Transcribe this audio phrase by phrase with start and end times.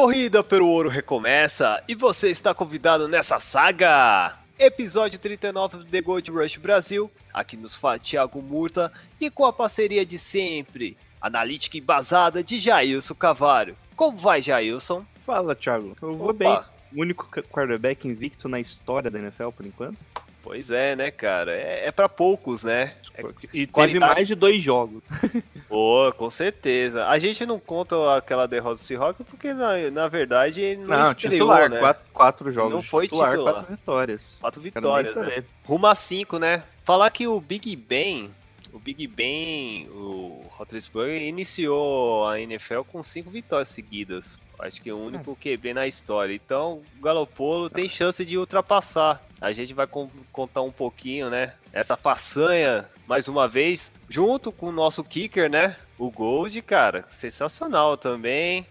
[0.00, 4.34] Corrida pelo ouro recomeça e você está convidado nessa saga!
[4.58, 9.52] Episódio 39 do The Gold Rush Brasil, aqui nos fala Thiago Murta e com a
[9.52, 13.76] parceria de sempre, analítica embasada de Jailson Cavalho.
[13.94, 15.04] Como vai, Jailson?
[15.26, 15.94] Fala, Thiago.
[16.00, 16.32] Eu vou Opa.
[16.32, 16.98] bem.
[16.98, 19.98] O único quarterback invicto na história da NFL por enquanto.
[20.42, 21.52] Pois é, né, cara?
[21.52, 22.94] É, é para poucos, né?
[23.14, 25.02] É- E teve qualidade- mais de dois jogos.
[25.68, 27.06] Pô, com certeza.
[27.06, 31.10] A gente não conta aquela derrota do Seahawks porque, na, na verdade, ele não, Não,
[31.10, 31.78] estreou, titular, né?
[31.78, 32.72] quatro, quatro jogos.
[32.72, 33.54] Não foi titular, titular.
[33.54, 34.36] quatro vitórias.
[34.40, 35.44] Quatro vitórias, né?
[35.64, 36.62] Rumo a 5, né?
[36.84, 38.30] Falar que o Big Ben,
[38.72, 44.38] o Big Ben, o Roethlisberger iniciou a NFL com cinco vitórias seguidas.
[44.58, 46.34] Acho que é o único QB na história.
[46.34, 49.22] Então, o Galopolo tem chance de ultrapassar.
[49.40, 51.54] A gente vai con- contar um pouquinho, né?
[51.72, 55.76] Essa façanha, mais uma vez, junto com o nosso kicker, né?
[55.98, 58.66] O Gold, cara, sensacional também.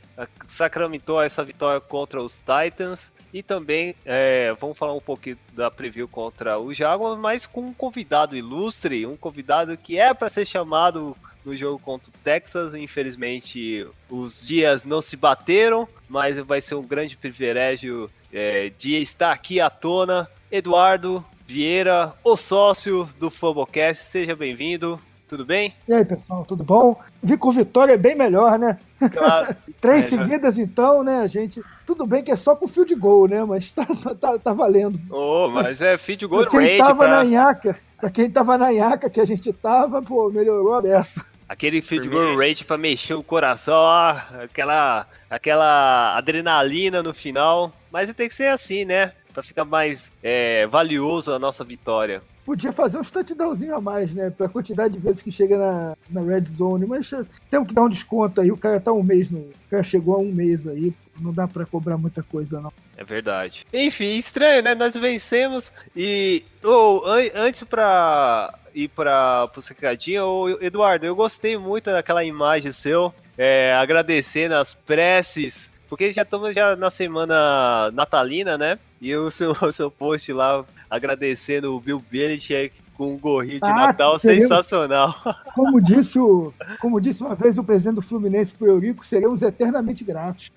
[0.47, 3.11] Sacramentou essa vitória contra os Titans.
[3.31, 7.73] E também é, vamos falar um pouquinho da preview contra o Jaguars, mas com um
[7.73, 12.73] convidado ilustre, um convidado que é para ser chamado no jogo contra o Texas.
[12.73, 19.31] Infelizmente, os dias não se bateram, mas vai ser um grande privilégio é, de estar
[19.31, 20.27] aqui à tona.
[20.51, 24.99] Eduardo Vieira, o sócio do Fumblecast, seja bem-vindo.
[25.27, 25.75] Tudo bem?
[25.87, 26.99] E aí, pessoal, tudo bom?
[27.21, 28.79] Vi com vitória é bem melhor, né?
[29.13, 29.55] Claro.
[29.79, 31.61] Três É, seguidas, então, né, gente?
[31.85, 33.43] Tudo bem que é só com fio de gol, né?
[33.45, 34.99] Mas tá, tá, tá, tá valendo.
[35.11, 37.07] oh, mas é feed goal Pra quem tava pra...
[37.09, 41.23] na nhaca, pra quem tava na nhaca que a gente tava, pô, melhorou a beça.
[41.47, 47.71] Aquele field goal rate pra mexer o coração, ó, aquela, aquela adrenalina no final.
[47.91, 49.13] Mas tem que ser assim, né?
[49.39, 52.21] Pra ficar mais é, valioso a nossa vitória.
[52.45, 54.29] Podia fazer uns touchdownzinho a mais, né?
[54.29, 56.85] Pra quantidade de vezes que chega na, na red zone.
[56.85, 58.51] Mas eh, temos que dar um desconto aí.
[58.51, 59.39] O cara tá um mês no.
[59.39, 60.91] O cara chegou a um mês aí.
[61.21, 62.73] Não dá pra cobrar muita coisa, não.
[62.97, 63.65] É verdade.
[63.73, 64.75] Enfim, estranho, né?
[64.75, 71.85] Nós vencemos e oh, an- antes pra ir para pro secadinho, Eduardo, eu gostei muito
[71.89, 78.77] daquela imagem seu, é, agradecendo as preces, porque já estamos já na semana natalina, né?
[79.01, 83.65] E o seu, o seu post lá agradecendo o Bill Belichick com um gorrinho de
[83.65, 85.15] Ah, Natal seremos- sensacional.
[85.55, 90.03] Como disse, o, como disse uma vez o presidente do Fluminense pro Eurico, seremos eternamente
[90.03, 90.51] gratos.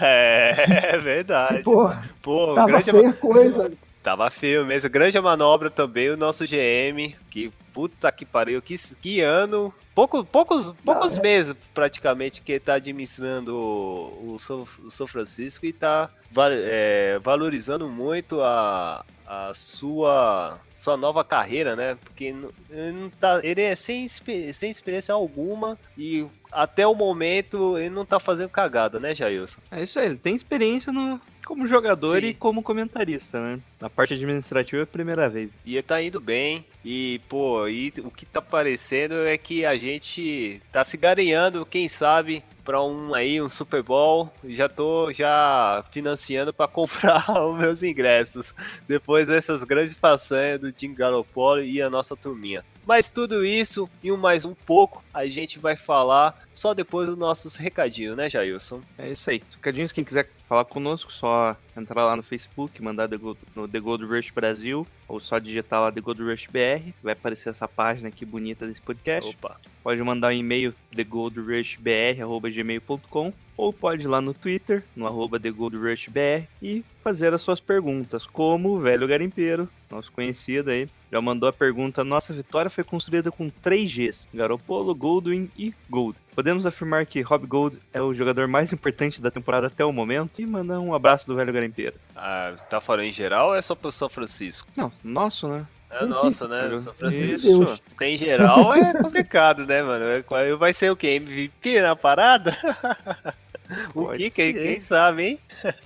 [0.00, 1.62] é, é verdade.
[1.62, 1.90] Pô,
[2.22, 3.70] Pô, tava grande feia coisa.
[4.06, 4.88] Tava feio mesmo.
[4.88, 7.16] Grande manobra também, o nosso GM.
[7.28, 8.62] Que puta que pariu.
[8.62, 9.74] Que, que ano.
[9.96, 16.08] Pouco, poucos poucos meses praticamente que ele tá administrando o, o São, Francisco e tá
[16.52, 21.96] é, valorizando muito a, a sua, sua nova carreira, né?
[22.04, 27.76] Porque não- ele, não tá, ele é sem, sem experiência alguma e até o momento
[27.76, 29.58] ele não tá fazendo cagada, né, Jailson?
[29.70, 32.26] É isso aí, ele tem experiência no, como jogador Sim.
[32.26, 33.60] e como comentarista, né?
[33.80, 35.52] Na parte administrativa é a primeira vez.
[35.64, 36.64] E tá indo bem.
[36.84, 41.88] E, pô, e o que tá parecendo é que a gente tá se garanhando, quem
[41.88, 44.30] sabe, pra um aí, um Super Bowl.
[44.44, 48.52] Já tô já financiando pra comprar os meus ingressos.
[48.88, 52.64] Depois dessas grandes façanhas do Tim Garoppolo e a nossa turminha.
[52.84, 57.18] Mas tudo isso e um mais um pouco a gente vai falar só depois dos
[57.18, 58.80] nossos recadinhos, né, Jailson?
[58.96, 59.42] É isso aí.
[59.56, 63.80] Recadinhos, quem quiser falar conosco, só entrar lá no Facebook, mandar The Gold- no The
[63.80, 68.08] Gold Rush Brasil, ou só digitar lá The Gold Rush BR, vai aparecer essa página
[68.08, 69.28] aqui bonita desse podcast.
[69.30, 69.56] Opa.
[69.82, 76.84] Pode mandar um e-mail thegoldrushbr.gmail.com ou pode ir lá no Twitter, no arroba thegoldrushbr e
[77.02, 82.02] fazer as suas perguntas, como o velho garimpeiro, nosso conhecido aí, já mandou a pergunta,
[82.04, 86.18] nossa vitória foi construída com 3 Gs, Garoppolo, Goldwyn e Gold.
[86.34, 90.42] Podemos afirmar que Rob Gold é o jogador mais importante da temporada até o momento?
[90.42, 91.65] E mandar um abraço do velho garimpeiro.
[92.14, 94.66] Ah, tá falando em geral ou é só pro São Francisco?
[94.76, 95.66] Não, nosso, né?
[95.90, 96.76] É Sim, nossa, né?
[96.76, 97.80] São Francisco.
[97.90, 100.04] Porque em geral é complicado, né, mano?
[100.04, 101.08] É- Vai ser o quê?
[101.10, 102.56] MVP na parada?
[103.94, 105.38] o que, quem, quem sabe, hein?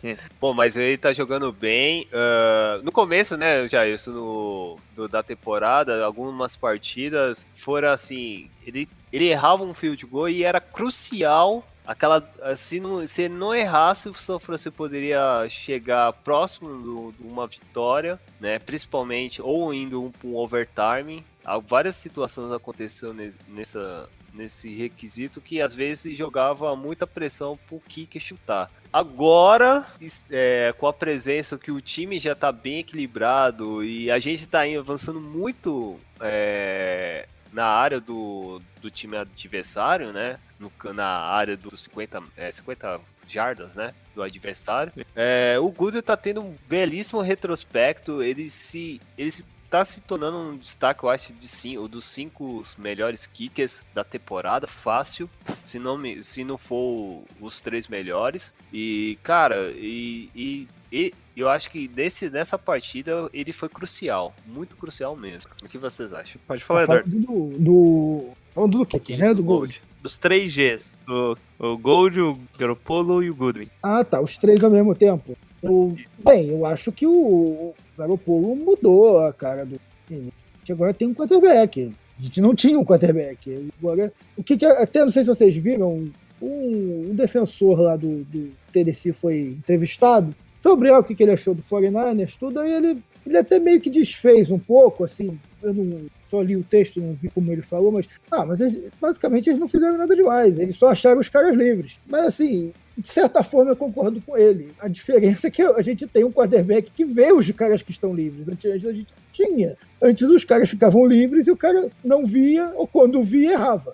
[0.04, 0.16] É.
[0.40, 2.06] Bom, mas ele tá jogando bem.
[2.12, 8.50] ah, no começo, né, já isso no, do- da temporada, algumas partidas foram assim.
[8.66, 12.28] Ele, ele errava um field goal e era crucial aquela.
[12.56, 18.18] Se, não, se ele não errasse, o São Francisco poderia chegar próximo de uma vitória,
[18.40, 18.58] né?
[18.58, 21.24] Principalmente, ou indo para um overtime.
[21.44, 27.80] Há várias situações aconteceram ne- nessa, nesse requisito que às vezes jogava muita pressão pro
[27.80, 28.70] kicker chutar.
[28.92, 29.86] Agora,
[30.30, 34.62] é, com a presença que o time já tá bem equilibrado e a gente tá
[34.62, 40.38] avançando muito é, na área do, do time adversário, né?
[40.58, 43.94] No, na área dos 50, é, 50 jardas, né?
[44.14, 44.92] Do adversário.
[45.14, 48.22] É, o Goodwin tá tendo um belíssimo retrospecto.
[48.22, 49.00] Ele se.
[49.16, 53.82] Ele se tá se tornando um destaque, eu acho, de cinco, dos cinco melhores kickers
[53.94, 55.30] da temporada, fácil.
[55.64, 58.52] Se não, me, se não for os três melhores.
[58.72, 64.34] E, cara, e, e, e eu acho que nesse, nessa partida ele foi crucial.
[64.46, 65.50] Muito crucial mesmo.
[65.64, 66.40] O que vocês acham?
[66.46, 67.10] Pode falar, Tá Eduardo.
[67.10, 68.24] do, do.
[68.54, 69.32] Falando do que, né?
[69.32, 69.80] Do Gold.
[70.02, 70.84] Dos três Gs.
[71.08, 73.68] O, o Gold, o Garoppolo e o Goodwin.
[73.82, 74.20] Ah, tá.
[74.20, 75.36] Os três ao mesmo tempo.
[75.62, 79.78] Eu- bem, eu acho que o Garoppolo mudou a cara do
[80.08, 80.32] time.
[80.54, 81.92] A gente agora tem um quarterback.
[82.18, 83.70] A gente não tinha um quarterback.
[83.78, 86.10] Agora, o que, que até não sei se vocês viram,
[86.42, 91.32] um, um defensor lá do, do Tennessee foi entrevistado sobre ah, o que, que ele
[91.32, 95.72] achou do 49ers, tudo, aí ele, ele até meio que desfez um pouco, assim, eu
[95.74, 99.48] não só li o texto, não vi como ele falou, mas, ah, mas eles- basicamente
[99.50, 101.98] eles não fizeram nada demais, eles só acharam os caras livres.
[102.06, 104.68] Mas assim, de certa forma eu concordo com ele.
[104.78, 108.14] A diferença é que a gente tem um quarterback que vê os caras que estão
[108.14, 108.48] livres.
[108.48, 109.76] Antes antes a gente tinha.
[110.00, 113.92] Antes os caras ficavam livres e o cara não via, ou quando via, errava.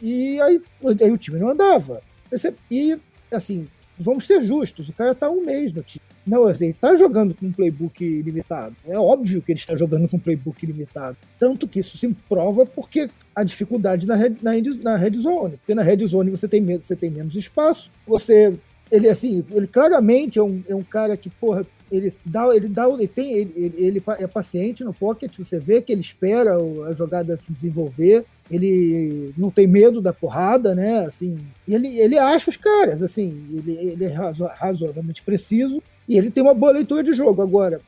[0.00, 0.60] E aí,
[1.02, 2.00] aí o time não andava.
[2.30, 2.96] Esse- E,
[3.30, 3.66] assim,
[3.98, 6.02] vamos ser justos, o cara tá um mês no time.
[6.26, 8.76] Não, assim, ele tá jogando com um playbook limitado.
[8.86, 11.16] É óbvio que ele está jogando com um playbook limitado.
[11.38, 14.52] Tanto que isso se prova porque a dificuldade na red, na,
[14.82, 15.56] na red zone.
[15.56, 18.54] Porque na red zone você tem, menos, você tem menos espaço, você.
[18.90, 22.88] Ele, assim, ele claramente é um, é um cara que, porra, ele dá, ele dá,
[22.88, 26.56] ele tem, ele, ele, ele é paciente no pocket, você vê que ele espera
[26.86, 32.50] a jogada se desenvolver, ele não tem medo da porrada, né, assim, ele, ele acha
[32.50, 37.02] os caras, assim, ele, ele é razo- razoavelmente preciso, e ele tem uma boa leitura
[37.02, 37.42] de jogo.
[37.42, 37.80] Agora,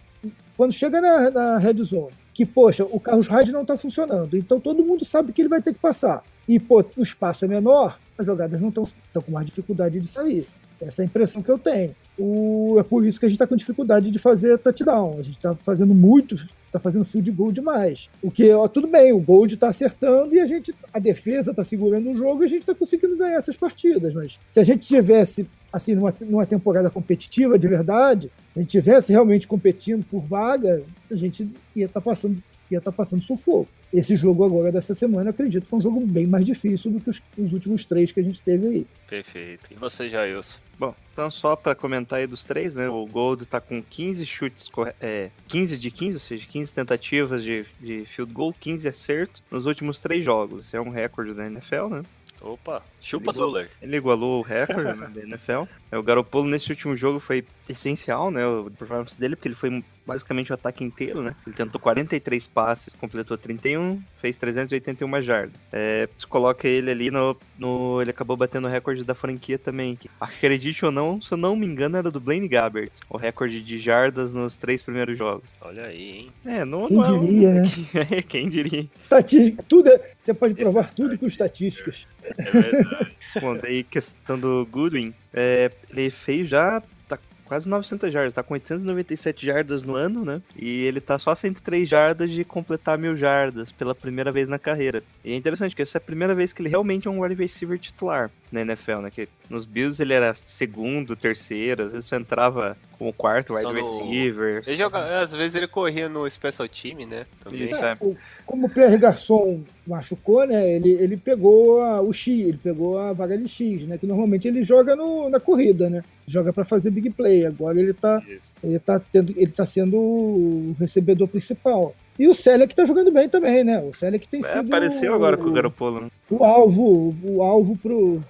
[0.57, 4.61] quando chega na, na red zone, que, poxa, o Carlos Hyde não tá funcionando, então
[4.61, 7.99] todo mundo sabe que ele vai ter que passar, e, pô, o espaço é menor,
[8.19, 10.47] as jogadas não estão com mais dificuldade de sair.
[10.81, 11.95] Essa é a impressão que eu tenho.
[12.19, 15.17] O- é por isso que a gente está com dificuldade de fazer touchdown.
[15.19, 16.35] A gente está fazendo muito,
[16.67, 18.09] está fazendo field goal demais.
[18.23, 21.65] O que, ó, tudo bem, o Gold está acertando e a gente, a defesa está
[21.65, 24.15] segurando o jogo e a gente está conseguindo ganhar essas partidas.
[24.15, 29.13] Mas se a gente tivesse, assim, numa, numa temporada competitiva de verdade, a gente tivesse
[29.13, 33.69] realmente competindo por vaga, a gente ia estar passando, ia estar passando sufoco.
[33.93, 37.01] Esse jogo agora dessa semana, eu acredito que é um jogo bem mais difícil do
[37.01, 38.87] que os, os últimos três que a gente teve aí.
[39.09, 39.73] Perfeito.
[39.73, 40.59] E você, Jailson?
[40.79, 42.89] Bom, então só pra comentar aí dos três, né?
[42.89, 44.71] O Gold tá com 15 chutes,
[45.01, 49.67] é, 15 de 15, ou seja, 15 tentativas de, de field goal, 15 acertos nos
[49.67, 50.67] últimos três jogos.
[50.67, 52.03] Esse é um recorde da NFL, né?
[52.41, 53.71] Opa, chupa Zuller.
[53.83, 55.65] Ele igualou o recorde né, da NFL.
[55.91, 58.47] É, O Garoppolo nesse último jogo foi essencial, né?
[58.47, 61.37] O performance dele, porque ele foi basicamente o ataque inteiro, né?
[61.47, 65.55] Ele tentou 43 passes, completou 31, fez 381 jardas.
[65.73, 68.03] É, se coloca ele ali no, no.
[68.03, 69.95] Ele acabou batendo o recorde da franquia também.
[69.95, 72.91] que, acredite ou não, se eu não me engano, era do Blaine Gabbert.
[73.09, 75.45] O recorde de jardas nos três primeiros jogos.
[75.61, 76.33] Olha aí, hein?
[76.45, 77.63] É, não, Quem não é um- diria, né?
[78.11, 78.87] É, quem diria.
[79.05, 82.09] Estatística, tudo é, você pode provar tudo com estatísticas.
[82.25, 83.13] É verdade.
[83.41, 88.55] Bom, daí questão do Goodwin, é, ele fez já tá quase 900 jardas, tá com
[88.55, 90.43] 897 jardas no ano, né?
[90.57, 95.03] E ele tá só 103 jardas de completar mil jardas pela primeira vez na carreira.
[95.25, 97.35] E é interessante que essa é a primeira vez que ele realmente é um wide
[97.35, 99.11] receiver titular na NFL, né?
[99.11, 103.73] Que nos Bills ele era segundo, terceiro, às vezes só entrava como quarto wide no-
[103.75, 104.63] receiver.
[104.67, 107.27] Ele joga, às vezes ele corria no special team, né?
[107.43, 107.73] Também.
[107.75, 107.97] É, é.
[108.01, 108.17] o-
[108.47, 110.75] como o Pierre Garçon machucou, né?
[110.77, 113.99] Ele, ele pegou a- o X, ele pegou a vaga de X, né?
[113.99, 116.03] Que normalmente ele joga no, na corrida, né?
[116.27, 117.45] Joga pra fazer big play.
[117.47, 118.53] Agora ele tá, Isso.
[118.63, 121.95] ele tá, tendo, ele tá sendo o recebedor principal.
[122.19, 123.81] E o Selleck tá jogando bem também, né?
[123.81, 126.09] O Selleck tem É, sido apareceu agora com o o, Garoppolo, né?
[126.31, 128.21] o alvo, o alvo pro,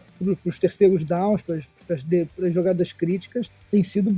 [0.43, 1.43] pros terceiros downs,
[2.05, 4.11] de- pras jogadas críticas, tem sido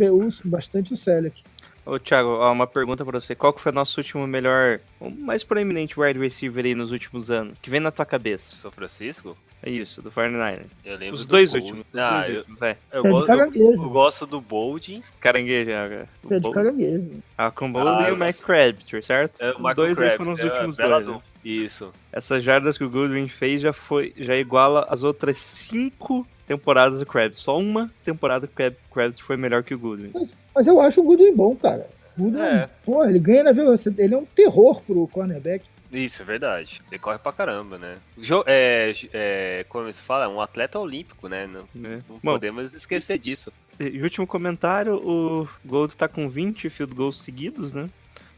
[0.44, 1.42] bastante o Selleck.
[1.84, 3.34] Ô, Thiago, ó, uma pergunta pra você.
[3.34, 7.28] Qual que foi o nosso último melhor, o mais proeminente wide receiver aí nos últimos
[7.28, 7.58] anos?
[7.60, 8.54] Que vem na tua cabeça?
[8.54, 9.36] São Francisco?
[9.64, 10.66] É isso, do 49ers.
[10.84, 11.64] Eu lembro Os do dois Bold.
[11.66, 11.86] últimos.
[11.92, 12.76] os Ah, eu, é.
[12.92, 15.02] eu, gosto, eu, eu gosto do Bold.
[15.20, 16.06] Caranguejo, é.
[16.28, 17.10] Pé de caranguejo.
[17.36, 18.36] Ah, com o Bold Ah, e o Mac.
[18.36, 19.40] Crabtree, certo?
[19.40, 21.06] É, o os dois aí Crabbe, foram os é, últimos dois.
[21.08, 21.22] né?
[21.44, 21.92] Isso.
[22.12, 27.06] Essas jardas que o Goodwin fez já foi já iguala as outras cinco temporadas do
[27.06, 27.38] Krabs.
[27.38, 30.12] Só uma temporada que o Krabs foi melhor que o Goodwin.
[30.54, 31.88] Mas eu acho o Goodwin bom, cara.
[32.16, 32.68] O Goodwin, É.
[32.84, 34.02] pô, ele ganha na velocidade.
[34.02, 35.64] Ele é um terror pro cornerback.
[35.90, 36.80] Isso, é verdade.
[36.90, 37.96] Ele corre pra caramba, né?
[38.16, 41.46] Jo é, é, como se fala, é um atleta olímpico, né?
[41.46, 42.02] Não, Né?
[42.08, 43.52] não Bom, podemos esquecer disso.
[43.78, 47.90] E último comentário, o Gold tá com 20 field goals seguidos, né?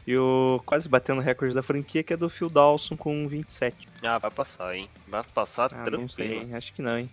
[0.07, 3.87] E o quase batendo o recorde da franquia, que é do Phil Dawson com 27.
[4.03, 4.87] Ah, vai passar, hein?
[5.07, 6.09] Vai passar Ah, não tranquilo.
[6.13, 7.09] sei, acho que não, hein?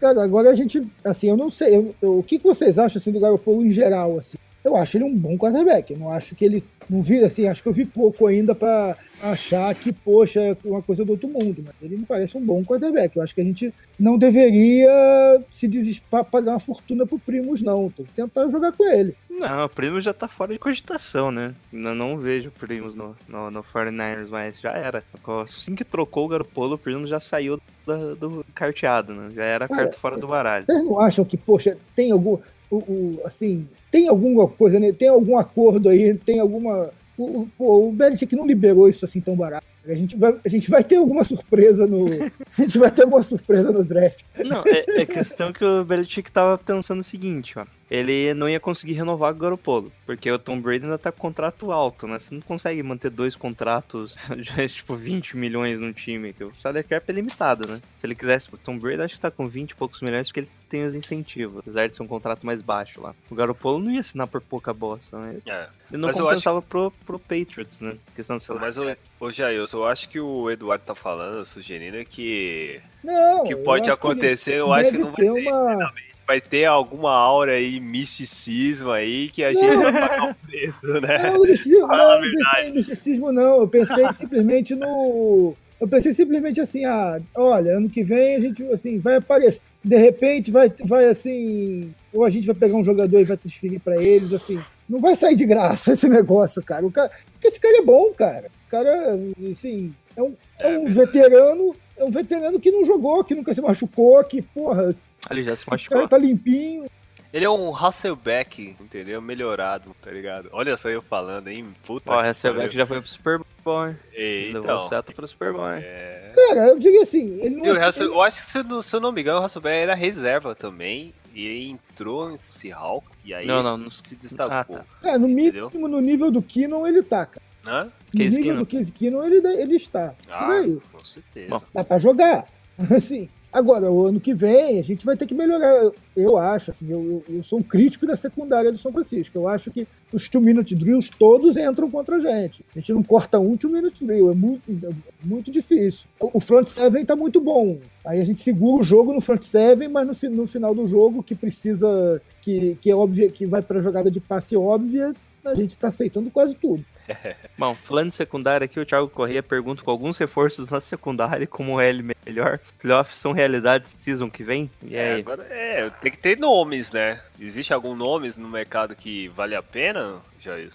[0.00, 2.98] Cara, agora a gente, assim, eu não sei, eu- eu- o que, que vocês acham
[2.98, 4.36] assim, do Garoppolo em geral, assim?
[4.62, 7.62] Eu acho ele um bom quarterback, eu não acho que ele, não vi, assim, acho
[7.62, 11.62] que eu vi pouco ainda pra achar que, poxa, é uma coisa do outro mundo,
[11.64, 15.66] mas ele me parece um bom quarterback, eu acho que a gente não deveria se
[15.68, 19.14] desesperar, pagar uma fortuna pro Primos, não, tem que tentar jogar com ele.
[19.30, 21.54] Não, o Primo já tá fora de cogitação, né?
[21.72, 25.02] Não, não vejo Primos no, no, no 49ers, mas já era.
[25.42, 29.30] Assim que trocou o Garopolo, o Primo já saiu da- do carteado, né?
[29.34, 30.64] Já era Cara, carta fora do baralho.
[30.66, 32.38] Vocês não acham que, poxa, tem algum,
[32.76, 34.92] o, o- assim, tem alguma coisa, né?
[34.92, 36.90] tem algum acordo aí, tem alguma...
[37.16, 39.64] O, o, o Belichick não liberou isso assim tão barato.
[39.86, 42.06] A gente vai, a gente vai ter alguma surpresa no...
[42.58, 44.20] A gente vai ter alguma surpresa no draft.
[44.44, 47.66] Não, é, é questão que o Belichick tava pensando o seguinte, ó.
[47.94, 51.20] Ele não ia conseguir renovar com o Garoppolo, porque o Tom Brady ainda tá com
[51.20, 52.18] contrato alto, né?
[52.18, 56.84] Você não consegue manter dois contratos, já tipo 20 milhões no time, que o salary
[56.84, 57.80] cap é limitado, né?
[57.96, 60.40] Se ele quisesse, o Tom Brady acho que tá com 20 e poucos milhões porque
[60.40, 63.14] ele tem os incentivos, apesar de ser um contrato mais baixo lá.
[63.30, 65.38] O Garoppolo não ia assinar por pouca bosta, né?
[65.46, 65.68] É.
[65.92, 67.96] Ele não Mas eu compensava pro, pro Patriots, né?
[68.16, 68.84] Questão do Mas, ô,
[69.20, 73.54] ô Jair, eu acho que o Eduardo tá falando, sugerindo é que Não, o que
[73.54, 76.13] eu pode acho que ele acontecer, eu acho que não vai ser isso.
[76.26, 81.18] Vai ter alguma aura aí, misticismo aí, que a gente vai pagar o preço, né?
[81.22, 83.60] Não, não, não, não pensei em misticismo, não.
[83.60, 85.54] Eu pensei simplesmente no.
[85.78, 89.60] Eu pensei simplesmente assim, ah, olha, ano que vem a gente assim, vai aparecer.
[89.84, 91.92] De repente vai, vai assim.
[92.12, 94.58] Ou a gente vai pegar um jogador e vai transferir pra eles, assim.
[94.88, 96.86] Não vai sair de graça esse negócio, cara.
[96.86, 98.50] O cara porque esse cara é bom, cara.
[98.66, 99.18] O cara,
[99.50, 101.76] assim, é um, é um veterano.
[101.96, 104.96] É um veterano que não jogou, que nunca se machucou, que, porra,
[105.30, 106.08] Ele já se o cara machucou.
[106.08, 106.86] tá limpinho.
[107.32, 109.20] Ele é um Hasselbeck, entendeu?
[109.20, 110.48] Melhorado, tá ligado?
[110.52, 111.66] Olha só eu falando, hein?
[111.84, 112.78] Puta Ó, o Hasselbeck pariu.
[112.78, 113.96] já foi pro Super Bowl, hein?
[114.12, 115.80] Ei, Levou Então, o seto pro Super Bowl, hein?
[115.82, 116.32] é...
[116.32, 118.82] Cara, eu digo assim, ele não E o é- eu acho que, se eu, não-
[118.82, 121.12] se eu não me engano, o Hasselbeck era reserva também.
[121.34, 124.54] E ele entrou em Seahawks e aí Não, se- não, não- se destacou.
[124.54, 124.84] Ah, tá.
[125.02, 125.68] Cara, no Entendeu?
[125.70, 127.42] mínimo, no nível do Kinnon, ele tá, cara.
[127.66, 127.84] Hã?
[127.86, 128.58] No Case nível Keenum.
[128.60, 130.14] do Case Keenum, ele, ele está.
[130.30, 130.62] Ah,
[130.92, 131.48] com certeza.
[131.48, 131.60] Bom.
[131.74, 132.46] Dá pra jogar.
[132.96, 135.72] Assim, agora, o ano que vem, a gente vai ter que melhorar.
[135.72, 139.38] Eu, eu acho, assim, eu, eu, eu sou um crítico da secundária do São Francisco.
[139.38, 142.64] Eu acho que os two-minute drills todos entram contra a gente.
[142.74, 144.32] A gente não corta um two-minute drill.
[144.32, 144.90] É muito, é
[145.22, 146.06] muito difícil.
[146.18, 147.78] O front seven tá muito bom.
[148.04, 151.22] Aí a gente segura o jogo no front seven, mas no, no final do jogo,
[151.22, 155.78] que precisa, que, que é óbvio, que vai pra jogada de passe óbvia, a gente
[155.78, 156.84] tá aceitando quase tudo.
[157.58, 161.80] Bom, falando de secundária aqui, o Thiago Corrêa pergunta com alguns reforços na secundária como
[161.80, 162.58] é ele melhor.
[162.78, 164.70] Playoffs são realidades season que vem?
[164.82, 165.20] E É, aí?
[165.20, 167.20] agora, é, tem que ter nomes, né?
[167.38, 170.70] Existe algum nomes no mercado que vale a pena, Jair?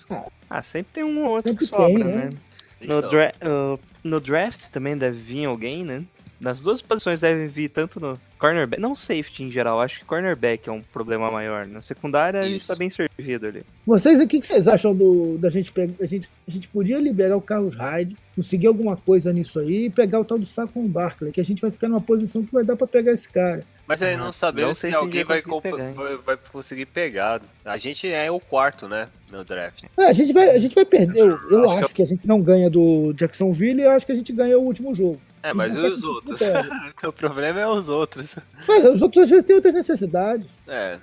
[0.49, 2.25] Ah, sempre tem um ou outro Sempre que sobra, tem, né?
[2.25, 2.29] né?
[2.81, 6.03] No, Então, dra uh, no draft também deve vir alguém, né?
[6.39, 10.69] Nas duas posições devem vir tanto no cornerback, não safety em geral, acho que cornerback
[10.69, 11.67] é um problema maior.
[11.67, 12.67] Na secundária a gente Isso.
[12.67, 13.61] tá bem servido ali.
[13.85, 15.93] Vocês, o que, que vocês acham do, da gente pegar?
[15.99, 19.89] A gente, a gente podia liberar o Carlos Hyde, conseguir alguma coisa nisso aí e
[19.89, 22.63] pegar o tal do Saquon Barkley, que a gente vai ficar numa posição que vai
[22.63, 23.65] dar pra pegar esse cara.
[23.85, 26.85] Mas aí Ah, não sabemos não se sei se alguém vai, pegar, vai, vai conseguir
[26.85, 27.41] pegar.
[27.65, 29.09] A gente é o quarto, né?
[29.31, 29.83] No draft.
[29.97, 31.19] É, a, gente vai, a gente vai perder.
[31.19, 34.11] Eu, eu Acho acho que a gente não ganha do Jacksonville e eu acho que
[34.11, 35.19] a gente ganha o último jogo.
[35.41, 36.39] É, mas e os outros?
[37.05, 38.35] o problema é os outros.
[38.67, 40.57] Mas os outros às vezes têm outras necessidades.
[40.67, 40.99] É, eu.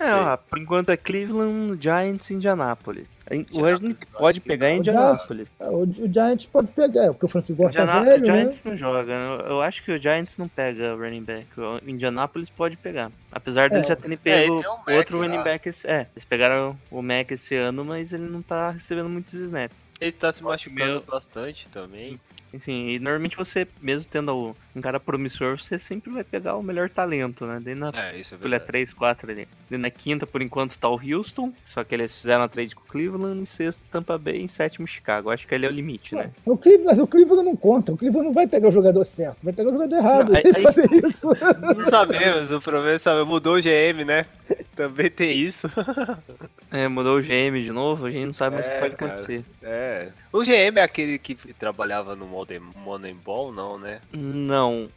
[0.00, 3.06] É, ó, por enquanto é Cleveland, Giants e Indianapolis.
[3.52, 3.80] O eu
[4.16, 4.76] pode pegar não.
[4.76, 5.50] Indianapolis.
[5.58, 8.34] É, O, o Giants pode pegar, é, porque o Frank Gore tá Indiana- velho, né?
[8.42, 9.12] Giants não joga.
[9.12, 11.46] Eu, eu acho que o Giants não pega o running back.
[11.60, 13.10] O Indianapolis pode pegar.
[13.32, 13.88] Apesar dele É.
[13.88, 15.26] já terem É, pego um Mac outro lá.
[15.26, 15.68] running back.
[15.68, 19.76] Esse, é, eles pegaram o Mac esse ano, mas ele não tá recebendo muitos snaps.
[20.00, 22.20] Ele tá se machucando Meu- bastante também.
[22.56, 26.88] Assim, e normalmente você, mesmo tendo um cara promissor, você sempre vai pegar o melhor
[26.90, 27.60] talento, né?
[27.62, 28.66] Daí na É, isso é escolha verdade.
[28.66, 29.48] 3, 4 ali.
[29.70, 31.52] E na quinta, por enquanto, tá o Houston.
[31.66, 33.40] Só que eles fizeram a trade com o Cleveland.
[33.40, 34.40] Em sexto, Tampa Bay.
[34.40, 35.30] Em sétimo, Chicago.
[35.30, 36.30] Acho que ali é o limite, né?
[36.44, 37.92] O Cleveland, o Cleveland não conta.
[37.92, 40.28] O Cleveland não vai pegar o jogador certo, vai pegar o jogador errado.
[40.32, 41.28] Não, aí- aí- fazer isso.
[41.76, 43.24] Não sabemos, o problema é saber.
[43.24, 44.26] Mudou o GM, né?
[44.74, 45.68] Também tem isso.
[46.76, 48.96] É, mudou o GM de novo, a gente não sabe mais o que É, pode
[48.96, 49.12] cara.
[49.12, 49.44] acontecer.
[49.62, 50.08] É.
[50.32, 54.00] O GM é aquele que trabalhava no Modern- Moneyball, não, né?
[54.12, 54.88] Não,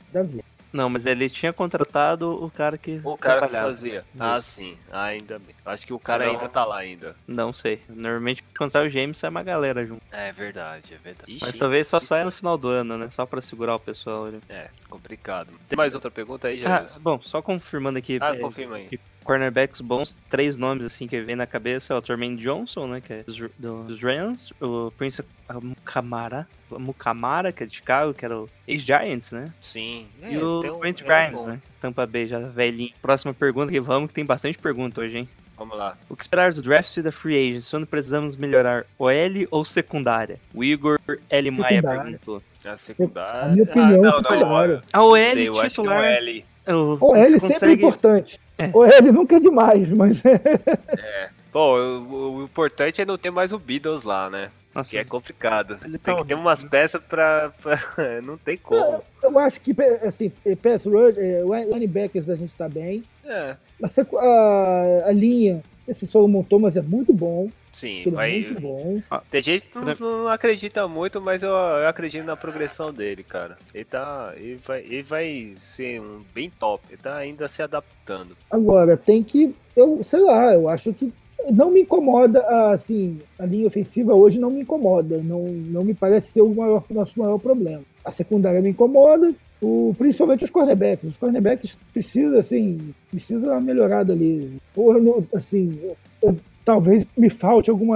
[0.71, 4.03] não, mas ele tinha contratado o cara que O cara que fazia.
[4.19, 4.77] Ah, sim.
[4.91, 5.55] Ah, ainda bem.
[5.65, 6.33] Acho que o cara Não.
[6.33, 7.15] ainda tá lá ainda.
[7.27, 7.81] Não sei.
[7.89, 10.01] Normalmente quando sai o GM sai uma galera junto.
[10.11, 11.37] É verdade, é verdade.
[11.41, 13.09] Mas Ixi, talvez só saia no final do ano, né?
[13.09, 14.39] Só pra segurar o pessoal ali.
[14.49, 15.49] É, complicado.
[15.67, 16.99] Tem mais outra pergunta aí, Ah, Jair?
[16.99, 18.19] bom, só confirmando aqui.
[18.21, 18.87] Ah, é, confirma aí.
[18.89, 23.01] de cornerbacks bons, três nomes assim que vem na cabeça é o Torment Johnson, né,
[23.01, 25.23] que é dos, dos Rams, o Prince
[25.61, 29.51] Mukamara, Mukamara, que é de Chicago, que era o ex-Giants, né?
[29.61, 30.05] Sim.
[30.23, 31.47] e É, o um- Brent é Grimes, bom.
[31.47, 31.59] né?
[31.81, 32.91] Tampa Bay, já velhinho.
[33.01, 35.29] Próxima pergunta que vamos, que tem bastante pergunta hoje, hein?
[35.57, 35.97] Vamos lá.
[36.07, 37.69] O que esperar do draft e da free agents?
[37.69, 39.11] Quando precisamos melhorar OL
[39.51, 40.39] ou secundária?
[40.53, 40.97] O Igor
[41.29, 41.51] L.
[41.51, 42.01] Maia Secundária.
[42.03, 42.43] perguntou.
[42.65, 43.41] A secundária.
[43.43, 44.81] A minha opinião, ah, não, secundária.
[44.93, 46.03] A OL Sei, eu acho que o titular.
[46.05, 46.45] L.
[46.67, 48.39] o- O L sempre é consegue- importante.
[48.59, 48.69] É.
[48.73, 51.29] O L nunca é demais, mas é.
[51.51, 54.49] Pô, o, o importante é não ter mais o Beatles lá, né?
[54.75, 55.79] Nossa, Que é complicado.
[55.83, 57.51] Ele Tem tá que ter umas peças pra.
[57.61, 57.79] pra-
[58.21, 59.01] não tem como.
[59.23, 59.75] eu acho que,
[60.05, 61.41] assim, pass rush, é,
[61.73, 63.03] linebackers a gente tá bem.
[63.25, 63.55] É.
[63.87, 67.49] Secu- a, a linha, esse Solomon Thomas é muito bom.
[67.73, 68.31] Sim, Ele é vai.
[68.41, 69.01] muito bom.
[69.29, 73.57] Tem gente que não, não acredita muito, mas eu, eu acredito na progressão dele, cara.
[73.73, 74.33] Ele tá.
[74.35, 76.83] Ele vai, ele vai ser um bem top.
[76.89, 78.35] Ele tá ainda se adaptando.
[78.49, 79.53] Agora, tem que.
[79.75, 81.13] Eu sei lá, eu acho que.
[81.51, 82.41] Não me incomoda,
[82.73, 85.21] assim, a linha ofensiva hoje não me incomoda.
[85.23, 87.81] Não, não me parece ser o maior, nosso maior problema.
[88.03, 91.09] A secundária me incomoda, o, principalmente os cornerbacks.
[91.09, 94.57] Os cornerbacks precisam, assim, precisam dar uma melhorada ali.
[94.75, 97.89] Ou, eu não- assim, eu- eu- talvez me falte algum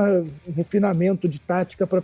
[0.56, 2.04] refinamento de tática para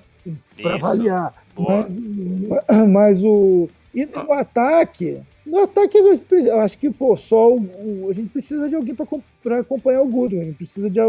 [0.76, 1.34] avaliar.
[1.58, 3.68] Mas, mas o.
[3.94, 5.18] E no ataque.
[5.46, 7.58] No ataque, eu acho que, pô, só o,
[8.06, 8.96] o- a gente precisa de alguém
[9.44, 10.54] para acompanhar o Goodwin.
[10.54, 11.00] Precisa de,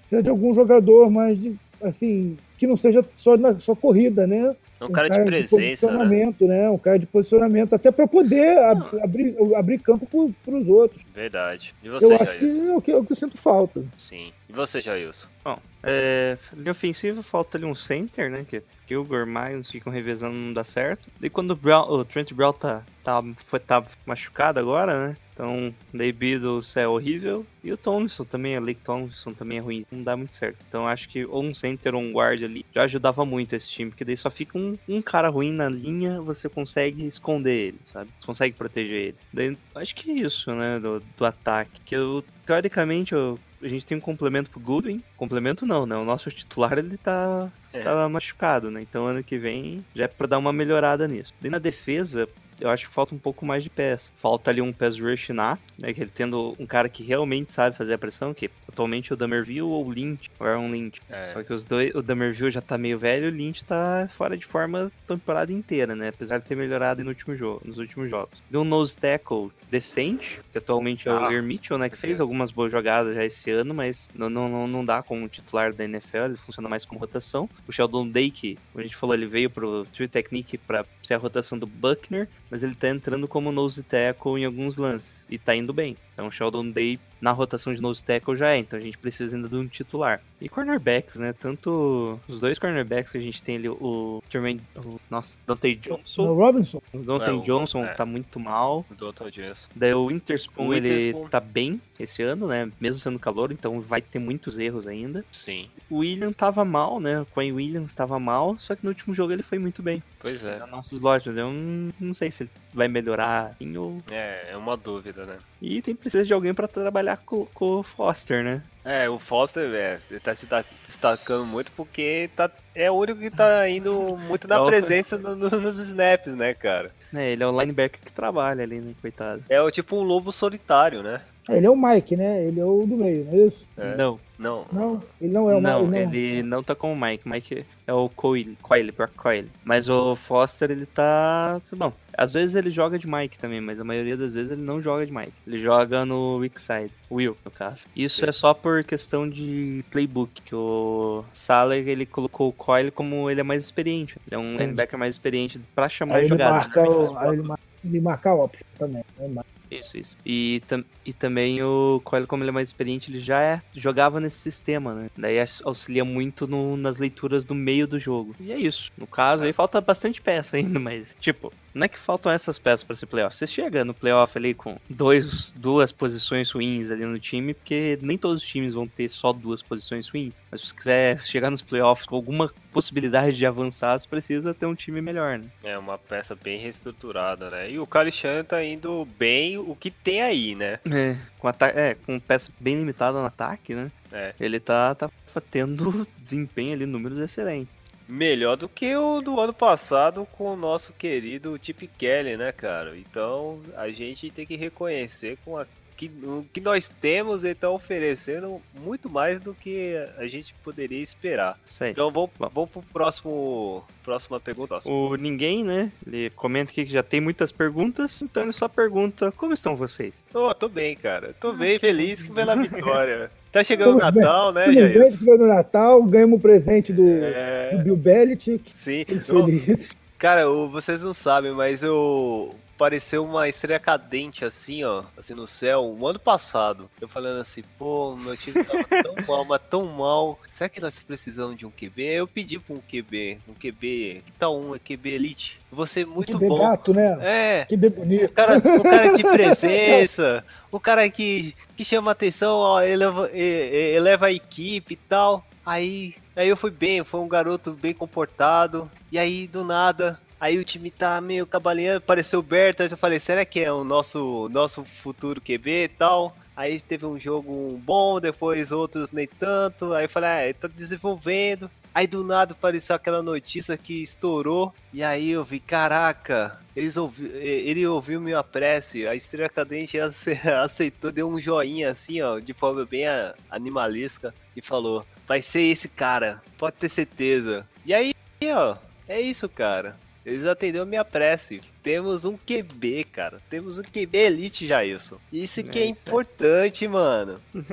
[0.00, 4.54] precisa de algum jogador mais de, assim, que não seja só, na, só corrida, né?
[4.86, 5.68] Um cara de presença, né?
[5.92, 6.70] posicionamento, né?
[6.70, 10.06] Um cara de posicionamento, até para poder ab- abrir, abrir campo
[10.44, 11.04] para os outros.
[11.14, 11.74] Verdade.
[11.82, 12.70] E você, Eu acho que Jailson?
[12.72, 13.84] é o que, é o que eu sinto falta.
[13.98, 14.32] Sim.
[14.48, 15.26] E você, Jailson?
[15.44, 18.44] Bom, é, linha ofensiva falta ali um center, né?
[18.48, 21.08] Que Gilbert Miles ficam revezando, não dá certo.
[21.22, 25.16] E quando o, Brown- o Trent Brown tá, tá, foi, tá machucado agora, né?
[25.32, 27.44] Então, Day Beatles é horrível.
[27.62, 29.84] E o Tomlinson também, a Lake Tomlinson também é ruim.
[29.90, 30.64] Não dá muito certo.
[30.68, 33.90] Então, acho que ou um center ou um guard ali já ajudava muito esse time.
[33.90, 38.10] Porque daí só fica um, um cara ruim na linha, você consegue esconder ele, sabe?
[38.24, 39.16] Consegue proteger ele.
[39.32, 40.78] Daí, acho que é isso, né?
[40.78, 41.80] Do, do ataque.
[41.84, 45.02] Que eu, teoricamente, eu, a gente tem um complemento pro Goodwin.
[45.16, 45.96] Complemento não, né?
[45.96, 47.82] O nosso titular, ele tá É.
[47.82, 48.82] tava machucado, né?
[48.82, 51.32] Então ano que vem já é pra dar uma melhorada nisso.
[51.42, 52.28] E na defesa,
[52.60, 54.10] eu acho que falta um pouco mais de peça.
[54.16, 55.92] Falta ali um pass rush na, né?
[55.92, 59.16] Que ele tendo um cara que realmente sabe fazer a pressão, que atualmente é o
[59.16, 61.00] Damerville ou o Lynch, ou Aaron Lynch.
[61.08, 61.32] É.
[61.32, 64.44] Só que os dois, o Damerville já tá meio velho, o Lynch tá fora de
[64.46, 66.08] forma a temporada inteira, né?
[66.08, 68.42] Apesar de ter melhorado no último jogo, nos últimos jogos.
[68.50, 71.88] Deu um nose tackle decente, que atualmente é o Ah, Mitchell, né?
[71.88, 75.28] Que fez algumas boas jogadas já esse ano, mas não, não, não, não dá como
[75.28, 77.48] titular da NFL, ele funciona mais como rotação.
[77.66, 81.14] O Sheldon Day, que como a gente falou, ele veio pro True Technique pra ser
[81.14, 85.36] a rotação do Buckner, mas ele tá entrando como nose tackle em alguns lances, e
[85.36, 85.96] tá indo bem.
[86.12, 89.34] Então o Sheldon Day na rotação de nose tackle já é, então a gente precisa
[89.34, 90.20] ainda de um titular.
[90.40, 91.32] E cornerbacks, né?
[91.32, 95.96] Tanto os dois cornerbacks que a gente tem ali, o Jermaine, o nossa, Dante O
[95.96, 97.94] Johnson, Robinson, o Dante É, o- Johnson é.
[97.94, 98.84] tá muito mal.
[98.90, 99.30] O Dr.
[99.30, 99.68] Jason.
[99.74, 102.70] Daí o Winterspoon, O ele tá bem esse ano, né?
[102.78, 105.24] Mesmo sendo calor, então vai ter muitos erros ainda.
[105.32, 105.68] Sim.
[105.88, 107.20] O William tava mal, né?
[107.22, 110.02] O Quinn Williams tava mal, só que no último jogo ele foi muito bem.
[110.18, 110.58] Pois é.
[110.58, 111.26] É o nosso slot?
[111.26, 114.02] Eu não, não sei se ele vai melhorar assim, ou...
[114.10, 115.38] É, é uma dúvida, né?
[115.62, 118.62] E tem precisa de alguém pra trabalhar com, com o Foster, né?
[118.84, 120.46] É, o Foster é, ele tá se
[120.84, 125.34] destacando muito porque tá, é o único que tá indo muito na É presença no-
[125.34, 126.90] no- nos snaps, né, cara?
[127.14, 128.92] É, ele é o linebacker que trabalha ali, né?
[129.00, 129.42] Coitado.
[129.48, 131.20] É o tipo um lobo solitário, né?
[131.48, 132.44] Ele é o Mike, né?
[132.46, 133.66] Ele é o do meio, não é isso?
[133.76, 133.96] É.
[133.96, 134.64] Não, Não.
[134.72, 136.16] Não, ele não é o não, Mike.
[136.16, 137.28] ele não tá com o Mike.
[137.28, 139.48] Mike é o Coyle, Coyle, Brock Coyle.
[139.64, 141.60] Mas o Foster, ele tá.
[141.72, 144.80] Bom, às vezes ele joga de Mike também, mas a maioria das vezes ele não
[144.80, 145.32] joga de Mike.
[145.46, 147.86] Ele joga no weak side, Will, no caso.
[147.94, 153.30] Isso é só por questão de playbook, que o Saler, ele colocou o Coyle como
[153.30, 154.16] ele é mais experiente.
[154.26, 154.62] Ele é um Entendi.
[154.64, 156.52] linebacker mais experiente pra chamar Aí ele jogada.
[156.56, 159.04] marca, o, aí ele, mar- ele marca a option também.
[159.18, 159.42] Né?
[159.70, 160.16] Isso, isso.
[160.24, 164.20] E, tam- e também o Coyle, como ele é mais experiente, ele já é- jogava
[164.20, 165.10] nesse sistema, né?
[165.16, 168.34] Daí auxilia muito no- nas leituras do meio do jogo.
[168.40, 168.90] E é isso.
[168.96, 172.84] No caso, aí falta bastante peça ainda, mas, tipo, não é que faltam essas peças
[172.84, 173.36] pra ser playoff.
[173.36, 178.16] Você chega no playoff ali com dois, duas posições ruins ali no time, porque nem
[178.16, 180.40] todos os times vão ter só duas posições ruins.
[180.50, 184.66] Mas se você quiser chegar nos playoffs com alguma possibilidade de avançar, você precisa ter
[184.66, 185.46] um time melhor, né?
[185.64, 187.70] É uma peça bem reestruturada, né?
[187.70, 190.78] E o Kalichan tá indo bem o que tem aí, né?
[190.90, 193.90] É, com, ata- é, com peça bem limitada no ataque, né?
[194.12, 194.34] É.
[194.38, 195.10] Ele tá, tá
[195.50, 197.78] tendo desempenho ali, números excelentes.
[198.06, 202.96] Melhor do que o do ano passado com o nosso querido Chip Kelly, né, cara?
[202.98, 205.64] Então a gente tem que reconhecer com a,
[205.96, 211.00] que, o que nós temos, ele tá oferecendo muito mais do que a gente poderia
[211.00, 211.58] esperar.
[211.82, 212.50] Então vamos, Bom.
[212.54, 213.84] vamos pro próximo.
[214.02, 214.78] Próxima pergunta.
[214.86, 215.90] O Ninguém, né?
[216.06, 220.24] Ele comenta aqui que já tem muitas perguntas, então ele só pergunta: Como estão vocês?
[220.34, 221.34] Ô, tô bem, cara.
[221.40, 223.30] Tô bem feliz pela vitória.
[223.54, 224.20] Tá chegando o bem.
[224.20, 225.12] Natal, né, bem, Jair?
[225.16, 228.76] chegou no Natal, ganhamos um presente do, do É, Bill Belichick.
[228.76, 229.04] sim.
[229.04, 229.92] Feliz.
[230.18, 235.46] Cara, o- vocês não sabem, mas eu pareceu uma estrela cadente assim, ó, assim no
[235.46, 236.90] céu, um ano passado.
[237.00, 240.38] Eu falando assim, pô, meu time tava tão mal, mas tão mal.
[240.48, 242.02] Será que nós precisamos de um QB?
[242.02, 245.60] Eu pedi pra um QB, um QB, que tal um QB Elite?
[245.72, 246.58] Você muito Que bem bom.
[246.58, 247.18] gato, né?
[247.20, 248.32] É, Que bem o bonito.
[248.32, 254.32] cara, o cara de presença, o cara que, que chama atenção, ó, eleva, eleva a
[254.32, 255.44] equipe e tal.
[255.66, 258.90] Aí, aí eu fui bem, foi um garoto bem comportado.
[259.10, 263.18] E aí, do nada, aí o time tá meio cabalinhando, apareceu o Bertas, eu falei,
[263.18, 266.36] será que é o nosso, nosso futuro QB e tal?
[266.54, 269.92] Aí teve um jogo bom, depois outros nem tanto.
[269.94, 271.68] Aí eu falei, ah, ele tá desenvolvendo.
[271.94, 274.72] Aí do nada apareceu aquela notícia que estourou.
[274.92, 279.06] E aí eu vi, caraca, eles ouvi, ele ouviu minha prece.
[279.06, 284.32] A estrela cadente ace- aceitou, deu um joinha assim, ó, de forma bem a- animalesca.
[284.54, 287.66] E falou, vai ser esse cara, pode ter certeza.
[287.84, 288.12] E aí,
[288.44, 288.76] ó,
[289.08, 289.96] é isso, cara.
[290.24, 291.60] Eles atenderam minha prece.
[291.84, 293.40] Temos um QB, cara.
[293.48, 295.18] Temos um QB elite, Jailson.
[295.32, 297.38] Isso que É é isso importante, mano.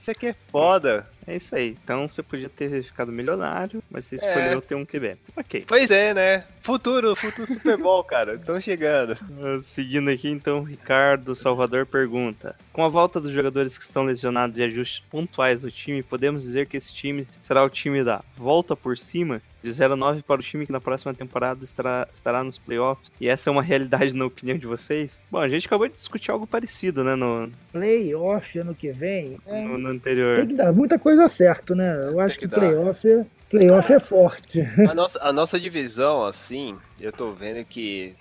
[0.00, 1.06] Isso aqui é foda.
[1.26, 1.76] É isso aí.
[1.82, 4.18] Então você podia ter ficado milionário, mas você É.
[4.18, 5.16] escolheu ter um QB.
[5.36, 5.64] Ok.
[5.66, 6.44] Pois é, né?
[6.62, 8.34] Futuro, futuro Super Bowl, cara.
[8.36, 9.18] Estão chegando.
[9.32, 14.56] Uh, Seguindo aqui, então, Ricardo Salvador pergunta: Com a volta dos jogadores que estão lesionados
[14.58, 18.76] e ajustes pontuais do time, podemos dizer que esse time será o time da volta
[18.76, 19.42] por cima?
[19.64, 23.10] De 0-9 para o time que na próxima temporada estará, estará nos playoffs.
[23.20, 25.22] E essa é uma realidade na opinião de vocês?
[25.30, 29.38] Bom, a gente acabou de discutir algo parecido, né, no, Playoff ano que vem.
[29.46, 30.46] é, no, no tem anterior.
[30.46, 31.94] que dar muita coisa certo, né?
[32.08, 32.60] Eu acho que que, dar.
[32.60, 34.60] playoff, é- playoff é forte.
[34.88, 38.14] A nossa, a nossa divisão, assim, eu tô vendo que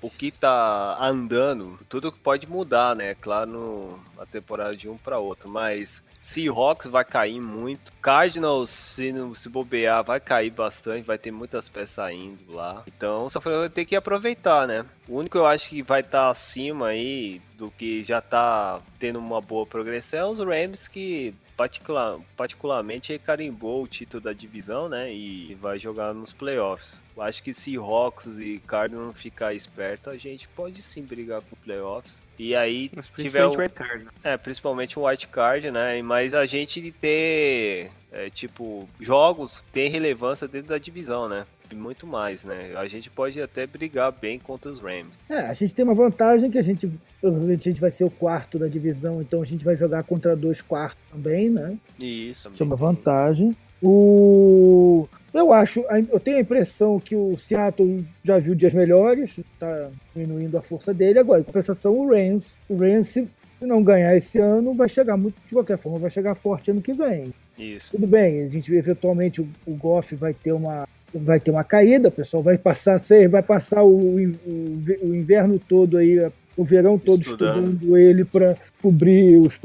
[0.00, 3.14] o que tá andando, tudo pode mudar, né?
[3.14, 7.92] Claro, no, na temporada de um para outro, mas Seahawks vai cair muito.
[8.00, 12.84] Cardinals, se, não- se bobear, vai cair bastante, vai ter muitas peças saindo lá.
[12.86, 14.86] Então, só vai ter que aproveitar, né?
[15.08, 19.18] O único que eu acho que vai estar acima aí do que já tá tendo
[19.18, 25.12] uma boa progressão é os Rams, que particular, particularmente carimbou o título da divisão, né?
[25.12, 27.00] E vai jogar nos playoffs.
[27.16, 31.40] Eu acho que se Hawks e Cardinals não ficar esperto, a gente pode sim brigar
[31.42, 32.20] com playoffs.
[32.36, 34.08] E aí Mas tiver o, o Ricardo.
[34.24, 36.02] é, principalmente um white card, né?
[36.02, 41.46] Mas a gente ter, é, tipo, jogos tem relevância dentro da divisão, né?
[41.72, 42.72] E muito mais, né?
[42.76, 45.18] A gente pode até brigar bem contra os Rams.
[45.28, 48.10] É, a gente tem uma vantagem que a gente provavelmente a gente vai ser o
[48.10, 51.78] quarto da divisão, então a gente vai jogar contra dois quartos também, né?
[51.98, 52.50] Isso.
[52.52, 53.56] Isso é uma vantagem.
[53.82, 55.80] O eu acho,
[56.10, 60.92] eu tenho a impressão que o Seattle já viu dias melhores, está diminuindo a força
[60.92, 61.18] dele.
[61.18, 63.26] Agora, em compensação, o Rams, o Rams se
[63.62, 66.92] não ganhar esse ano, vai chegar muito, de qualquer forma, vai chegar forte ano que
[66.92, 67.32] vem.
[67.58, 67.92] Isso.
[67.92, 72.08] Tudo bem, a gente eventualmente o, o Goff vai ter uma vai ter uma caída,
[72.08, 76.18] o pessoal vai passar, sei, vai passar o, o, o inverno todo aí,
[76.56, 77.72] o verão todo Estudando.
[77.72, 79.58] estudando, ele para cobrir os,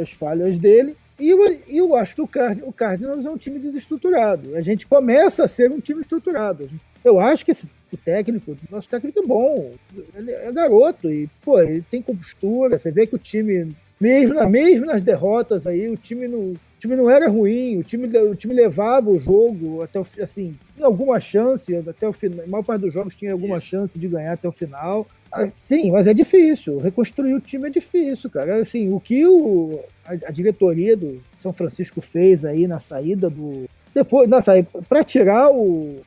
[0.00, 0.96] as falhas dele.
[1.18, 4.56] E eu, eu acho que o, Card, o Cardinals é um time desestruturado.
[4.56, 6.68] A gente começa a ser um time estruturado.
[7.04, 9.72] Eu acho que esse, o técnico, o nosso técnico é bom.
[10.14, 12.78] Ele é garoto e, pô, ele tem compostura.
[12.78, 16.94] Você vê que o time, mesmo, mesmo nas derrotas aí, o time não, o time
[16.94, 21.18] não era ruim, o time, o time levava o jogo até o assim, tinha alguma
[21.18, 22.44] chance até o final.
[22.44, 23.66] A maior parte dos jogos tinha alguma Isso.
[23.66, 25.04] chance de ganhar até o final.
[25.32, 26.78] Ah, Sim, mas é difícil.
[26.78, 28.60] Reconstruir o time é difícil, cara.
[28.60, 33.68] Assim, o que o, a, a diretoria do, São Francisco fez aí na saída do.
[33.92, 36.00] Depois, na saída, pra tirar o.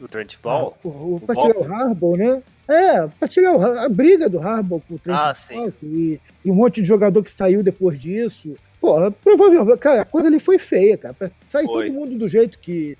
[0.00, 0.76] O Trent Ball?
[0.82, 2.42] o, o, pra tirar o Harbaugh, né?
[2.66, 6.50] É, pra tirar o a briga do Harbaugh com o Trent Ah, Ball, e, e
[6.50, 8.56] um monte de jogador que saiu depois disso.
[8.86, 11.12] Porra, provavelmente, cara, a coisa ali foi feia, cara.
[11.12, 11.86] Pra sair Foi.
[11.86, 12.96] todo mundo do jeito que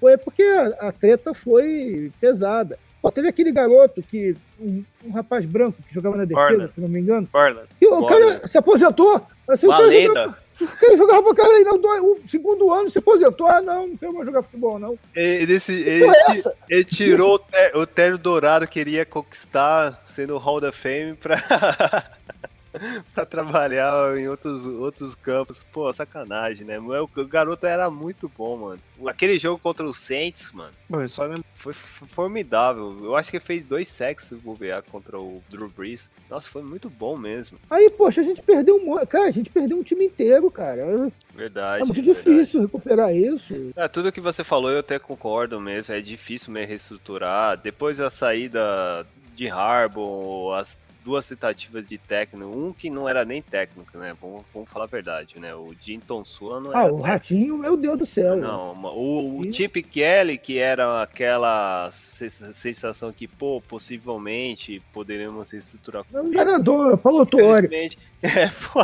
[0.00, 2.76] foi, é porque a, a treta foi pesada.
[3.00, 4.34] Pô, teve aquele garoto que.
[4.60, 7.28] Um, um rapaz branco que jogava na defesa, se não me engano.
[7.80, 9.24] E o cara se aposentou.
[9.46, 10.08] Assim, o Uma cara lenda.
[10.08, 11.88] jogava, o cara jogava pra caralho, não, do-
[12.24, 13.46] o segundo ano se aposentou.
[13.46, 14.98] Ah, não, não quero mais jogar futebol, não.
[15.14, 20.34] Ele, ele, porra é ele tirou o, ter, o terno dourado que queria conquistar sendo
[20.34, 21.36] o Hall da Fame pra,
[23.14, 25.64] pra trabalhar em outros, outros campos.
[25.72, 26.78] Pô, sacanagem, né?
[26.78, 28.80] O, o garoto era muito bom, mano.
[29.06, 30.72] Aquele jogo contra o Saints, mano,
[31.54, 32.96] foi formidável.
[33.00, 36.10] Eu acho que ele fez dois sacks se bobear contra o Drew Brees.
[36.30, 37.58] Nossa, foi muito bom mesmo.
[37.70, 39.06] Aí, poxa, a gente perdeu um.
[39.06, 41.10] Cara, a gente perdeu um time inteiro, cara.
[41.34, 41.82] Verdade.
[41.82, 42.24] É muito verdade.
[42.24, 43.72] difícil recuperar isso.
[43.76, 47.56] É, tudo que você falou eu até concordo mesmo, é difícil mesmo reestruturar.
[47.56, 50.76] Depois da saída de Harbaugh, as
[51.08, 54.14] duas tentativas de técnico, um que não era nem técnico, né?
[54.20, 55.54] Vamos, vamos falar a verdade, né?
[55.54, 57.06] O Jinton Sua não Ah, era o técnico.
[57.08, 58.36] Ratinho, meu Deus do céu.
[58.36, 65.50] Não, ma- o, o Chip Kelly, que era aquela se- sensação que, pô, possivelmente poderíamos
[65.50, 66.04] reestruturar.
[66.12, 67.68] É um enganador, Paulo Tuori.
[68.22, 68.80] É, pô,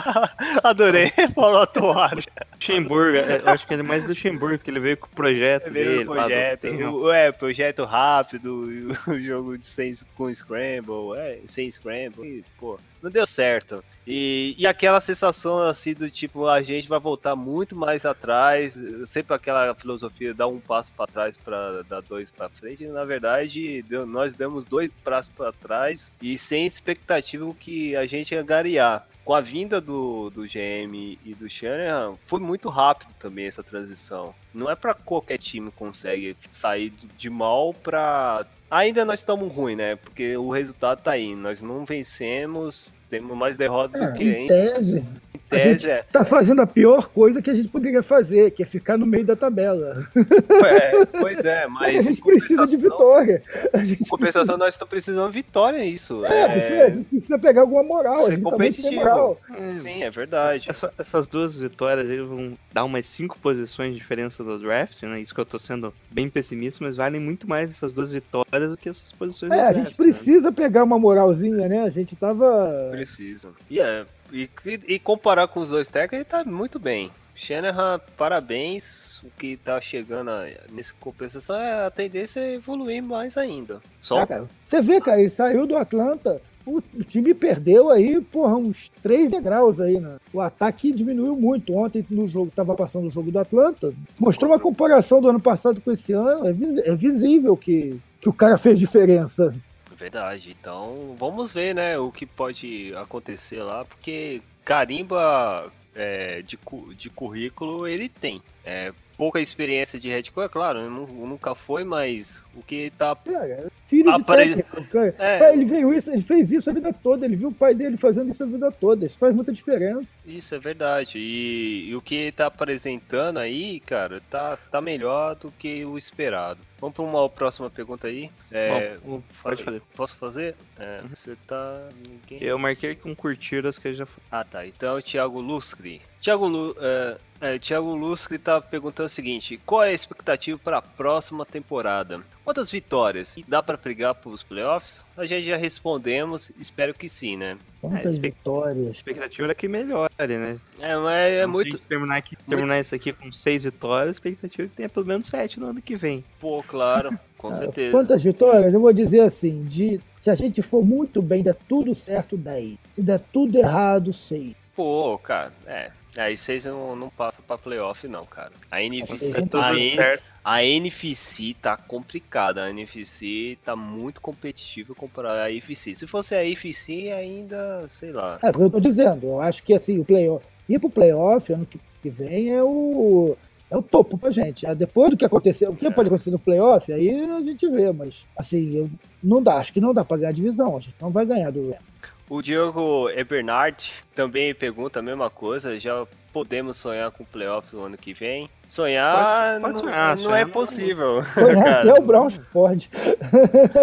[0.62, 2.22] adorei Paulo Atuário.
[2.54, 5.72] Luxemburgo, é, eu acho que ele é mais Luxemburgo, que ele veio com o projeto
[5.72, 6.04] Veio dele.
[6.04, 8.68] do- projeto, um- o- é, projeto rápido,
[9.08, 13.84] o jogo de sem, com Scramble, é, sem Scramble, e, pô, não deu certo.
[14.06, 19.34] E, e aquela sensação assim do tipo, a gente vai voltar muito mais atrás, sempre
[19.34, 23.82] aquela filosofia, dar um passo para trás para dar dois para frente, e na verdade
[23.82, 29.06] deu- nós demos dois passos para trás e sem expectativa que a gente ia garear.
[29.24, 34.34] Com a vinda do, do GM e do Shanahan, foi muito rápido também essa transição.
[34.52, 39.94] Não é para qualquer time consegue sair de mal para Ainda nós estamos ruim, né?
[39.94, 41.36] Porque o resultado tá aí.
[41.36, 45.04] Nós não vencemos, temos mais derrota É, do que em tese,
[45.50, 48.66] a gente É, tá fazendo a pior coisa que a gente poderia fazer, que é
[48.66, 50.06] ficar no meio da tabela.
[50.16, 51.96] É, pois é, mas.
[51.98, 53.42] a gente precisa de vitória.
[53.72, 56.24] A gente compensação, nós estamos precisando de vitória, é isso.
[56.24, 58.22] É, precisa- a gente precisa pegar alguma moral.
[58.22, 58.94] A Ser gente também tem competitivo.
[58.94, 59.40] moral.
[59.68, 60.70] Sim, é verdade.
[60.70, 65.20] Essa- essas duas vitórias aí vão dar umas cinco posições de diferença do draft, né?
[65.20, 68.76] Isso que eu tô sendo bem pessimista, mas valem muito mais essas duas vitórias do
[68.76, 71.82] que essas posições É, do a draft, gente precisa pegar uma moralzinha, né?
[71.82, 72.88] A gente tava.
[72.90, 73.50] Precisa.
[73.70, 74.48] E, é, e,
[74.88, 77.10] e comparar com os dois técnicos, ele tá muito bem.
[77.34, 79.20] Shanahan, parabéns.
[79.22, 83.80] O que tá chegando a- nessa compensação é a tendência é evoluir mais ainda.
[84.00, 86.40] Só Ah, cara, você vê, cara, ele saiu do Atlanta.
[86.66, 90.16] O, time perdeu aí, porra, uns três degraus aí, né?
[90.32, 91.74] O ataque diminuiu muito.
[91.74, 93.92] Ontem, no jogo, tava passando o jogo do Atlanta.
[94.18, 96.46] Mostrou uma comparação do ano passado com esse ano.
[96.46, 99.54] É, é visível que, que o cara fez diferença.
[99.94, 100.56] Verdade.
[100.58, 106.58] Então, vamos ver, né, o que pode acontecer lá, porque carimba é, de,
[106.96, 108.42] de currículo ele tem.
[108.64, 113.14] É, pouca experiência de head coach, é claro, nu- nunca foi, mas o que tá.
[113.16, 114.98] Cara, filho de Apare- técnico.
[115.18, 115.52] É.
[115.52, 117.24] Ele veio isso, ele fez isso a vida toda.
[117.24, 119.06] Ele viu o pai dele fazendo isso a vida toda.
[119.06, 120.16] Isso faz muita diferença.
[120.26, 121.18] Isso é verdade.
[121.18, 125.96] E, e o que ele tá apresentando aí, cara, tá, tá melhor do que o
[125.98, 126.60] esperado.
[126.80, 128.30] Vamos para uma próxima pergunta aí.
[128.52, 129.82] É, Bom, pode fazer.
[129.96, 130.54] Posso fazer?
[130.78, 131.88] É, você tá.
[132.06, 132.42] Ninguém...
[132.46, 134.06] Eu marquei com curtidas que eu já.
[134.30, 134.66] Ah, tá.
[134.66, 136.02] Então é o Thiago Luscri.
[136.24, 140.78] Thiago, Lu, é, é, Thiago Luscri tá perguntando o seguinte: qual é a expectativa para
[140.78, 142.22] a próxima temporada?
[142.42, 143.34] Quantas vitórias?
[143.36, 145.02] E dá para brigar para os playoffs?
[145.18, 147.58] A gente já respondemos, espero que sim, né?
[147.78, 148.96] Quantas É, expect- A vitórias.
[148.96, 150.58] expectativa era que melhore, né?
[150.80, 151.70] É, mas é Então, se a muito.
[151.76, 155.04] gente terminar, aqui, terminar isso aqui com seis vitórias, a expectativa é que tenha pelo
[155.04, 156.24] menos sete no ano que vem.
[156.40, 157.90] Pô, claro, com Ah, certeza.
[157.90, 158.72] Quantas vitórias?
[158.72, 162.78] Eu vou dizer assim, de se a gente for muito bem, der tudo certo, 10.
[162.94, 164.54] Se der tudo errado, 6.
[164.74, 165.90] Pô, cara, é.
[166.16, 168.52] Aí vocês não, não passam pra playoff, não, cara.
[168.70, 172.62] A NFC, der tudo a, N- a NFC tá complicada.
[172.64, 175.94] A NFC tá muito competitiva comparada à AFC.
[175.94, 178.38] Se fosse a AFC, ainda, sei lá.
[178.42, 181.80] É, eu tô dizendo, eu acho que assim, o playoff, ir pro playoff ano que,
[182.10, 183.36] vem é o,
[183.70, 184.66] é o topo pra gente.
[184.66, 187.90] Ah, Depois do que aconteceu, o que pode acontecer no playoff, aí a gente vê,
[187.92, 188.90] mas assim, eu,
[189.22, 191.50] não dá, acho que não dá pra ganhar a divisão, a gente não vai ganhar
[191.50, 191.93] do Rams.
[192.34, 195.78] O Diogo Ebernard também pergunta a mesma coisa.
[195.78, 198.50] Já podemos sonhar com playoff no ano que vem?
[198.68, 201.22] Sonhar, Pode- pode não, sonhar, não sonhar é não- possível.
[201.32, 201.92] Foi cara.
[201.92, 202.90] até o Browns pode.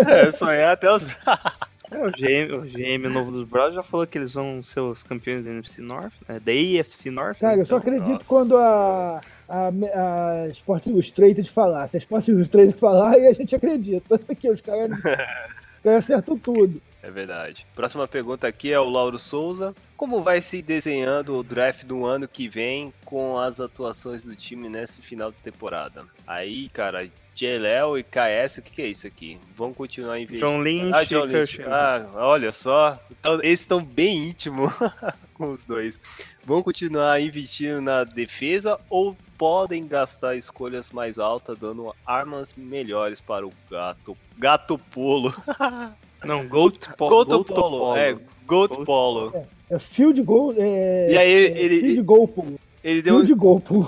[0.05, 1.03] É, sonhar até os.
[1.91, 5.01] É, o GM, o GM novo dos Bros já falou que eles vão ser os
[5.01, 6.37] campeões da NFC North, né?
[6.41, 7.39] da AFC North.
[7.39, 7.93] Cara, eu só então.
[7.93, 8.25] acredito nossa.
[8.27, 9.67] quando a, a,
[10.43, 11.87] a Sports Illustrated falar.
[11.87, 15.01] Se a Sports Illustrated falar, aí a gente acredita que os caras os
[15.83, 16.81] caras acertam tudo.
[17.03, 17.65] É verdade.
[17.73, 19.75] Próxima pergunta aqui é o Lauro Souza.
[19.97, 24.69] Como vai se desenhando o draft do ano que vem com as atuações do time
[24.69, 26.05] nesse final de temporada?
[26.27, 29.39] Aí, cara, Gelel e KS, o que, que é isso aqui?
[29.55, 30.47] Vão continuar investindo?
[30.47, 31.61] John Lynch Ah, John Lynch.
[31.63, 32.99] Ah, olha só.
[33.09, 34.71] Então, eles estão bem íntimos
[35.33, 35.99] com os dois.
[36.43, 43.45] Vão continuar investindo na defesa ou podem gastar escolhas mais altas, dando armas melhores para
[43.47, 44.15] o gato?
[44.37, 45.33] Gato Polo.
[46.23, 47.45] Não, Gold, po Gold Polo.
[47.79, 47.95] Polo.
[47.97, 48.13] É,
[48.45, 49.33] Goat Goat Polo.
[49.69, 50.53] É field goal.
[50.57, 52.45] É, E aí, é ele- Field goal, pô.
[52.83, 53.85] Ele deu um Field goal, pô.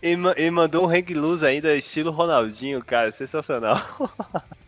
[0.00, 3.78] Ele, ele mandou um hang loose ainda, estilo Ronaldinho, cara, sensacional.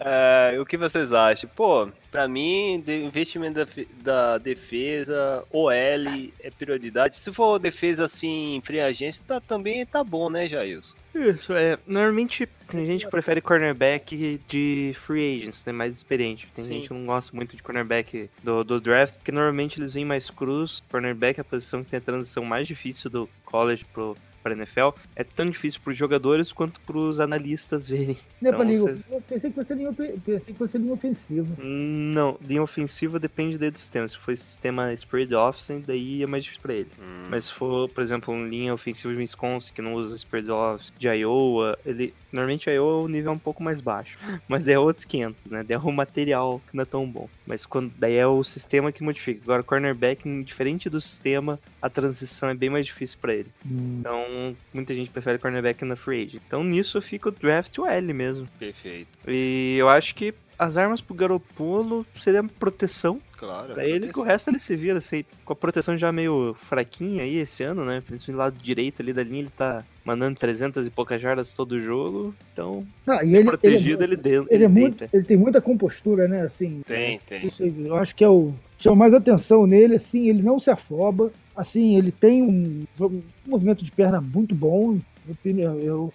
[0.00, 1.50] É, o que vocês acham?
[1.56, 3.66] Pô, pra mim, investimento
[4.00, 7.16] da defesa, OL é prioridade.
[7.16, 10.96] Se for defesa assim, free agência, tá, também tá bom, né, Jailson?
[11.14, 11.76] Isso, é.
[11.84, 15.72] Normalmente tem gente que prefere cornerback de free agents, né?
[15.72, 16.48] Mais experiente.
[16.54, 16.74] Tem Sim.
[16.74, 20.30] gente que não gosta muito de cornerback do, do draft, porque normalmente eles vêm mais
[20.30, 20.80] cruz.
[20.88, 24.90] Cornerback é a posição que tem a transição mais difícil do college pro, pra NFL.
[25.16, 28.16] É tão difícil pros jogadores quanto pros analistas verem.
[28.40, 30.92] Não é pra Então, linha, você- eu pensei que fosse linha, pensei que fosse linha
[30.92, 31.46] ofensiva.
[31.58, 34.06] Não, linha ofensiva depende do sistema.
[34.08, 36.98] Se for sistema spread offense, daí é mais difícil pra eles.
[37.30, 40.92] Mas se for, por exemplo, uma linha ofensiva de Wisconsin que não usa spread offense,
[40.98, 44.78] de Iowa, ele normalmente Iowa o nível é um pouco mais baixo, mas daí é
[44.78, 45.64] outros 500, né?
[45.66, 47.28] Daí é o material que não é tão bom.
[47.46, 49.40] Mas quando daí é o sistema que modifica.
[49.44, 53.50] Agora cornerback, diferente do sistema, a transição é bem mais difícil pra ele.
[53.64, 56.42] Então, muita gente prefere cornerback na free agent.
[56.46, 58.48] Então, nisso fica o draft L mesmo.
[58.58, 59.08] Perfeito.
[59.26, 63.72] E eu acho que as armas pro Garoppolo seria proteção Claro.
[63.72, 67.22] Pra ele, que o resto ele se vira, assim, com a proteção já meio fraquinha
[67.22, 68.02] aí esse ano, né?
[68.04, 71.80] Principalmente do lado direito ali da linha, ele tá mandando 300 e poucas jardas todo
[71.80, 74.46] jogo, então, Ah, e ele, protegido ele, ele, dentro.
[74.50, 76.40] ele é muito, ele tem muita compostura, né?
[76.42, 77.46] Assim, Tem, tem.
[77.46, 80.70] Isso aí, eu acho que é o chama mais atenção nele, assim, ele não se
[80.70, 86.12] afoba, assim, ele tem um, um movimento de perna muito bom, opinião, eu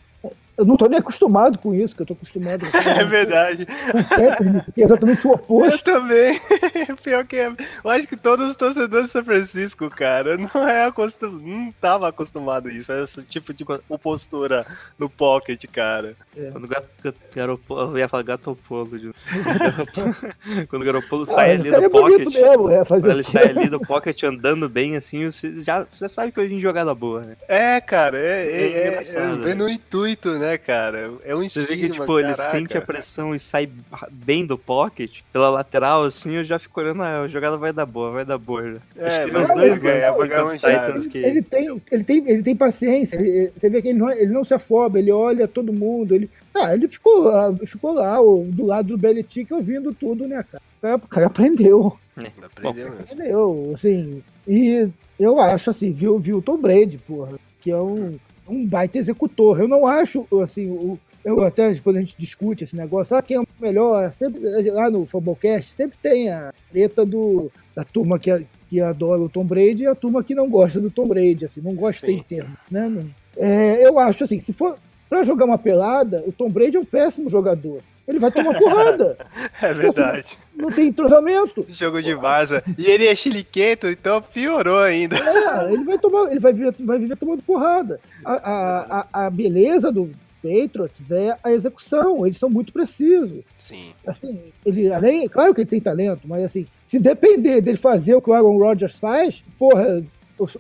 [0.58, 3.68] eu não tô nem acostumado com isso, que eu tô acostumado com É verdade.
[4.78, 5.84] é exatamente o Eu oposto.
[5.84, 6.40] também.
[7.04, 7.52] Pior que é.
[7.84, 11.30] Eu acho que todos os torcedores de São Francisco, cara, não é acostum...
[11.32, 12.92] não tava acostumado a isso.
[12.92, 13.66] Esse tipo de
[14.02, 14.66] postura
[14.98, 16.16] no pocket, cara.
[16.52, 16.88] Quando o gato,
[17.36, 19.14] Garoppolo, eu ia falar Gatopolo, de-
[20.68, 23.24] quando o Garoppolo Ah, sai ali do é bonito pocket, mesmo, é fazer quando ele
[23.24, 26.94] sai ali do pocket andando bem assim, você já, você sabe que hoje em jogada
[26.96, 27.36] boa, né?
[27.48, 31.12] É, cara, é, é, É é, engraçado, é vendo o intuito, né, cara?
[31.24, 32.52] É um Você estigma, vê que, tipo, ele caraca.
[32.58, 33.70] sente a pressão e sai
[34.12, 37.86] bem do pocket, pela lateral, assim, eu já fico olhando, ah, a jogada vai dar
[37.86, 38.76] boa, vai dar boa.
[38.96, 40.86] É, Acho que dois contra os um jazz.
[40.86, 41.18] Titans que...
[41.18, 43.16] Ele tem, ele tem, ele tem paciência.
[43.16, 46.14] ele- você vê que ele não, ele não se afoba, ele olha todo mundo.
[46.14, 50.62] Ele, ah, ele ficou, lá- ficou lá, do lado do Belichick, ouvindo tudo, né, cara?
[50.78, 51.98] O cara, o cara aprendeu.
[52.44, 53.02] Aprendeu mesmo.
[53.04, 53.72] Entendeu?
[53.74, 58.66] Assim, e eu acho assim, viu, viu o Tom Brady, porra, que é um, um
[58.66, 59.60] baita executor.
[59.60, 63.38] Eu não acho, assim, o, eu até quando a gente discute esse negócio, ah, quem
[63.38, 68.46] é o melhor, sempre, lá no Fumblecast, sempre tem a treta do, da turma que,
[68.70, 71.62] que adora o Tom Brady e a turma que não gosta do Tom Brady, assim,
[71.62, 72.14] não gosta Sim.
[72.14, 73.06] em termos, né?
[73.38, 74.78] É, eu acho assim, se for
[75.10, 77.82] pra jogar uma pelada, o Tom Brady é um péssimo jogador.
[78.08, 79.18] Ele vai tomar porrada,
[79.62, 80.26] É verdade.
[80.56, 81.66] não tem entrosamento.
[81.70, 82.62] Jogo de Barça.
[82.78, 85.16] E ele é chiliquento, então piorou ainda.
[85.18, 88.00] É, ele vai tomar, ele vai viver, vai viver tomando porrada.
[88.26, 90.12] A, a, a, a beleza do
[90.42, 93.46] Patriots é a execução, eles são muito precisos.
[93.58, 93.94] Sim.
[94.06, 98.22] Assim, ele, além, claro que ele tem talento, mas assim, se depender dele fazer o
[98.22, 100.04] que o Aaron Rodgers faz, porra,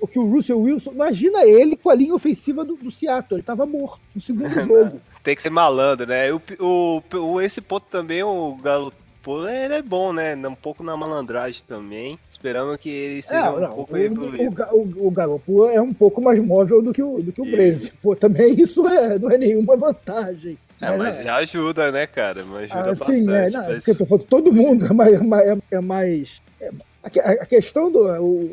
[0.01, 3.43] o, que o Russell Wilson, imagina ele com a linha ofensiva do, do Seattle, ele
[3.43, 4.99] tava morto no segundo jogo.
[5.23, 6.31] Tem que ser malandro, né?
[6.33, 8.91] O, o, o- esse ponto também, o Galo.
[9.21, 10.35] Pô, ele é bom, né?
[10.35, 12.19] Um pouco na malandragem também.
[12.27, 14.63] Esperamos que ele seja É, um não, pouco o, evoluído.
[14.73, 17.45] o, o, o Garoppolo é um pouco mais móvel do que o, do que o.
[17.49, 17.93] Brady.
[18.01, 20.57] Pô, também isso é, não é nenhuma vantagem.
[20.81, 22.43] É, mas já ajuda, né, cara?
[22.43, 23.17] Mas ajuda Ah, bastante.
[23.19, 25.13] sim, é, não, mas- porque eu tô falando, todo mundo é mais.
[25.13, 26.71] é mais- é mais- é-
[27.03, 28.07] a, que- a questão do,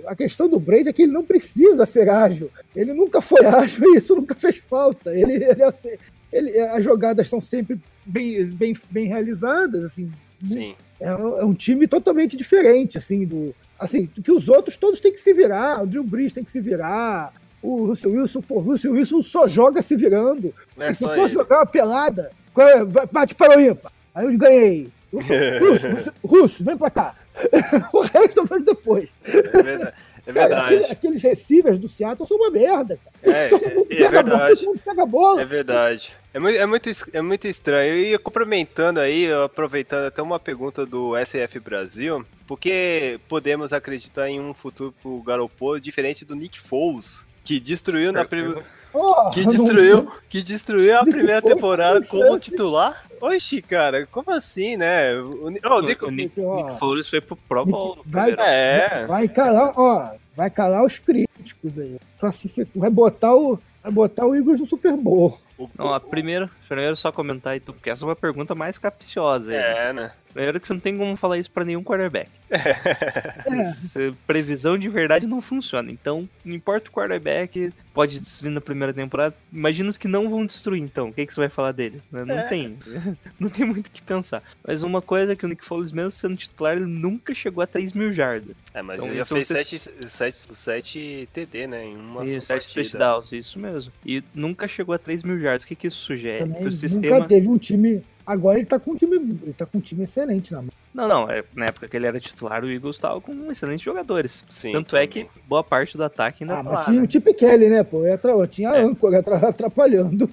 [0.07, 2.51] a questão do Brady é que ele não precisa ser ágil.
[2.75, 5.15] Ele nunca foi ágil e isso nunca fez falta.
[5.17, 5.99] Ele, ele, ace-
[6.33, 9.85] ele- as jogadas são sempre bem, bem, bem realizadas.
[9.85, 10.11] Assim,
[10.47, 10.75] Sim.
[10.99, 13.55] é, um é um time totalmente diferente, assim, do.
[13.79, 15.83] Assim, que os outros todos têm que se virar.
[15.83, 17.33] O Drew Brees tem que se virar.
[17.63, 20.53] O Russell Wilson, pô, o Russell Wilson só joga se virando.
[20.79, 22.85] É Se fosse jogar uma pelada, é?
[23.11, 23.93] Bate para o ímpar.
[24.15, 24.89] Aí eu ganhei.
[25.13, 27.15] Russo, Russo, vem pra cá.
[27.93, 29.09] o resto eu vejo depois.
[29.25, 29.95] É verdade.
[30.27, 33.37] É Cara, aquele- aqueles receivers do Seattle são uma merda, cara.
[33.37, 34.67] É, Todo mundo é, pega bola, verdade.
[34.67, 35.43] mundo pega a bola.
[35.43, 36.13] É verdade.
[36.33, 37.97] É muito, é, muito, é muito estranho.
[37.97, 44.39] E complementando aí, aproveitando até uma pergunta do SF Brasil, por que podemos acreditar em
[44.39, 48.63] um futuro pro Garoppolo diferente do Nick Foles, que destruiu na primeira.
[48.93, 52.45] Porra, Que não- destruiu, que destruiu a Nick primeira Foles temporada tem como chance.
[52.51, 53.05] titular?
[53.21, 55.15] Oxi, cara, como assim, né?
[55.17, 57.99] O, oh, o Nick- O Nick, Ó, Nick Foles foi pro Pro Bowl.
[58.05, 58.51] vai- primeiro.
[58.51, 61.99] É, Vai calar, ó, vai calar os críticos aí.
[62.19, 65.39] Classifica, vai botar o, vai botar o Eagles no Super Bowl.
[65.77, 69.51] Não, a primeira, primeiro só comentar aí, tu, porque essa é uma pergunta mais capciosa.
[69.53, 69.57] aí.
[69.57, 70.11] é, né?
[70.33, 72.31] Primeiro que você não tem como falar isso pra nenhum quarterback.
[72.51, 75.91] É, Isso, previsão de verdade não funciona.
[75.91, 79.35] Então, não importa o quarterback, pode destruir na primeira temporada.
[79.53, 81.09] Imagina os que não vão destruir, então.
[81.09, 82.01] O que, que você vai falar dele?
[82.13, 82.43] Não É.
[82.49, 82.77] tem.
[83.41, 84.43] Não tem muito o que pensar.
[84.67, 87.67] Mas uma coisa é que o Nick Foles, mesmo sendo titular, ele nunca chegou a
[87.67, 88.55] 3 mil jardas.
[88.75, 91.85] É, mas Então, ele já isso fez você- 7 sete, sete TD, né?
[91.87, 92.83] Em uma só 7 partida.
[92.83, 93.93] touchdowns, isso mesmo.
[94.05, 95.65] E nunca chegou a 3 mil jardas.
[95.65, 96.39] O que, que isso sugere?
[96.39, 97.27] também que o nunca sistema.
[97.29, 98.03] teve um time.
[98.31, 100.71] Agora ele tá com um time, ele tá com um time excelente na mão.
[100.93, 101.31] Não, não.
[101.31, 104.45] É, na época que ele era titular, o Eagles estava com excelentes jogadores.
[104.49, 107.07] Sim, Tanto é que boa parte do ataque ainda Ah, tá mas lá, tinha né?
[107.07, 108.05] o Chip Kelly, né, pô?
[108.07, 108.83] E atra- Tinha a É.
[108.83, 110.29] âncora atra- atrapalhando.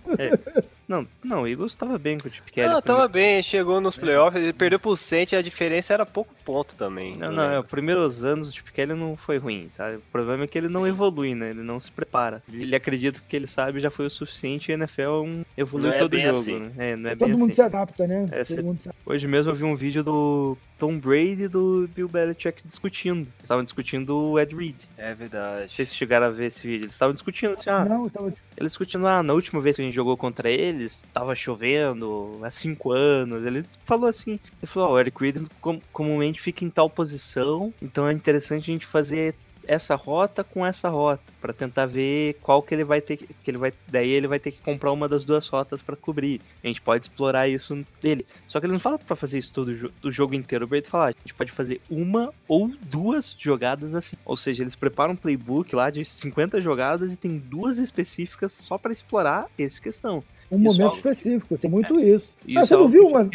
[0.88, 2.68] Não, não, o Eagles tava bem com o Chip Kelly.
[2.70, 2.98] Ah, pra mim.
[3.00, 6.76] tava bem, chegou nos playoffs, ele perdeu pro Saints e a diferença era pouco ponto
[6.76, 7.16] também.
[7.18, 9.98] Não, eu não, é, os primeiros anos o Chip Kelly não foi ruim, sabe?
[9.98, 11.50] O problema é que ele não evolui, né?
[11.50, 12.42] Ele não se prepara.
[12.52, 15.44] Ele acredita que o que ele sabe já foi o suficiente e a NFL um
[15.58, 16.60] evolui Não é todo bem jogo, assim.
[16.60, 16.72] né?
[16.78, 17.56] É, não é Todo bem mundo assim.
[17.56, 18.26] se adapta, né?
[18.32, 20.47] É, Todo mundo se Hoje mesmo eu vi um vídeo do
[20.78, 23.22] Tom Brady e do Bill Belichick discutindo.
[23.22, 24.84] Eles estavam discutindo o Ed Reed.
[24.96, 25.74] É Não verdade.
[25.74, 26.84] sei se chegaram a ver esse vídeo.
[26.86, 29.86] Eles estavam discutindo assim, ah, Não, tava eles discutindo, ah, na última vez que a
[29.86, 33.44] gente jogou contra eles, tava chovendo há cinco anos.
[33.46, 37.74] Ele falou assim, ele falou, ó, o Eric Reed com- comumente fica em tal posição,
[37.82, 39.34] então é interessante a gente fazer
[39.68, 43.52] essa rota com essa rota pra tentar ver qual que ele vai ter que que
[43.52, 46.42] ele vai daí ele vai ter que comprar uma das duas rotas pra cobrir.
[46.64, 48.26] A gente pode explorar isso dele.
[48.48, 50.66] Só que ele não fala pra fazer isso todo do jogo inteiro.
[50.66, 54.16] O Brady fala, "Ah, a gente pode fazer uma ou duas jogadas assim.
[54.26, 58.78] Ou seja, eles preparam um playbook lá de 50 jogadas e tem duas específicas só
[58.78, 60.24] pra explorar essa questão.
[60.50, 62.34] um momento Isso- específico, tem muito isso.
[62.48, 63.30] E Ah, isso você é não viu uma- não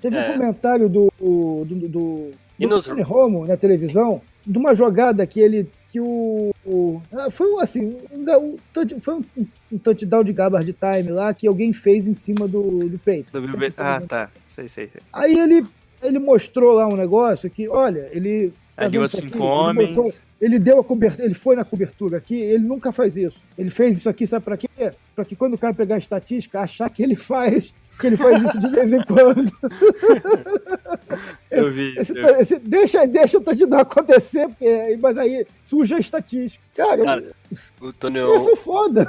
[0.00, 0.30] Teve É.
[0.30, 5.68] um comentário do, do, do, do, do Romo na televisão, de uma jogada que ele.
[5.90, 6.52] que o.
[6.66, 7.96] o- ah, foi um, assim.
[8.12, 8.56] Um,
[8.96, 9.24] um foi um,
[9.72, 13.30] um touchdown de garbage time lá que alguém fez em cima do, do peito.
[13.32, 14.30] Do Belichick- Ah, tá.
[14.48, 15.00] Sei, sei, sei.
[15.12, 15.64] Aí ele,
[16.02, 18.52] ele mostrou lá um negócio que, olha, ele.
[18.74, 19.26] tá Aí deu vendo a isso aqui?
[19.28, 19.94] cinco Ele homens.
[19.94, 23.40] botou- Ele deu a cobertura, ele foi na cobertura aqui, ele nunca faz isso.
[23.58, 24.68] Ele fez isso aqui, sabe pra quê?
[25.14, 28.42] Pra que quando o cara pegar a estatística, achar que ele faz, que ele faz
[28.42, 29.50] isso de vez em quando.
[31.50, 31.94] Eu vi.
[31.98, 36.62] Esse- eu- esse- deixa, deixa o touchdown acontecer, porque, mas aí surge a estatística.
[36.76, 37.24] Cara, Cara,
[37.80, 39.06] O Tony, isso é foda.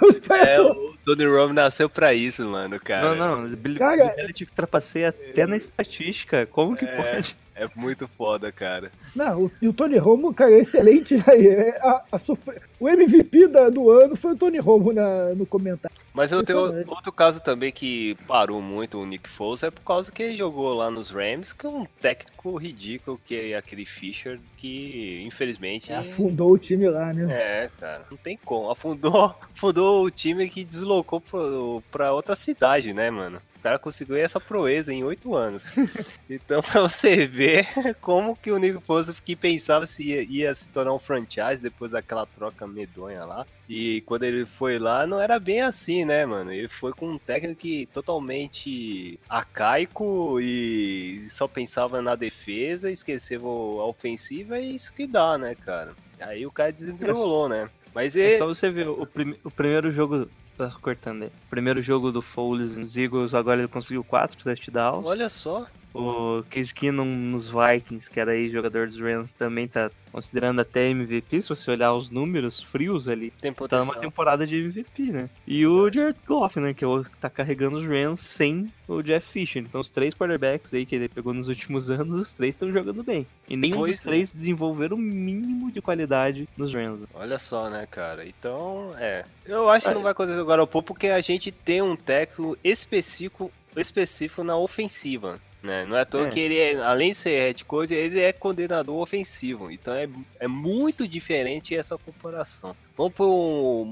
[0.47, 3.13] É, o Tony Romo nasceu pra isso, mano, cara.
[3.15, 3.57] Não, não.
[3.75, 6.45] Cara- Bill Belichick trapaceia até na estatística.
[6.45, 6.87] Como que É.
[7.15, 7.35] pode?
[7.59, 8.91] É muito foda, cara.
[9.15, 11.47] Não, o, e o Tony Romo, cara, é excelente aí.
[11.47, 15.45] É A, a surpre- O MVP da- do ano foi o Tony Romo na, no
[15.45, 15.95] comentário.
[16.13, 20.11] Mas eu tenho outro caso também que parou muito o Nick Foles, é por causa
[20.11, 25.21] que ele jogou lá nos Rams com um técnico ridículo, que é aquele Fischer, que
[25.25, 25.93] infelizmente...
[25.93, 27.27] Afundou o time lá, né?
[27.31, 28.69] É, cara, não tem como.
[28.71, 33.39] Afundou, afundou o time que deslocou pro, pra outra cidade, né, mano?
[33.59, 35.65] O cara conseguiu essa proeza em oito anos.
[36.31, 37.67] Então, pra você ver
[37.99, 41.89] como que o Nico Foles que pensava se ia, ia se tornar um franchise depois
[41.89, 43.47] daquela troca medonha lá.
[43.67, 46.53] E quando ele foi lá, não era bem assim, né, mano?
[46.53, 53.41] Ele foi com um técnico que totalmente arcaico e só pensava na defesa, esqueceu
[53.81, 55.93] a ofensiva, e isso que dá, né, cara?
[56.19, 57.69] Aí o cara desenrolou, né?
[57.93, 58.37] Mas É ele.
[58.37, 60.29] só você ver o, prime- o primeiro jogo.
[60.59, 61.31] Tá cortando aí.
[61.49, 65.05] Primeiro jogo do Foles nos Eagles, agora ele conseguiu 4 touchdowns.
[65.05, 65.65] Olha só.
[65.93, 70.87] O Case Keenum nos Vikings, que era aí jogador dos Rams, também tá considerando até
[70.89, 73.31] MVP, se você olhar os números frios ali.
[73.41, 73.85] Tem Tá potencial.
[73.85, 75.29] numa temporada de MVP, né?
[75.47, 76.73] E o Jared Goff, né?
[76.73, 79.61] Que é que tá carregando os Rams sem o Jeff Fisher.
[79.63, 83.03] Então os três quarterbacks aí que ele pegou nos últimos anos, os três estão jogando
[83.03, 83.25] bem.
[83.47, 84.09] E nenhum Pois dos é.
[84.09, 87.07] três desenvolveram o mínimo de qualidade nos Rams.
[87.13, 88.25] Olha só, né, cara?
[88.27, 89.25] Então, é.
[89.45, 93.51] Eu acho que não vai acontecer agora pouco porque a gente tem um técnico específico,
[93.75, 95.39] específico na ofensiva.
[95.61, 95.85] Né?
[95.85, 96.29] Não é à toa É.
[96.29, 99.69] que ele, é, além de ser head coach, ele é coordenador ofensivo.
[99.69, 100.07] Então é,
[100.39, 102.73] é muito diferente essa comparação.
[102.95, 103.83] Vamos para o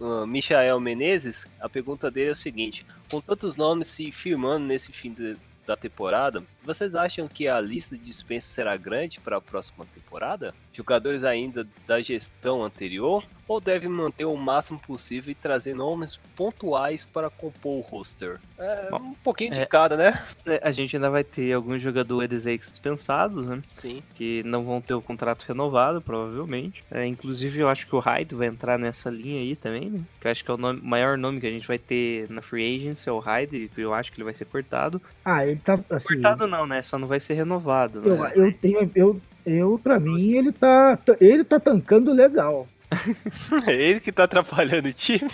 [0.00, 1.46] uh, Michael Menezes.
[1.60, 5.36] A pergunta dele é o seguinte: com tantos nomes se firmando nesse fim de-
[5.66, 10.54] da temporada, vocês acham que a lista de dispensa será grande para a próxima temporada?
[10.72, 13.24] Jogadores ainda da gestão anterior?
[13.48, 18.38] Ou deve manter o máximo possível e trazer nomes pontuais para compor o roster?
[18.56, 19.66] É um pouquinho de é.
[19.66, 20.24] cada, né?
[20.46, 23.60] É, A gente ainda vai ter alguns jogadores aí dispensados, né?
[23.76, 24.02] Sim.
[24.14, 26.82] Que não vão ter o contrato renovado, provavelmente.
[26.90, 30.00] É, inclusive, eu acho que o Hyde vai entrar nessa linha aí também, né?
[30.20, 32.40] Que eu acho que é o nome- maior nome que a gente vai ter na
[32.40, 33.70] Free Agency, é o Hyde.
[33.76, 35.02] e Eu acho que ele vai ser cortado.
[35.24, 36.14] Ah, ele tá assim.
[36.14, 36.82] Cortado não, né?
[36.82, 38.02] Só não vai ser renovado.
[38.04, 38.32] Eu, né?
[38.36, 38.90] eu tenho.
[38.94, 40.98] Eu, eu, pra mim, ele tá.
[41.20, 42.68] Ele tá tancando legal.
[43.66, 45.30] É ele que tá atrapalhando o time.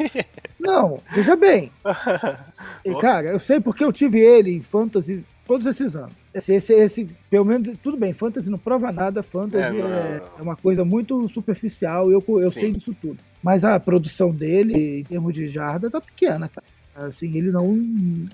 [0.61, 1.71] Não, veja bem.
[2.85, 6.13] E, cara, eu sei porque eu tive ele em Fantasy todos esses anos.
[6.33, 9.89] Esse, esse, esse, pelo menos, tudo bem, Fantasy não prova nada, Fantasy É, não.
[9.89, 12.61] é, é uma coisa muito superficial, eu, eu Sim.
[12.61, 13.19] sei disso tudo.
[13.43, 16.67] Mas a produção dele, em termos de jarda, tá pequena, cara.
[17.01, 17.79] Assim, ele não.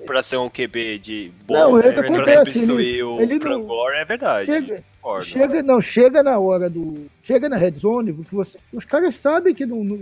[0.07, 1.95] Pra ser um QB de bom, Não, é o que né?
[1.95, 4.47] pra acontece, substituir ele- o ele não- Gore, é verdade.
[4.47, 4.83] Chega.
[5.21, 7.05] Chega, não, chega na hora do.
[7.23, 10.01] Chega na red zone, que você, os caras sabem que não.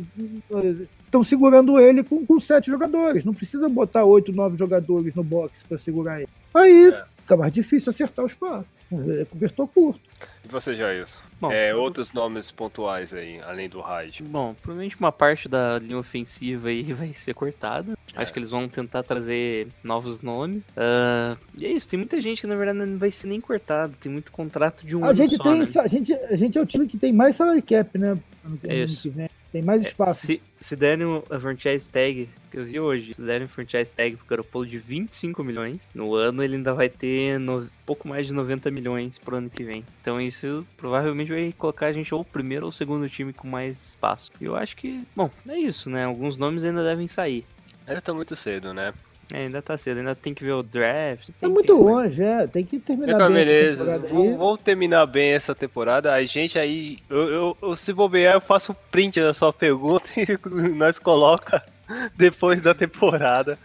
[1.05, 3.25] Estão segurando ele com, com sete jogadores.
[3.25, 6.29] Não precisa botar oito, nove jogadores no box para segurar ele.
[6.55, 7.05] Aí É.
[7.33, 8.73] fica mais difícil acertar os passos.
[8.93, 10.01] É cobertor curto.
[10.45, 11.19] E você, Jailson?
[11.41, 14.23] Bom, É, outros nomes pontuais aí, além do Hyde.
[14.23, 17.97] Bom, provavelmente uma parte da linha ofensiva aí vai ser cortada.
[18.15, 18.23] É.
[18.23, 20.65] Acho que eles vão tentar trazer novos nomes.
[20.77, 23.95] Ah, e é isso, tem muita gente que na verdade não vai ser nem cortado.
[24.01, 25.67] Tem muito contrato de um A ano gente, só, tem, né?
[25.77, 28.19] a, gente, a gente é o time que tem mais salary cap, né?
[28.65, 29.03] É isso.
[29.03, 29.31] que vem.
[29.53, 30.27] Tem mais espaço.
[30.27, 34.27] Se, se derem a franchise tag, que eu vi hoje, se derem franchise tag pro
[34.27, 38.71] Garoppolo de 25 milhões, no ano ele ainda vai ter no, pouco mais de 90
[38.71, 39.85] milhões pro ano que vem.
[40.01, 43.47] Então isso provavelmente vai colocar a gente ou o primeiro ou o segundo time com
[43.47, 44.31] mais espaço.
[44.41, 46.05] E eu acho que, bom, é isso, né?
[46.05, 47.45] Alguns nomes ainda devem sair.
[47.87, 48.95] Ainda tá muito cedo, né?
[49.33, 51.29] É, ainda tá cedo, ainda tem que ver o draft.
[51.29, 52.47] Tá tem- muito tem- longe, é.
[52.47, 53.45] Tem que terminar Então, bem essa
[53.85, 53.99] beleza.
[54.09, 56.13] Vamos, vamos terminar bem essa temporada.
[56.13, 60.11] A gente aí, eu, eu- eu- se bobear, eu faço um print da sua pergunta
[60.21, 61.63] e nós coloca
[62.17, 63.59] depois da temporada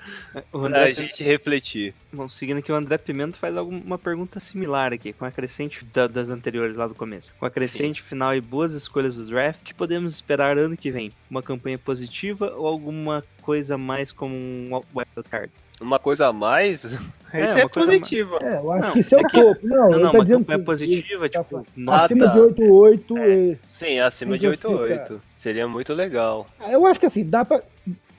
[0.51, 1.93] O pra André, gente refletir.
[2.11, 6.07] Bom, seguindo aqui, o André Pimenta faz alguma pergunta similar aqui, com a crescente da-
[6.07, 7.31] das anteriores lá do começo.
[7.39, 10.91] Com a crescente final e boas escolhas do draft, o que podemos esperar ano que
[10.91, 11.11] vem?
[11.29, 15.51] Uma campanha positiva ou alguma coisa mais como um wild card?
[15.79, 16.85] Uma coisa a mais,
[17.31, 17.71] É, isso é, a mais.
[17.71, 18.37] positivo.
[18.41, 19.67] É, eu acho Não, que isso é é o que- topo.
[19.67, 23.17] Não, Não, não, tá uma dizendo campanha assim, positiva, tá tipo, acima de 8-8.
[23.17, 23.51] É.
[23.51, 25.21] é, Sim, acima de Então, assim, 8-8.
[25.35, 26.47] Seria muito legal.
[26.67, 27.61] Eu acho que assim, dá pra,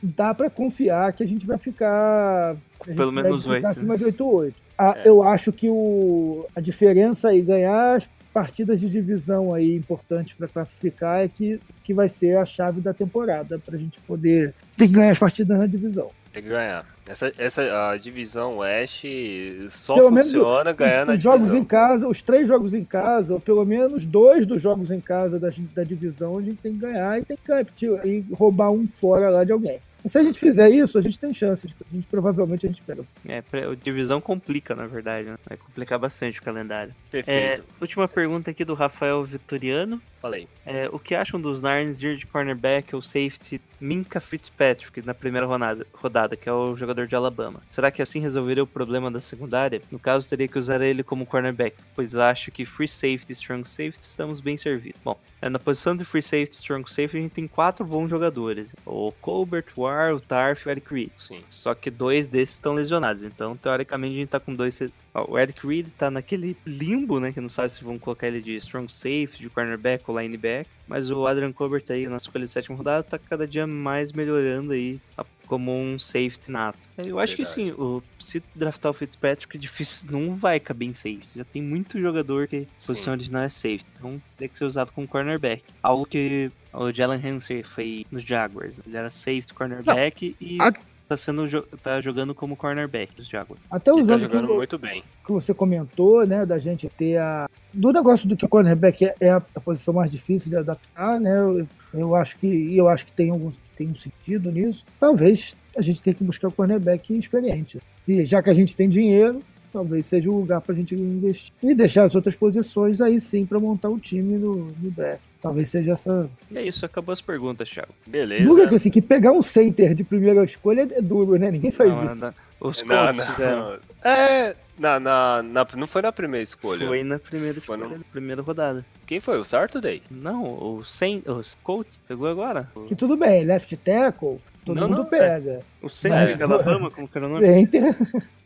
[0.03, 2.57] dá pra confiar que a gente vai ficar.
[2.83, 3.69] a gente Pelo menos ficar oito, né?
[3.71, 4.55] acima de 8-8.
[4.77, 5.09] Ah, É.
[5.09, 10.47] Eu acho que o, a diferença aí, ganhar as partidas de divisão aí importantes para
[10.47, 14.55] classificar é que, que vai ser a chave da temporada, pra gente poder.
[14.77, 16.11] Tem que ganhar as partidas na divisão.
[16.33, 16.87] Tem que ganhar.
[17.09, 21.61] Essa, essa a divisão Oeste só Pelo funciona ganhar na os jogos divisão.
[21.63, 25.41] em casa, os três jogos em casa, ou pelo menos dois dos jogos em casa
[25.41, 28.87] da, da divisão, a gente tem que ganhar e tem que tipo, e roubar um
[28.87, 29.81] fora lá de alguém.
[30.05, 31.75] E se a gente fizer isso, a gente tem chances.
[31.91, 33.05] A gente provavelmente a gente pega.
[33.27, 33.43] É,
[33.83, 35.37] divisão complica, na verdade, né?
[35.47, 36.95] Vai complicar bastante o calendário.
[37.13, 37.65] É, Perfeito.
[37.81, 40.01] última pergunta aqui do Rafael Vitoriano.
[40.21, 40.49] Falei.
[40.67, 45.47] É, o que acham dos Narns ir de cornerback ou safety Minka Fitzpatrick na primeira
[45.47, 47.61] rodada, rodada, que é o jogador de Alabama?
[47.71, 49.81] Será que assim resolveria o problema da secundária?
[49.91, 53.69] No caso, teria que usar ele como cornerback, pois acho que free safety e strong
[53.69, 55.01] safety estamos bem servidos.
[55.05, 58.74] Bom, é, na posição de free safety strong safety a gente tem quatro bons jogadores.
[58.84, 61.11] O Colbert, o War, o Tarf e o Eric Reed.
[61.16, 61.41] Sim.
[61.49, 63.22] Só que dois desses estão lesionados.
[63.22, 64.80] Então, teoricamente, a gente tá com dois.
[65.28, 67.32] O Eric Reed tá naquele limbo, né?
[67.32, 70.66] Que não sabe se vão colocar ele de strong safety, de cornerback ou linebacker.
[70.86, 74.72] Mas o Adrian Colbert aí, na escolha de sétima rodada, tá cada dia mais melhorando
[74.72, 76.79] aí a- como um safety nato.
[77.05, 77.71] Eu acho que Verdade.
[77.71, 81.31] sim, o, se draftar o Fitzpatrick, é difícil, não vai caber em safety.
[81.37, 83.87] Já tem muito jogador que a posição original é safety.
[83.97, 85.65] Então tem que ser usado como cornerback.
[85.83, 88.79] Algo que o Jalen Hansen foi nos Jaguars.
[88.87, 90.73] Ele era safety, cornerback e a-
[91.09, 91.49] tá, sendo,
[91.83, 93.61] tá jogando como cornerback dos Jaguars.
[93.71, 95.03] Até Ele tá usando o que, jogando o- muito bem.
[95.25, 97.49] que você comentou, né, da gente ter a.
[97.73, 101.19] Do negócio do que o cornerback é, é a, a posição mais difícil de adaptar,
[101.21, 101.39] né?
[101.39, 104.85] Eu, eu acho que e eu acho que tem algum tem um sentido nisso.
[104.99, 107.79] Talvez a gente tenha que buscar o cornerback experiente.
[108.07, 109.41] E já que a gente tem dinheiro,
[109.73, 111.53] talvez seja o lugar para a gente investir.
[111.62, 115.21] E deixar as outras posições aí sim para montar o time no, no draft.
[115.41, 116.29] Talvez seja essa.
[116.51, 117.93] E é isso, acabou as perguntas, Thiago.
[118.07, 118.45] Beleza.
[118.45, 121.51] Duro que assim, que pegar um center de primeira escolha é duro, né?
[121.51, 122.21] Ninguém faz Não, isso.
[122.21, 122.35] não,
[122.69, 123.79] os Não, Colts não.
[124.11, 126.87] É, na, na, na- não foi na primeira escolha.
[126.89, 128.85] Foi na primeira Foi escolha, no- na primeira rodada.
[129.07, 129.39] Quem foi?
[129.39, 130.03] O Saturday?
[130.11, 132.69] Não, o Saint, os Colts pegou agora.
[132.89, 134.39] Que tudo bem, left tackle,
[134.69, 135.61] todo Não, mundo não, pega.
[135.83, 137.47] O Center de Alabama, como que era o nome?
[137.47, 137.95] Center,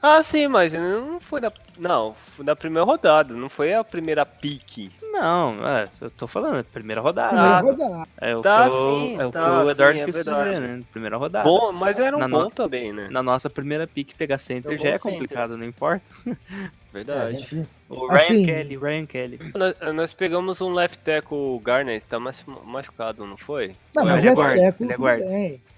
[0.00, 1.52] Ah, sim, mas não foi da.
[1.78, 4.90] Não, foi da primeira rodada, não foi a primeira pique.
[5.12, 7.28] Não, é, eu tô falando, é primeira rodada.
[7.28, 8.08] primeira Ah, rodada.
[8.20, 10.44] É o Tá, que, sim, é o, que tá, o Eduardo sim, é quis verdade.
[10.50, 10.82] dizer, né?
[10.90, 11.44] Primeira rodada.
[11.48, 13.08] Bom, mas era um Na bom no- também, né?
[13.10, 15.12] Na nossa primeira pick, pegar center já é center.
[15.12, 16.04] complicado, não importa.
[16.94, 17.38] É, Verdade.
[17.38, 19.38] gente, O Ryan Assim- Kelly, Ryan Kelly.
[19.54, 23.74] Nós, nós pegamos um left tackle Garner, tá mais machucado, não foi?
[23.94, 25.22] Não, mas ele é left guard, ele é guard.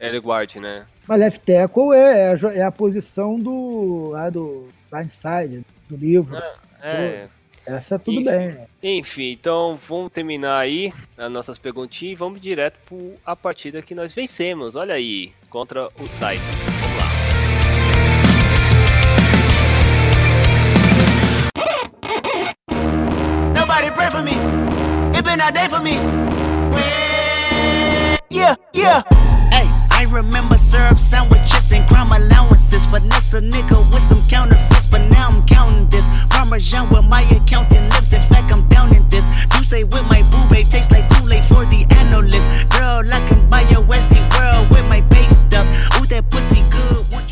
[0.01, 0.87] Ele guard, né?
[1.07, 6.37] Mas left tackle é, é a, é posição do, lá do blindside, do livro.
[6.83, 7.29] É.
[7.67, 8.49] Essa tudo E- bem.
[8.53, 8.67] né?
[8.83, 13.95] Enfim, então vamos terminar aí as nossas perguntinhas e vamos direto para a partida que
[13.95, 14.75] nós vencemos.
[14.77, 16.41] Olha aí, contra os Titans.
[16.81, 17.05] Vamos lá.
[23.55, 24.35] Nobody pray for me.
[25.17, 25.95] It been a day for me.
[28.31, 29.03] Yeah, yeah.
[30.05, 32.85] I remember syrup sandwiches and crime allowances.
[32.85, 36.07] Finesse a nigga with some counterfeits, but now I'm counting this.
[36.29, 38.13] Parmesan where my accountant lives.
[38.13, 39.25] In fact, I'm down in this.
[39.57, 42.71] You say with my boo tastes like Kool-Aid for the analyst.
[42.71, 45.01] Girl, I can buy your Westie world with my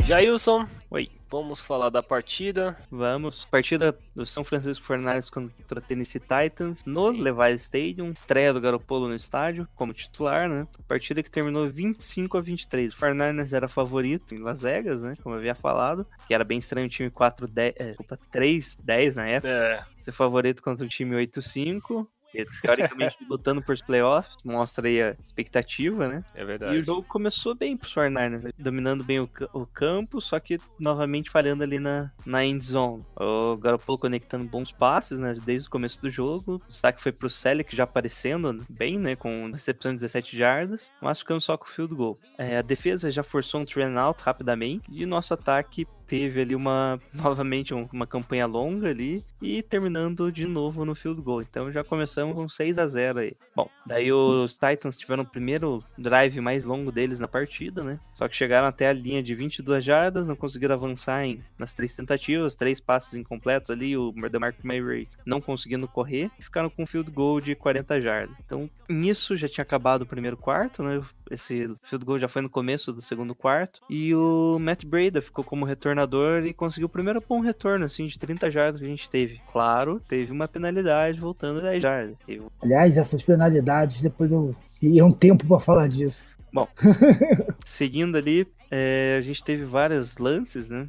[0.06, 1.10] Jailson, Oi.
[1.30, 2.76] vamos falar da partida.
[2.90, 3.44] Vamos.
[3.46, 7.22] Partida do São Francisco 49ers contra Tennessee Titans no Sim.
[7.22, 8.10] Levi Stadium.
[8.10, 10.66] Estreia do Garoppolo no estádio como titular, né?
[10.86, 12.92] Partida que terminou 25 a 23.
[12.92, 15.14] O 49ers era favorito em Las Vegas, né?
[15.22, 16.06] Como eu havia falado.
[16.26, 19.48] Que era bem estranho o time 4-10, é, desculpa, 3-10 na época.
[19.52, 22.06] É, Ser favorito contra o time 8-5.
[22.06, 22.21] e,
[22.62, 24.36] Teoricamente lutando por playoffs.
[24.44, 26.24] Mostra aí a expectativa, né?
[26.34, 26.82] é E o verdade.
[26.82, 28.50] jogo começou bem pros 49ers, né?
[28.58, 33.04] dominando bem o, o campo, só que novamente falhando ali na, na end zone.
[33.16, 36.60] O Garoppolo conectando bons passes, né, desde o começo do jogo.
[36.66, 41.18] O destaque foi pro Selleck já aparecendo bem, né, com recepção de 17 jardas, mas
[41.18, 42.18] ficando só com o field goal.
[42.38, 46.54] É, a defesa já forçou um train out rapidamente e o nosso ataque teve ali
[46.54, 51.40] uma novamente um- uma campanha longa ali e terminando de novo no field goal.
[51.40, 53.32] Então já começamos com 6 a 0 aí.
[53.56, 57.98] Bom, daí os Titans tiveram o primeiro drive mais longo deles na partida, né?
[58.14, 61.96] Só que chegaram até a linha de 22 jardas, não conseguiram avançar em, nas três
[61.96, 66.86] tentativas, três passes incompletos ali, o DeMarco Murray não conseguindo correr e ficaram com um
[66.86, 68.36] field goal de 40 jardas.
[68.44, 71.02] Então, nisso já tinha acabado o primeiro quarto, né?
[71.30, 75.42] Esse field goal já foi no começo do segundo quarto e o Matt Breda ficou
[75.42, 75.64] como
[76.02, 79.40] retornador e conseguiu o primeiro bom retorno, assim, de 30 jardas que a gente teve.
[79.50, 82.16] Claro, teve uma penalidade voltando 10 jardas.
[82.26, 86.24] Teve Aliás, essas penalidades, depois eu queria um tempo pra falar disso.
[87.64, 90.86] Seguindo ali, é, a gente teve vários lances, né?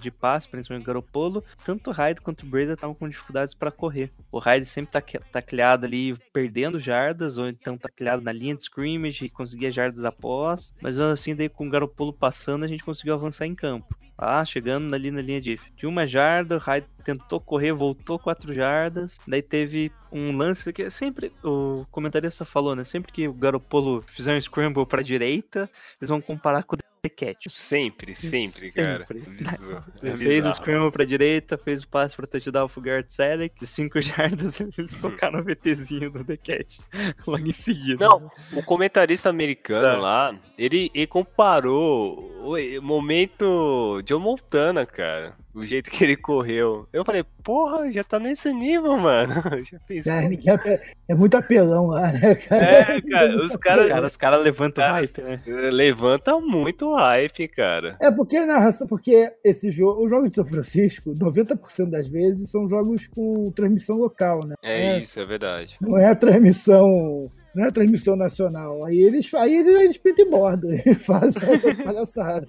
[0.00, 1.44] De passe, principalmente o Garopolo.
[1.66, 4.10] Tanto o Hyde quanto o Breda estavam com dificuldades para correr.
[4.30, 9.26] O Hyde sempre tá tacleado ali, perdendo jardas, ou então tacleado na linha de scrimmage
[9.26, 10.72] e conseguia jardas após.
[10.80, 13.94] Mas assim, daí com o Garopolo passando, a gente conseguiu avançar em campo.
[14.16, 18.52] Ah, chegando ali na linha de, de uma jarda, o Hyde tentou correr, voltou quatro
[18.52, 19.18] jardas.
[19.26, 22.84] Daí teve um lance que sempre o comentarista falou, né?
[22.84, 25.68] Sempre que o Garopolo fizer um scramble para direita,
[26.00, 27.50] eles vão comparar com o The Cat.
[27.50, 29.04] Sempre, sempre, cara.
[29.06, 29.20] Sempre.
[29.30, 29.84] Bizarro.
[30.02, 33.58] É Ele fez o scramble pra direita, fez o passe pra touchdown pro Garrett Selleck.
[33.58, 36.78] De 5 jardas, eles colocaram o VTzinho do The Cat
[37.26, 38.08] logo em seguida.
[38.08, 39.96] Não, o comentarista americano Tá.
[39.98, 45.34] lá, ele, ele comparou o momento John Montana, cara.
[45.54, 46.88] O jeito que ele correu.
[46.92, 49.34] Eu falei, porra, já tá nesse nível, mano.
[49.70, 50.12] Já pensou?
[50.12, 52.64] É, é muito apelão lá, né, cara?
[52.64, 55.42] É, cara, os Os caras os caras levantam Cara, hype, né?
[55.70, 57.96] levanta muito hype, cara.
[58.00, 62.50] É porque a narração, porque esse jogo, os jogos de São Francisco, 90% das vezes
[62.50, 64.54] são jogos com transmissão local, né?
[64.62, 65.76] É, isso, é verdade.
[65.80, 68.84] Não é a transmissão, não é a transmissão nacional.
[68.86, 72.46] Aí eles, aí eles, eles pintam e bordam, eles fazem essa palhaçada.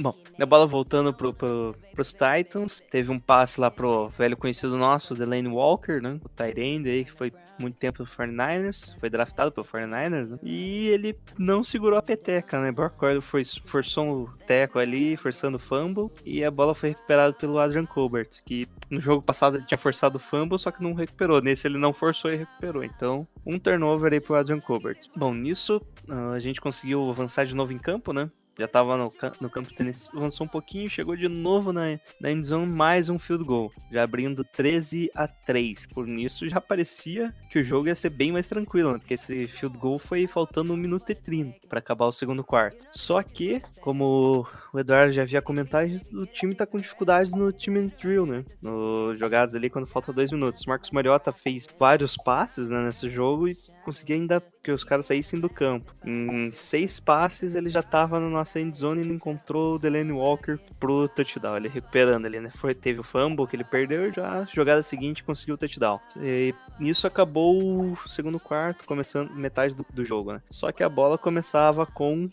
[0.00, 4.76] Bom, a bola voltando pro, pro, pros Titans, teve um passe lá pro velho conhecido
[4.76, 6.20] nosso, Delaney Walker, né?
[6.24, 10.38] O Tyrande aí, que foi muito tempo pro 49ers, foi draftado pelo 49ers, né?
[10.40, 12.70] E ele não segurou a peteca, né?
[12.70, 17.32] Brock Coyle foi, forçou o teco ali, forçando o fumble, e a bola foi recuperada
[17.32, 20.94] pelo Adrian Colbert, que no jogo passado ele tinha forçado o fumble, só que não
[20.94, 21.42] recuperou.
[21.42, 22.84] Nesse ele não forçou e recuperou.
[22.84, 24.98] Então, um turnover aí pro Adrian Colbert.
[25.16, 28.30] Bom, nisso ah, a gente conseguiu avançar de novo em campo, né?
[28.58, 32.66] Já tava no, no campo Tennessee, avançou um pouquinho, chegou de novo na, na endzone,
[32.66, 35.86] mais um field goal, já abrindo 13 a 3.
[35.86, 38.98] Por nisso já parecia que o jogo ia ser bem mais tranquilo, né?
[38.98, 42.86] Porque esse field goal foi faltando 1 minuto e 30 para acabar o segundo quarto.
[42.92, 47.90] Só que, como o Eduardo já havia comentado, o time tá com dificuldades no time
[48.00, 48.44] drill, né?
[48.62, 50.62] No jogadas ali quando falta dois minutos.
[50.62, 55.06] O Marcos Mariota fez vários passes né, nesse jogo e conseguia ainda que os caras
[55.06, 55.92] saíssem do campo.
[56.04, 60.58] Em seis passes ele já tava na nossa end zone e encontrou o Delaney Walker
[60.78, 61.56] pro touchdown.
[61.56, 62.50] Ele recuperando ali, né?
[62.56, 66.00] Foi, teve o fumble que ele perdeu e já jogada seguinte conseguiu o touchdown.
[66.20, 70.42] E nisso acabou o segundo quarto, começando metade do, do jogo, né?
[70.50, 72.30] Só que a bola começava com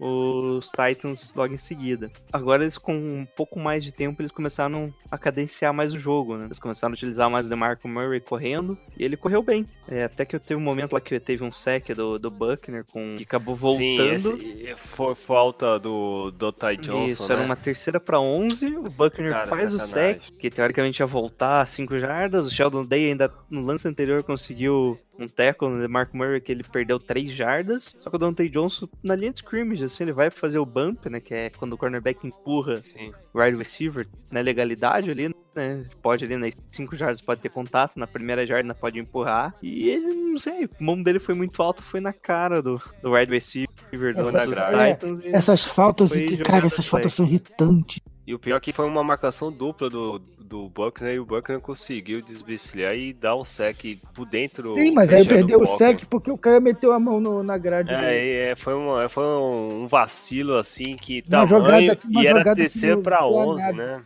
[0.00, 2.10] os Titans logo em seguida.
[2.32, 6.36] Agora eles com um pouco mais de tempo eles começaram a cadenciar mais o jogo,
[6.36, 6.46] né?
[6.46, 9.66] Eles começaram a utilizar mais o DeMarco Murray correndo e ele correu bem.
[9.88, 13.14] É, até que teve um momento lá que teve um sec do, do Buckner com
[13.16, 14.18] que acabou voltando.
[14.18, 17.34] Sim, esse foi falta do, do Ty Johnson, Isso, né?
[17.34, 20.20] era uma terceira para 11, o Buckner Cara, faz o sacanagem.
[20.20, 24.98] sec, que teoricamente ia voltar 5 jardas, o Sheldon Day ainda no lance anterior conseguiu
[25.18, 28.88] um tackle no Mark Murray que ele perdeu 3 jardas, só que o Dante Johnson
[29.02, 31.78] na linha de scrimmage, assim, ele vai fazer o bump, né, que é quando o
[31.78, 33.12] cornerback empurra Sim.
[33.34, 37.96] o wide receiver na legalidade ali, né, pode ali nas 5 jardas pode ter contato,
[37.96, 41.82] na primeira jarda pode empurrar, e ele, não sei, o mão dele foi muito alto,
[41.82, 43.68] foi na cara do, do wide receiver
[44.14, 45.24] do, Essa- dos é, Titans.
[45.24, 46.12] Essas faltas,
[46.44, 48.00] cara, essas faltas são irritantes.
[48.26, 50.18] E o pior é que foi uma marcação dupla do,
[50.48, 54.74] do Buckner e o Buckner conseguiu desvencilhar e dar um sec por dentro.
[54.74, 55.76] Sim, mas aí perdeu o Walker.
[55.78, 57.92] sec porque o cara meteu a mão no- na grade.
[57.92, 62.54] É, é, foi, uma, foi um vacilo assim que Uma tamanho jogada- uma e era
[62.54, 63.76] terceiro deu 11, nada.
[63.76, 64.00] né?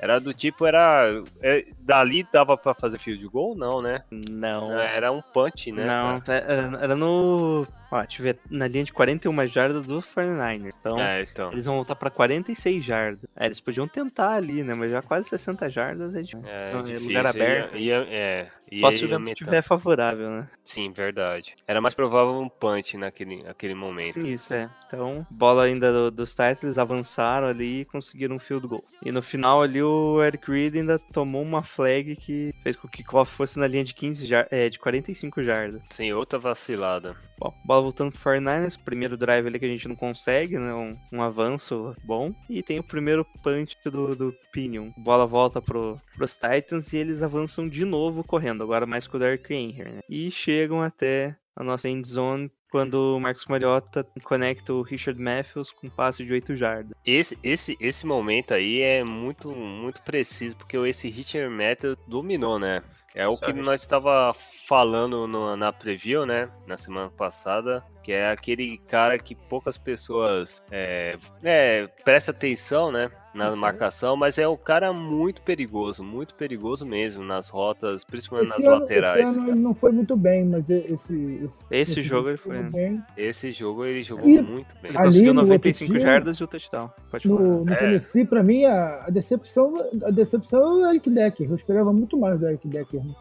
[0.00, 1.22] Era do tipo, era.
[1.40, 3.56] é, dali dava pra fazer field goal?
[3.56, 4.02] Não, né?
[4.10, 5.84] Não, Era um punch, né?
[5.86, 7.66] Não, era, era no.
[7.90, 8.38] Ó, ver.
[8.48, 10.74] Na linha de 41 jardas do 49ers.
[10.80, 11.52] Então, É, então.
[11.52, 13.28] eles vão voltar pra 46 jardas.
[13.36, 14.72] É, eles podiam tentar ali, né?
[14.72, 16.34] Mas já quase 60 jardas é, de...
[16.36, 17.76] É, é difícil, lugar aberto.
[17.76, 20.48] Ia, ia, é, ia, Só se o vento estiver favorável, né?
[20.64, 21.54] Sim, verdade.
[21.68, 24.26] Era mais provável um punch naquele, naquele momento.
[24.26, 24.70] Isso, é.
[24.86, 28.84] Então, bola ainda do- dos Titans, eles avançaram ali e conseguiram um field goal.
[29.04, 33.00] E no final ali, o Eric Reed ainda tomou uma flag que fez com que
[33.00, 35.82] o kickoff fosse na linha de 15 jar é, de 45 jardas.
[35.90, 37.16] Sim, outra vacilada.
[37.38, 40.72] Bom, bola voltando pro 49ers, primeiro drive ali que a gente não consegue, né?
[40.74, 42.34] Um, um avanço bom.
[42.48, 44.90] E tem o primeiro punch do, do Pinion.
[44.96, 49.20] Bola volta pro, pros Titans e eles avançam de novo correndo, agora mais com o
[49.20, 50.00] Derrick Henry, né?
[50.08, 55.70] E chegam até a nossa end zone quando o Marcos Mariota conecta o Richard Matthews
[55.72, 56.96] com um passe de 8 jardas.
[57.04, 62.82] Esse, esse, esse momento aí é muito, muito preciso, porque esse Richard Meta dominou, né?
[63.14, 64.34] É o que nós estava
[64.66, 66.48] falando no- na preview, né?
[66.66, 73.10] Na semana passada, que é aquele cara que poucas pessoas é, é, prestam atenção, né?
[73.34, 73.56] Na Uhum.
[73.56, 78.68] marcação, mas é um cara muito perigoso, muito perigoso mesmo nas rotas, principalmente Esse nas
[78.68, 79.26] ano, laterais.
[79.28, 81.40] esse ano ele não foi muito bem, mas esse.
[81.42, 82.62] Esse, Esse jogo ele foi.
[82.64, 83.02] bem.
[83.16, 84.90] Esse jogo ele jogou E- muito bem.
[84.90, 86.90] Ele Ali conseguiu no outro 95 time- jardas e o touchdown.
[87.10, 87.40] Pode falar.
[87.40, 87.76] No, no É.
[87.76, 89.74] Tennessee, pra mim, a, a decepção,
[90.04, 91.48] a decepção é o Eric Decker.
[91.48, 93.02] Eu esperava muito mais do Eric Decker.
[93.02, 93.14] né?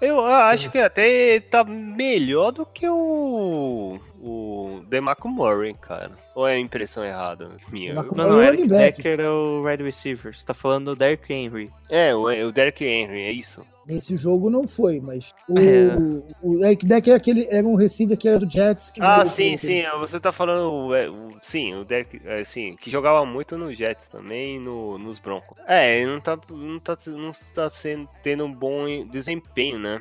[0.00, 3.98] Eu acho que até ele tá melhor do que o.
[4.20, 6.10] O DeMarco Murray, cara.
[6.34, 7.90] Ou é a impressão errada minha?
[7.90, 8.68] DeMarco Não, não, é Eric.
[8.68, 10.36] Decker é o wide receiver.
[10.36, 11.70] Você tá falando do Derrick Henry.
[11.90, 13.64] É, o, o Derrick Henry, é isso.
[13.86, 15.96] Nesse jogo não foi, mas o, É.
[16.42, 18.90] o Eric Decker era, aquele, era um receiver que era do Jets.
[18.90, 19.82] Que Ah, sim, sim.
[20.00, 20.70] Você tá falando.
[20.88, 22.20] o- é, o- sim, o Derrick.
[22.26, 25.56] É, sim, que jogava muito no Jets também e no, nos Broncos.
[25.66, 30.00] É, ele não tá, não tá, não tá sendo, tendo um bom desempenho, né?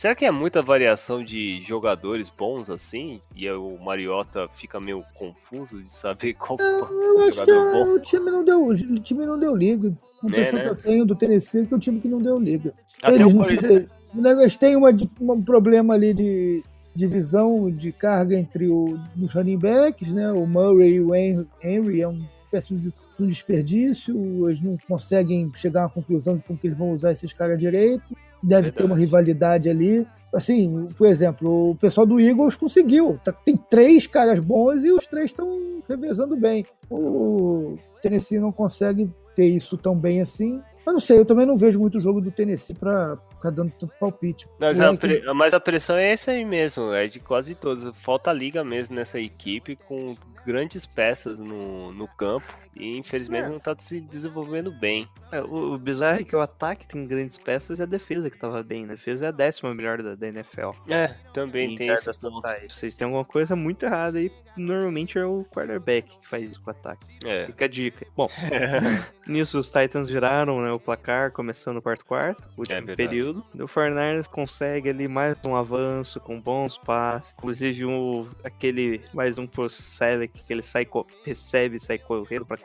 [0.00, 3.20] Será que é muita variação de jogadores bons assim?
[3.36, 7.92] E aí o Mariota fica meio confuso de saber qual Eu acho que jogador bom?
[7.96, 9.92] o time não deu, o time não deu liga.
[10.22, 10.64] A impressão né?
[10.64, 12.72] que eu tenho do Tennessee é que é um time que não deu liga.
[13.02, 14.90] Até Eles o não Corinthians- o negócio tem uma,
[15.20, 16.62] um problema ali de
[16.94, 20.32] divisão de carga entre o, os running backs, né?
[20.32, 24.48] O Murray e o Hen- Henry é um péssimo de- um desperdício.
[24.48, 27.58] Eles não conseguem chegar a uma conclusão de como que eles vão usar esses caras
[27.58, 28.16] direito.
[28.42, 29.00] Deve ter uma Verdade.
[29.04, 30.06] rivalidade ali.
[30.32, 33.18] Assim, por exemplo, o pessoal do Eagles conseguiu.
[33.24, 36.64] Tá- Tem três caras bons e os três estão revezando bem.
[36.88, 40.60] O Tennessee não consegue ter isso tão bem assim.
[40.86, 43.92] Eu não sei, eu também não vejo muito jogo do Tennessee pra ficar dando tanto
[44.00, 44.48] palpite.
[44.58, 47.90] Mas O a, pre- mas a pressão é essa aí mesmo, é de quase todos.
[47.98, 50.16] Falta liga mesmo nessa equipe com
[50.46, 53.48] grandes peças no, no campo e infelizmente É.
[53.50, 55.06] não tá se desenvolvendo bem.
[55.30, 58.38] É, o, o bizarro é que o ataque tem grandes peças e a defesa que
[58.38, 58.86] tava bem.
[58.86, 58.94] né?
[58.94, 60.70] A defesa é a décima melhor da, da NFL.
[60.90, 62.72] É, também Em tem totais.
[62.72, 64.32] Vocês têm alguma coisa muito errada aí.
[64.56, 67.06] Normalmente é o quarterback que faz isso com o ataque.
[67.24, 67.44] É.
[67.44, 68.06] Fica a dica.
[68.16, 68.26] Bom,
[69.28, 73.44] nisso os Titans viraram né, o placar, começando o quarto quarto, último É período.
[73.54, 77.34] O 49ers consegue ali mais um avanço com bons passes.
[77.38, 80.86] Inclusive um, aquele mais um pro Selec que ele sai,
[81.24, 82.56] recebe e sai correndo pra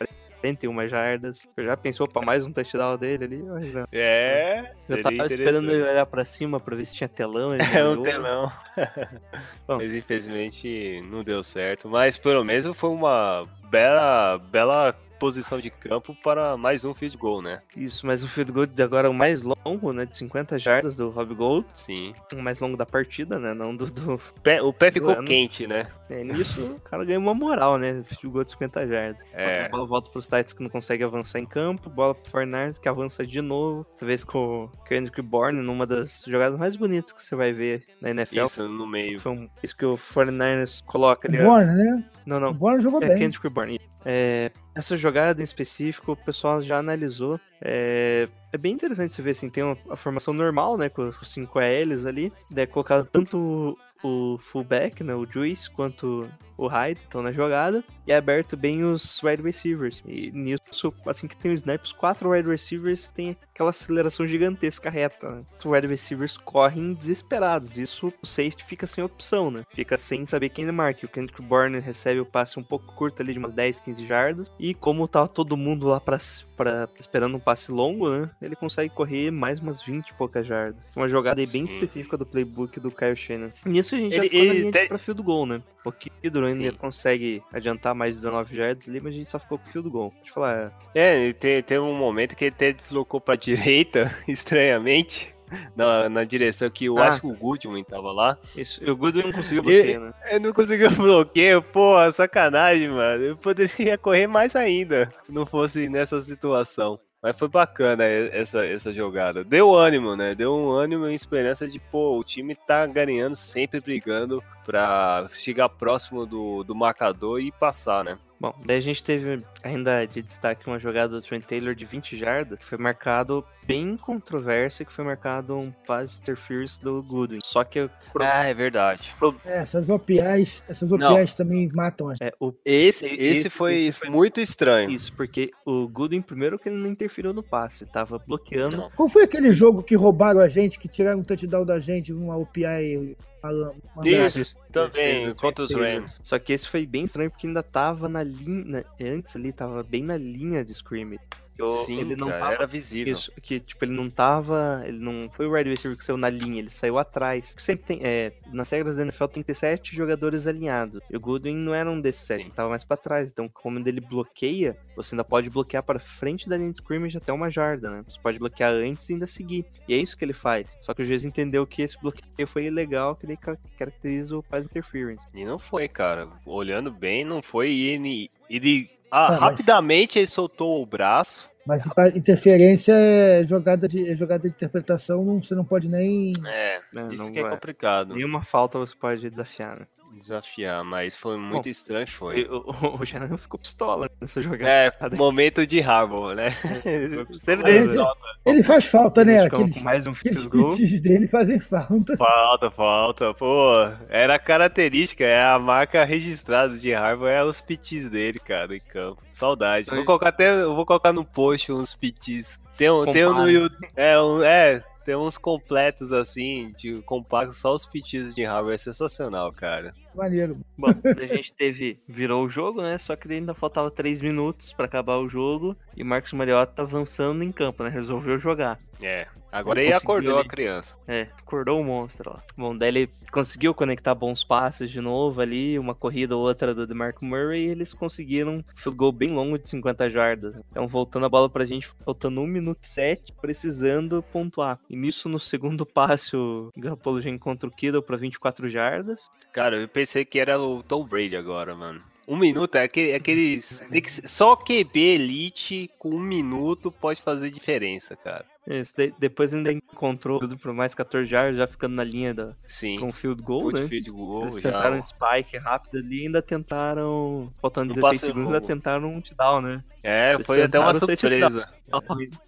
[0.53, 1.47] 41 jardas.
[1.58, 3.39] Já pensou pra mais um touchdown dele ali?
[3.39, 7.53] Eu já, É, seria tava esperando ele olhar pra cima pra ver se tinha telão.
[7.56, 8.51] É não um telão.
[9.68, 9.78] Bom.
[9.78, 11.89] Mas infelizmente não deu certo.
[11.89, 13.45] Mas pelo menos foi uma
[13.80, 17.61] bela, bela posição de campo para mais um field goal, né?
[17.76, 20.05] Isso, mas o field goal de agora é o mais longo, né?
[20.05, 21.65] De 50 jardas do Rob Gold.
[21.73, 22.13] Sim.
[22.34, 23.53] O mais longo da partida, né?
[23.53, 23.86] Não do.
[23.89, 24.19] do...
[24.43, 25.26] Pé- o pé ficou ano.
[25.26, 25.88] quente, né?
[26.09, 28.03] É, nisso o cara ganhou uma moral, né?
[28.03, 29.23] Field goal de 50 jardas.
[29.34, 29.65] É.
[29.65, 31.89] A bola volta pros Titans que não conseguem avançar em campo.
[31.89, 33.86] Bola pro Fornars que avança de novo.
[33.93, 37.84] Dessa vez com o Kendrick Bourne numa das jogadas mais bonitas que você vai ver
[38.01, 38.43] na NFL.
[38.45, 39.19] Isso no meio.
[39.21, 41.39] Foi um- isso que o 49ers coloca ali.
[41.41, 41.45] ó.
[41.45, 42.03] Borne, né?
[42.26, 42.53] Não, O não.
[42.53, 43.17] Borne jogou É, bem.
[43.17, 43.80] Kendrick Bourne.
[44.03, 47.39] É, essa jogada em específico, o pessoal já analisou.
[47.61, 51.19] É, é bem interessante você ver assim, tem uma, a formação normal, né, com os
[51.30, 52.32] 5 ALs ali.
[52.55, 57.83] É colocado tanto o, fullback, né, o Juice, quanto o Hyde estão na jogada.
[58.07, 60.03] E é aberto bem os wide receivers.
[60.05, 64.89] E nisso, assim que tem o snap, os quatro wide receivers têm aquela aceleração gigantesca
[64.89, 65.29] reta.
[65.31, 65.43] Né?
[65.57, 67.77] Os wide receivers correm desesperados.
[67.77, 69.63] Isso o safety fica sem opção, né?
[69.73, 71.05] Fica sem saber quem ele marca.
[71.05, 74.51] O Kendrick Bourne recebe o passe um pouco curto ali de umas 10, 15 jardas.
[74.59, 76.17] E como tava todo mundo lá pra,
[76.55, 78.29] pra, esperando um passe longo, né?
[78.41, 80.83] Ele consegue correr mais umas 20 e poucas jardas.
[80.95, 83.49] Uma jogada bem específica do playbook do Kyle Shannon.
[83.65, 85.61] Nisso a gente já Ele- ficou na ele linha tem- de pra field goal, né?
[85.86, 86.77] O Kidron ainda Sim.
[86.77, 90.11] consegue adiantar mais 19 jardas ali, mas a gente só ficou com field goal.
[90.15, 93.36] Deixa eu falar, É, te- teve um momento que ele até deslocou pra
[93.86, 95.36] direita, estranhamente.
[95.75, 97.09] Na, na direção que eu Ah.
[97.09, 98.36] acho que o Goodwin tava lá.
[98.57, 100.13] isso, o Goodwin não conseguiu Ele- bloquear, né?
[100.31, 103.23] Eu não conseguiu bloqueio, pô, sacanagem, mano.
[103.23, 106.99] Eu poderia correr mais ainda se não fosse nessa situação.
[107.26, 109.43] Mas foi bacana essa, essa jogada.
[109.43, 110.36] Deu ânimo, né?
[110.36, 115.67] Deu um ânimo e esperança de, pô, o time tá ganhando, sempre brigando pra chegar
[115.69, 118.19] próximo do, do marcador e passar, né?
[118.39, 122.17] Bom, daí a gente teve ainda de destaque uma jogada do Trent Taylor de 20
[122.17, 127.39] jardas, que foi marcado bem controverso, que foi marcado um pass interference do Goodwin.
[127.43, 129.13] Só que Ah, é verdade.
[129.45, 131.13] É, essas OPIs, essas Não.
[131.15, 132.23] OPIs também matam a gente.
[132.23, 134.89] é, o Esse, Esse- esse, foi, foi- muito estranho.
[134.91, 138.77] isso, porque o Goodwin, primeiro que ele não interferiu no passe, tava bloqueando.
[138.77, 138.91] Não.
[138.91, 142.36] Qual foi aquele jogo que roubaram a gente, que tiraram um touchdown da gente, uma
[142.38, 143.15] OPI
[143.51, 145.71] uma, Isso, Isso, também, contra os.
[145.71, 146.19] Rams.
[146.23, 148.85] Só que esse foi bem estranho porque ainda tava na linha.
[148.99, 151.21] Antes ali, tava bem na linha de scrimmage.
[151.58, 153.14] Eu- Sim, ele não cara, tava era visível.
[153.14, 154.84] Isso, que tipo, ele não tava.
[154.86, 157.56] Ele não foi o wide receiver que saiu na linha, ele saiu atrás.
[157.58, 157.99] Sempre tem.
[158.03, 161.01] É, nas regras da NFL tem que ter sete jogadores alinhados.
[161.10, 163.30] E o Goodwin não era um desses sete, ele tava mais pra trás.
[163.30, 167.32] Então, como ele bloqueia, você ainda pode bloquear para frente da linha de scrimmage até
[167.32, 168.03] uma jarda, né?
[168.08, 169.66] Você pode bloquear antes e ainda seguir.
[169.88, 170.78] E é isso que ele faz.
[170.82, 174.43] Só que o juiz entendeu que esse bloqueio foi ilegal, que ele ca- caracteriza o
[174.43, 175.26] pass interference.
[175.34, 176.28] E não foi, cara.
[176.45, 177.70] Olhando bem, não foi.
[177.72, 181.49] E ele, ele ah, mas- rapidamente ele soltou o braço.
[181.66, 181.84] Mas
[182.16, 186.32] interferência é jogada de, é jogada de interpretação, não, você não pode nem.
[186.45, 187.08] É, né?
[187.12, 188.14] isso que é vai- complicado.
[188.14, 189.88] Nenhuma falta você pode desafiar, né?
[190.16, 192.43] Desafiar, mas foi muito Bom, estranho, foi.
[192.43, 194.70] O, o, o Shannon ficou pistola nessa jogada.
[194.70, 196.55] É, momento de Harbour, né?
[196.86, 198.05] Eles ele-.
[198.45, 199.41] Ele faz falta, né?
[199.41, 202.16] Aqueles, mais um aqueles dele fazem falta.
[202.16, 203.34] Falta, falta.
[203.34, 203.74] Pô,
[204.07, 209.22] era característica, é a marca registrada de Harbour, é os pitis dele, cara, em campo.
[209.34, 209.89] Saudade.
[209.89, 212.57] Vou colocar até, eu vou colocar no post uns pitis.
[212.78, 213.49] Tem um, tem um no.
[213.49, 218.74] YouTube, é, um, é, tem uns completos assim, de compacto, só os pitis de Harbour,
[218.74, 219.93] é sensacional, cara.
[220.16, 220.57] Maneiro.
[220.78, 221.99] Bom, a gente teve.
[222.07, 222.97] Virou o jogo, né?
[222.97, 225.76] Só que ainda faltava 3 minutos pra acabar o jogo.
[225.95, 227.89] E o Marcos Mariota avançando em campo, né?
[227.89, 228.80] Resolveu jogar.
[229.01, 230.45] É, agora Ele acordou ali.
[230.47, 230.95] a criança.
[231.05, 232.41] É, acordou o monstro lá.
[232.57, 236.88] Bom, daí ele conseguiu conectar bons passes de novo ali, uma corrida ou outra do
[236.88, 240.57] DeMarco Murray, e eles conseguiram um field goal bem longo de 50 jardas.
[240.72, 244.80] Então, voltando a bola pra gente, faltando 1 minuto e 7, precisando pontuar.
[244.89, 249.30] E nisso, no segundo passe, o Garoppolo já encontra o Kittle pra 24 jardas.
[249.51, 252.01] Cara, eu pensei que era o Tom Brady agora, mano.
[252.28, 253.84] Um minuto, é aquele, é aqueles.
[253.91, 258.45] Tem que, ser- só QB Elite com um minuto pode fazer diferença, cara.
[258.68, 262.53] Isso, de- depois ainda encontrou tudo por mais 14 jardas, já ficando na linha da,
[262.68, 262.99] Sim.
[262.99, 263.88] com field goal, Put né?
[263.88, 264.61] field goal, Eles já.
[264.72, 269.07] tentaram um spike rápido ali e ainda tentaram, faltando No 16 passe segundos, ainda tentaram
[269.07, 269.84] um touchdown, né?
[270.03, 271.68] É, Eles foi até uma surpresa.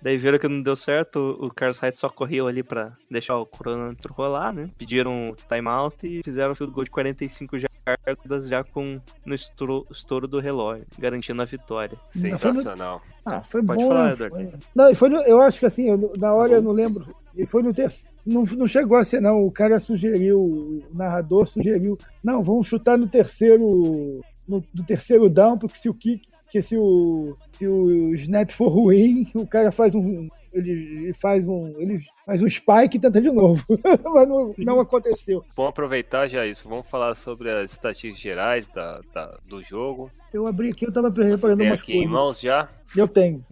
[0.02, 3.46] Daí viram que não deu certo, o Carlos Hyde só correu ali pra deixar o
[3.46, 4.70] cronômetro rolar, né?
[4.78, 10.28] Pediram timeout e fizeram o field goal de 45 jardas já com no estouro, estouro
[10.28, 11.98] do relógio, garantindo a vitória.
[12.14, 13.02] Sensacional.
[13.26, 13.88] Ah, foi Pode bom.
[13.90, 14.14] falar, né?
[14.14, 14.36] Eduardo.
[14.36, 17.16] Foi- Não, e foi no- eu acho que assim, eu- na hora eu não lembro.
[17.36, 18.16] E foi no terceiro.
[18.26, 19.46] Não, não chegou a ser, não.
[19.46, 21.98] O cara sugeriu, o narrador sugeriu.
[22.24, 24.22] Não, vamos chutar no terceiro.
[24.48, 26.28] No, do terceiro down, porque se o kick.
[26.50, 30.28] que se o, se o snap for ruim, o cara faz um.
[30.58, 31.68] Ele, faz um.
[31.78, 33.64] Ele faz um spike e tenta de novo.
[34.14, 35.44] Mas não, não aconteceu.
[35.56, 36.68] Vamos aproveitar já isso.
[36.68, 40.12] Vamos falar sobre as estatísticas gerais da, da- do jogo.
[40.34, 42.12] Eu abri aqui, eu tava Você reparando tem umas aqui em coisas.
[42.12, 42.70] mãos já?
[42.96, 43.46] Eu tenho.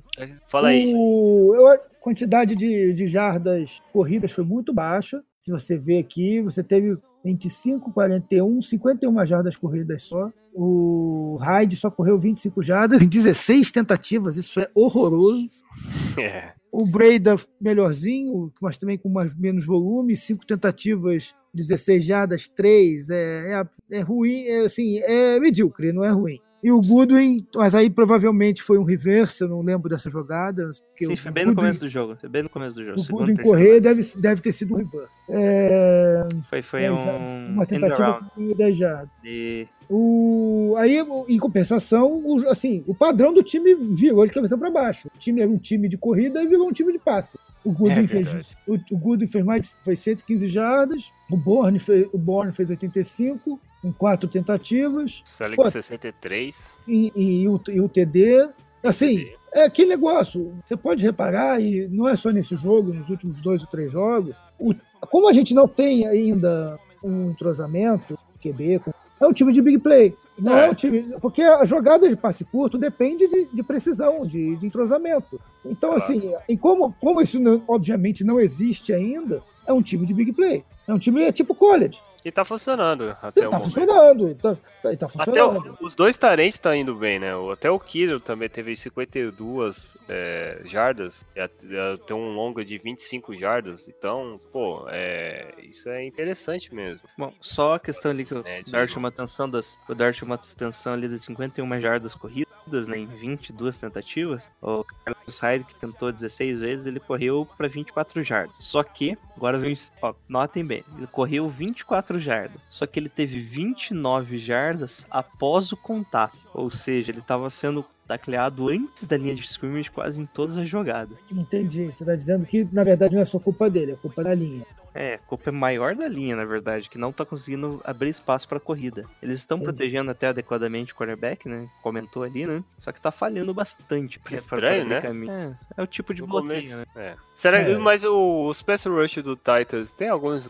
[0.48, 0.94] Fala aí.
[0.96, 5.22] O, eu- a quantidade de, de jardas corridas foi muito baixa.
[5.42, 10.30] Se você vê aqui, você teve 25, 41, 51 jardas corridas só.
[10.54, 14.38] O Hyde só correu 25 jardas em 16 tentativas.
[14.38, 15.50] Isso é horroroso.
[16.18, 16.54] É.
[16.78, 23.10] O Breda melhorzinho, mas também com mais, menos volume, 5 tentativas, 16 jardas, 3.
[23.10, 23.62] É,
[23.92, 26.38] é, é ruim, é, assim, é medíocre, não é ruim.
[26.64, 30.72] E o Goodwin, mas aí provavelmente foi um reverse, eu não lembro dessa jogada.
[30.98, 32.16] Sim, o foi bem no Goodwin- começo do jogo.
[32.20, 33.00] Foi bem no começo do jogo.
[33.00, 35.10] o Goodwin correr deve, deve ter sido um reverse.
[35.30, 37.54] É, Foi, foi é, um.
[37.54, 39.10] uma tentativa around com 10 jardas.
[39.22, 40.98] de- O, aí,
[41.28, 45.08] em compensação, o, assim, o padrão do time virou de cabeça para baixo.
[45.16, 47.38] O time era um time de corrida e virou um time de passe.
[47.64, 52.08] O Goodwin, É fez, o, o Goodwin fez mais foi 115 jardas, o Bourne fez,
[52.12, 55.70] o Bourne fez 85, com quatro tentativas, Selic Pô.
[55.70, 56.76] 63.
[56.88, 58.50] e, e, o, e o TD.
[58.84, 60.54] Assim, é aquele negócio.
[60.66, 64.36] Você pode reparar, e não é só nesse jogo, nos últimos dois ou três jogos,
[64.60, 64.74] o-
[65.12, 69.78] como a gente não tem ainda um entrosamento, QB, com- é um time de big
[69.80, 70.16] play.
[70.38, 70.70] Não é, É.
[70.70, 71.04] um time.
[71.22, 75.40] Porque a jogada de passe curto depende de, de precisão, de, de entrosamento.
[75.64, 76.04] Então, Claro.
[76.04, 80.32] assim, e como, como isso não- obviamente não existe ainda, é um time de big
[80.34, 80.64] play.
[80.88, 82.00] É um time é tipo college.
[82.26, 83.64] E tá funcionando até o tá momento.
[83.76, 84.36] funcionando.
[84.36, 85.78] Tá, tá, tá Até funcionando.
[85.80, 87.36] o- os dois tarentes estão indo bem, né?
[87.36, 92.66] O- Até o Kiro também teve 52 é, jardas, e a- e tem um longa
[92.66, 93.88] de 25 jardas.
[93.88, 97.08] Então, pô, é, isso é interessante mesmo.
[97.18, 99.78] Bom, só a questão ali que o É, Dart chamou atenção das.
[99.88, 102.98] O Dart chamou atenção ali das 51 jardas corridas, né?
[102.98, 104.50] Em 22 tentativas.
[104.62, 108.56] O Carlos Hyde, que tentou 16 vezes, ele correu para 24 jardas.
[108.60, 109.76] Só que, agora vem.
[110.02, 112.62] Ó, notem bem, ele correu 24 jardas.
[112.70, 116.38] Só que ele teve 29 jardas após o contato.
[116.54, 120.70] Ou seja, ele estava sendo tacleado antes da linha de scrimmage quase em todas as
[120.70, 121.18] jogadas.
[121.32, 121.86] Entendi.
[121.86, 124.66] Você está dizendo que, na verdade, não é só culpa dele, é culpa da linha.
[124.96, 128.48] É, a culpa é maior da linha, na verdade, que não tá conseguindo abrir espaço
[128.48, 129.04] pra corrida.
[129.22, 129.72] Eles estão Entendi.
[129.74, 131.68] protegendo até adequadamente o quarterback, né?
[131.84, 132.64] Comentou ali, né?
[132.80, 134.18] Só que tá falhando bastante.
[134.20, 135.02] pra- pra Estranho, abrir né?
[135.02, 135.32] caminho.
[135.32, 136.86] É, é o tipo de No bloqueio, começo, né?
[136.96, 137.16] é.
[137.36, 137.78] Será que, É.
[137.78, 140.50] mas o, os pass rush do Titans tem alguns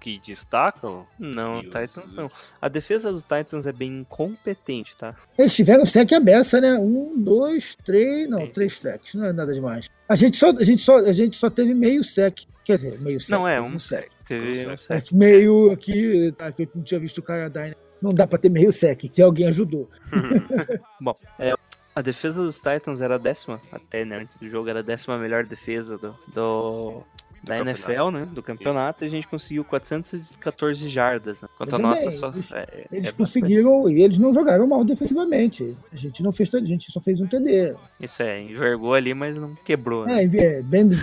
[0.00, 1.06] que destacam?
[1.18, 2.30] Não, o E os- Titans não.
[2.62, 5.14] A defesa do Titans é bem incompetente, tá?
[5.38, 6.72] Eles tiveram sec a beça, né?
[6.74, 8.26] Um, dois, três.
[8.28, 8.46] Não, Sim.
[8.52, 9.90] três secs, não é nada demais.
[10.12, 12.40] A gente só, a gente só, a gente só teve meio sec.
[12.64, 13.30] Quer dizer, meio sec.
[13.30, 14.08] Não, é teve um sec.
[14.28, 15.12] Teve um É, sec.
[15.12, 17.68] meio aqui, tá, que eu não tinha visto o cara dar.
[17.68, 17.74] né?
[18.02, 19.88] Não dá pra ter meio sec, se alguém ajudou.
[21.94, 25.18] A defesa dos Titans era a décima, até né, antes do jogo, era a décima
[25.18, 27.02] melhor defesa do, do-
[27.42, 27.90] da campeonato.
[27.90, 28.28] NFL, né?
[28.32, 31.40] Do campeonato, e a gente conseguiu 414 jardas.
[31.40, 31.48] Né?
[31.54, 32.28] Enquanto a nossa bem, só.
[32.28, 33.14] eles- é- é Eles bastante.
[33.16, 35.76] conseguiram, e eles não jogaram mal defensivamente.
[35.92, 37.74] A gente não fez, a gente só fez um TD.
[38.00, 40.06] Isso é, envergou ali, mas não quebrou.
[40.06, 40.22] né?
[40.24, 40.96] É, é bend,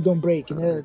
[0.00, 0.82] don't break, né?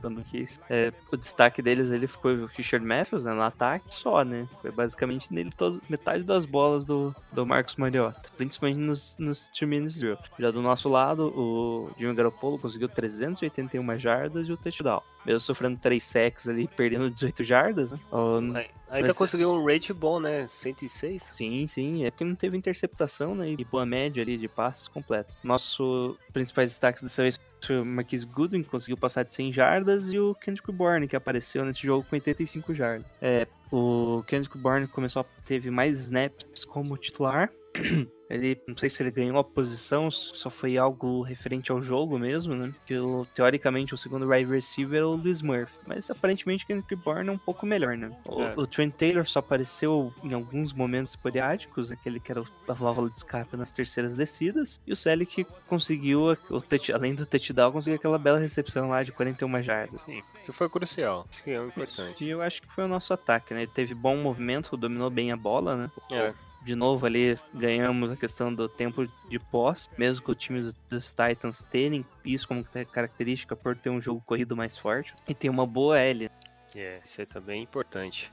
[0.69, 4.47] É, o destaque deles ele ficou o Richard Matthews né, no ataque só, né?
[4.61, 5.51] Foi basicamente nele
[5.89, 10.17] metade das bolas do, do Marcos Mariota, principalmente nos, nos two minutes drill.
[10.39, 15.01] Já do nosso lado, o Jimmy Garoppolo conseguiu 381 jardas e o touchdown.
[15.27, 17.99] Mesmo sofrendo 3 sacks ali, perdendo 18 jardas, né?
[18.11, 20.47] O- Ai- Ainda Mas- conseguiu um rate bom, né?
[20.47, 21.21] 106.
[21.29, 23.49] Sim, sim, é porque não teve interceptação, né?
[23.51, 25.37] E boa média ali de passes completos.
[25.43, 30.13] Nosso principais destaques dessa vez foi o Marquis Goodwin, que conseguiu passar de 100 jardas,
[30.13, 33.05] e o Kendrick Bourne, que apareceu nesse jogo com 85 jardas.
[33.21, 37.51] É, o Kendrick Bourne começou a teve mais snaps como titular.
[38.29, 42.53] Ele, não sei se ele ganhou a posição, só foi algo referente ao jogo mesmo,
[42.55, 42.73] né?
[42.85, 45.73] Que o- teoricamente o segundo wide receiver é o Luiz Murphy.
[45.85, 48.11] Mas aparentemente o Kendrick Bourne é um pouco melhor, né?
[48.27, 48.53] O, É.
[48.57, 53.17] o Trent Taylor só apareceu em alguns momentos esporádicos, aquele que era a válvula de
[53.17, 54.81] escape nas terceiras descidas.
[54.85, 59.11] E o Selic conseguiu, o touch- além do touchdown, conseguiu aquela bela recepção lá de
[59.11, 60.01] 41 jardas.
[60.01, 61.25] Sim, que foi crucial.
[61.31, 62.23] Isso que é importante.
[62.25, 63.61] E eu acho que foi o nosso ataque, né?
[63.61, 65.91] Ele teve bom movimento, dominou bem a bola, né?
[66.11, 66.33] É.
[66.67, 70.75] De novo ali ganhamos a questão do tempo de pós, mesmo que o time do-
[70.89, 75.13] dos Titans terem isso como ca- característica por ter um jogo corrido mais forte.
[75.29, 76.29] E tem uma boa L.
[76.75, 78.31] É, isso aí também é importante.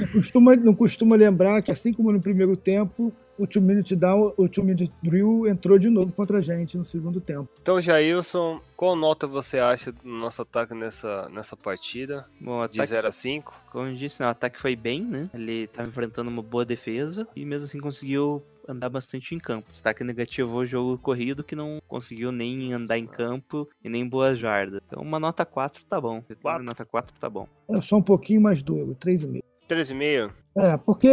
[0.00, 4.32] Não costuma, não costuma lembrar que, assim como no primeiro tempo, o Two Minute Down,
[4.36, 7.48] o Two Minute Drill entrou de novo contra a gente no segundo tempo.
[7.60, 12.26] Então, Jailson, qual nota você acha do nosso ataque nessa, nessa partida?
[12.40, 13.54] Bom, o De ataque, 0 a 5?
[13.70, 15.28] como eu disse, né, o ataque foi bem, né?
[15.34, 19.70] Ele tava enfrentando uma boa defesa e mesmo assim conseguiu andar bastante em campo.
[19.70, 24.38] Destaque negativo o jogo corrido, que não conseguiu nem andar em campo e nem boas
[24.38, 24.80] jardas.
[24.86, 26.22] Então, uma nota 4 tá bom.
[26.40, 26.64] Quatro?
[26.64, 27.48] Nota 4 tá bom.
[27.68, 29.42] Eu sou um pouquinho mais duro, 3,5.
[29.68, 30.32] 3,5?
[30.56, 31.08] É, porque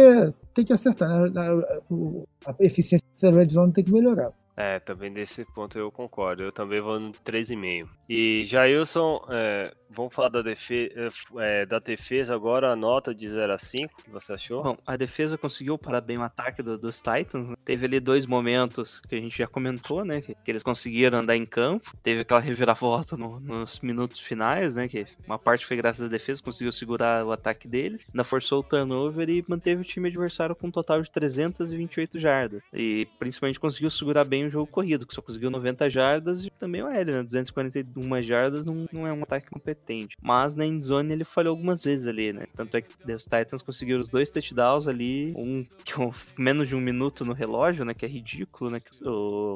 [0.52, 1.42] tem que acertar, né?
[2.46, 4.32] A eficiência da Red Zone tem que melhorar.
[4.56, 6.42] É, também desse ponto eu concordo.
[6.42, 7.88] Eu também vou no 3,5.
[8.08, 10.92] E Jailson, é, vamos falar da, defe
[11.38, 14.62] é, da defesa agora, a nota de 0 a 5, o que você achou?
[14.62, 17.48] Bom, a defesa conseguiu parar bem o ataque do- dos Titans.
[17.48, 17.56] né?
[17.64, 20.20] Teve ali dois momentos que a gente já comentou, né?
[20.20, 21.92] Que, que eles conseguiram andar em campo.
[22.02, 24.88] Teve aquela reviravolta no- nos minutos finais, né?
[24.88, 28.06] Que uma parte foi graças à defesa, conseguiu segurar o ataque deles.
[28.12, 32.62] Ainda forçou o turnover e manteve o time adversário com um total de 328 jardas.
[32.72, 36.82] E principalmente conseguiu segurar bem o jogo corrido, que só conseguiu 90 jardas e também
[36.82, 37.22] o L, né?
[37.22, 39.83] 241 jardas não, não é um ataque competente.
[40.22, 42.46] Mas na endzone ele falhou algumas vezes ali, né?
[42.56, 46.74] Tanto é que os Titans conseguiram os dois touchdowns ali, um que com menos de
[46.74, 47.94] um minuto no relógio, né?
[47.94, 48.80] Que é ridículo, né?
[48.80, 48.90] Que,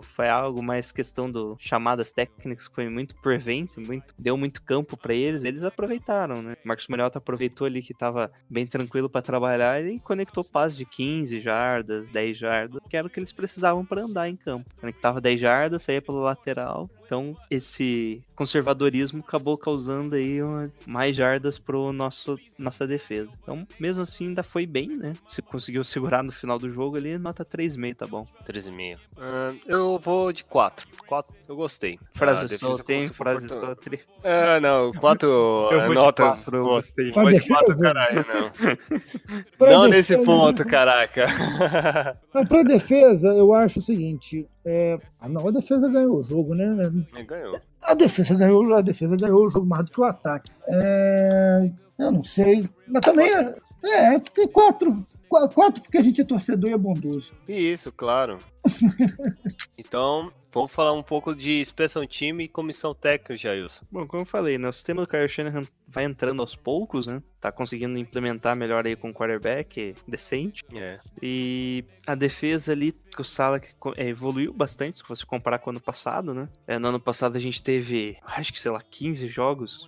[0.03, 5.15] foi algo mais questão do chamadas técnicas foi muito prevent, muito, deu muito campo pra
[5.15, 6.57] eles, eles aproveitaram, né?
[6.65, 11.41] Marcos Mariota aproveitou ali que tava bem tranquilo pra trabalhar e conectou passes de 15
[11.41, 14.71] jardas, 10 jardas, que era o que eles precisavam pra andar em campo.
[14.81, 16.89] Conectava 10 jardas, saía pelo lateral.
[17.09, 23.35] Então, esse conservadorismo acabou causando aí uma- mais jardas pro nosso nossa defesa.
[23.43, 25.15] Então, mesmo assim, ainda foi bem, né?
[25.27, 28.27] Se conseguiu segurar no final do jogo ali, nota 3,5, tá bom.
[28.45, 29.01] 3,5.
[29.17, 30.87] Ah, eu vou de 4.
[31.07, 31.99] 4, eu gostei.
[32.15, 33.75] Frase defesa só, tem frase só.
[33.75, 34.01] Tri...
[34.23, 35.29] Ah, não, 4
[35.73, 36.23] Eu vou de nota.
[36.23, 37.11] quatro, eu Pô, gostei.
[37.13, 37.83] Pra Vou de 4, defesa?
[37.85, 38.51] caralho, não.
[39.69, 41.27] Não defesa- nesse ponto, caraca.
[42.35, 44.47] Mas pra defesa, eu acho o seguinte.
[44.65, 44.99] É...
[45.21, 46.67] Ah, não, a defesa ganhou o jogo, né?
[47.27, 47.59] Ganhou.
[47.83, 50.51] A defesa ganhou, a defesa ganhou o jogo mais do que o ataque.
[50.69, 52.69] É, eu não sei.
[52.87, 56.79] Mas também é, é tem quatro, qua- quatro porque a gente é torcedor e é
[56.79, 57.33] bondoso.
[57.49, 58.39] Isso, claro.
[59.77, 63.85] então, vamos falar um pouco de inspeção time e comissão técnica, Jailson.
[63.91, 67.23] Bom, como eu falei, né, o sistema do Kyle Shanahan vai entrando aos poucos, né?
[67.41, 70.65] Tá conseguindo implementar melhor aí com o quarterback decente.
[70.75, 70.99] É.
[71.23, 75.71] E a defesa ali, que o Salah co- é, evoluiu bastante, se você comparar com
[75.71, 76.49] o ano passado, né?
[76.67, 79.87] É, no ano passado a gente teve, acho que sei lá, 15 jogos,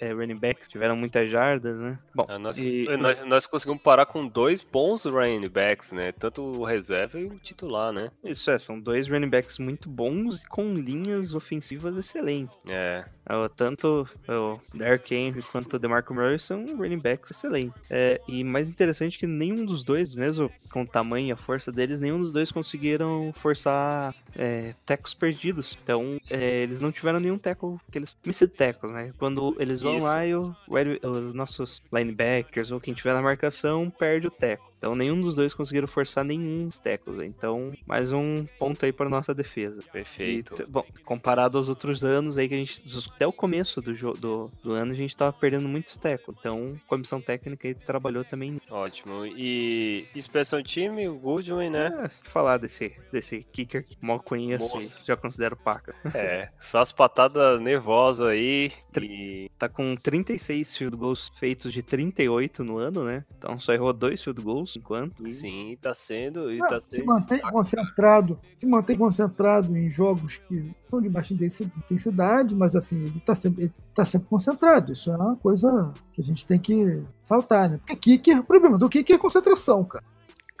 [0.00, 1.98] é, running backs, tiveram muitas jardas, né?
[2.14, 6.12] Bom, Ah, Nós, e- nós, nós conseguimos parar com dois bons running backs, né?
[6.12, 8.10] Tanto o reserva e o titular, né?
[8.24, 12.56] isso é, são dois running backs muito bons e com linhas ofensivas excelentes.
[12.68, 13.04] É.
[13.28, 17.82] É, Tanto o Derrick Henry quanto o DeMarco Murray são running backs excelentes.
[17.90, 21.70] É, e mais interessante que nenhum dos dois, mesmo com o tamanho e a força
[21.72, 25.76] deles, nenhum dos dois conseguiram forçar é, tecos perdidos.
[25.82, 29.12] Então, é, eles não tiveram nenhum teco, aqueles missed tackles, né?
[29.18, 30.06] Quando eles vão Isso.
[30.06, 34.71] lá e o- o os nossos linebackers ou quem tiver na marcação perde o teco.
[34.82, 37.24] Então, nenhum dos dois conseguiram forçar nenhum tecos.
[37.24, 39.80] Então, mais um ponto aí para nossa defesa.
[39.92, 40.60] Perfeito.
[40.60, 42.82] E, bom, comparado aos outros anos aí que a gente.
[43.14, 46.34] Até o começo do, do, do ano a gente tava perdendo muitos tecos.
[46.36, 48.60] Então, a comissão técnica aí trabalhou também.
[48.68, 49.24] Ótimo.
[49.24, 51.86] E inspeção time, o Goodwin, né?
[52.02, 55.94] É, falar desse, desse kicker que mal conheço e já considero paca.
[56.12, 56.48] É.
[56.60, 58.72] Só as patadas nervosas aí.
[59.00, 63.24] E Tá com 36 field goals feitos de 38 no ano, né?
[63.38, 65.26] Então só errou dois field goals enquanto.
[65.26, 66.52] E- sim, tá sendo.
[66.52, 67.06] E Ah, tá se sendo.
[67.06, 72.96] mantém concentrado, se mantém concentrado em jogos que são de baixa intensi- intensidade, mas assim,
[73.04, 74.92] ele está sempre, ele tá sempre concentrado.
[74.92, 77.78] Isso é uma coisa que a gente tem que saltar, né?
[77.78, 80.04] Porque kicker, o problema do kicker é concentração, cara.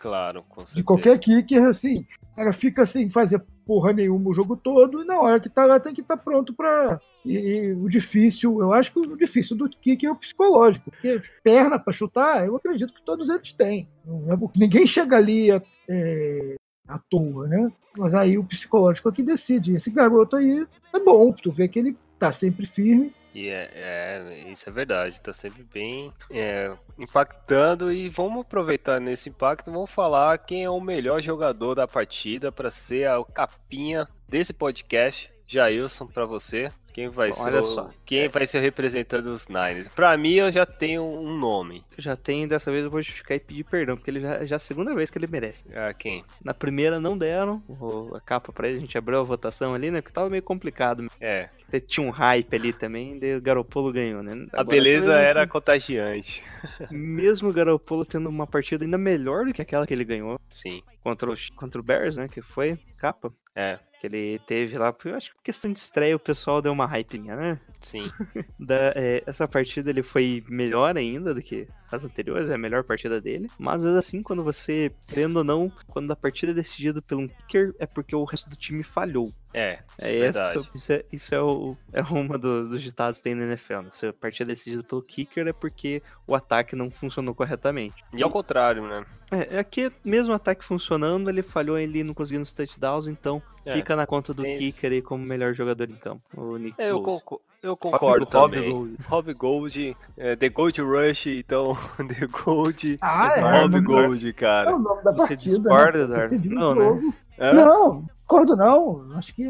[0.02, 0.76] Claro, com certeza.
[0.76, 5.20] De qualquer kicker, assim, cara fica sem fazer porra nenhuma o jogo todo e na
[5.20, 7.00] hora que tá lá tem que estar pronto pra.
[7.24, 11.20] E, e o difícil, eu acho que o difícil do kicker é o psicológico, porque
[11.44, 13.88] perna pra chutar, eu acredito que todos eles têm.
[14.04, 16.56] É ninguém chega ali é, é,
[16.88, 17.70] à toa, né?
[17.96, 19.76] Mas aí o psicológico é que decide.
[19.76, 23.14] Esse garoto aí é bom, tu vê que ele tá sempre firme.
[23.34, 29.30] E é, é, isso é verdade, tá sempre bem é, impactando e vamos aproveitar nesse
[29.30, 34.52] impacto, vamos falar quem é o melhor jogador da partida para ser a capinha desse
[34.52, 35.31] podcast.
[35.52, 37.90] Jailson, para você, quem vai Bom, ser o, só.
[38.06, 39.86] quem vai ser o representante dos Niners?
[39.88, 41.84] Para mim eu já tenho um nome.
[41.98, 44.56] Já tem, dessa vez eu vou justificar e pedir perdão, porque ele já, já é
[44.56, 45.64] a segunda vez que ele merece.
[45.74, 46.24] Ah, quem?
[46.42, 49.90] Na primeira não deram o- a capa pra ele, a gente abriu a votação ali,
[49.90, 50.00] né?
[50.00, 51.06] Porque tava meio complicado.
[51.20, 51.48] É,
[51.86, 54.32] Tinha um hype ali também, daí o Garopolo ganhou, né?
[54.52, 56.42] a Agora, beleza também, era contagiante.
[56.90, 60.82] Mesmo o Garopolo tendo uma partida ainda melhor do que aquela que ele ganhou Sim.
[61.02, 62.28] contra o, contra o Bears, né?
[62.28, 63.32] Que foi capa.
[63.54, 64.94] É, que ele teve lá.
[65.04, 67.60] Eu acho que por questão de estreia o pessoal deu uma hypinha, né?
[67.80, 68.10] Sim.
[68.58, 71.66] Da- é, essa partida ele foi melhor ainda do que
[71.96, 73.50] as anteriores, é a melhor partida dele.
[73.58, 77.28] Mas mesmo assim, quando você, querendo ou não, quando a partida é decidida por um
[77.28, 79.32] kicker, é porque o resto do time falhou.
[79.54, 83.18] É, isso É, é essa- isso é, isso é, o, é uma dos, dos ditados
[83.18, 83.80] que tem na NFL.
[83.82, 83.88] Né?
[83.92, 88.02] Se a partida é decidida pelo kicker, é porque o ataque não funcionou corretamente.
[88.14, 89.04] E ao contrário, né?
[89.30, 93.42] É, é que mesmo o ataque funcionando, ele falhou ali não conseguindo os touchdowns, então
[93.66, 94.58] É, fica na conta do isso.
[94.60, 96.22] kicker aí como melhor jogador em campo.
[96.34, 97.22] O Nick É, eu, Foles.
[97.62, 98.70] Eu concordo Rob também.
[98.70, 98.96] Gold.
[99.06, 103.60] Rob Gold, é, The Gold Rush, então, The Gold, Ah, é.
[103.62, 104.74] Rob Gold, É cara.
[104.74, 105.58] o nome da Você partida.
[105.58, 106.04] discorda, né?
[106.04, 106.20] Eduardo?
[106.30, 106.80] Decidiu Não, o né?
[106.84, 107.14] jogo.
[107.38, 107.52] Hã?
[107.54, 109.16] Não, concordo não.
[109.16, 109.46] Acho que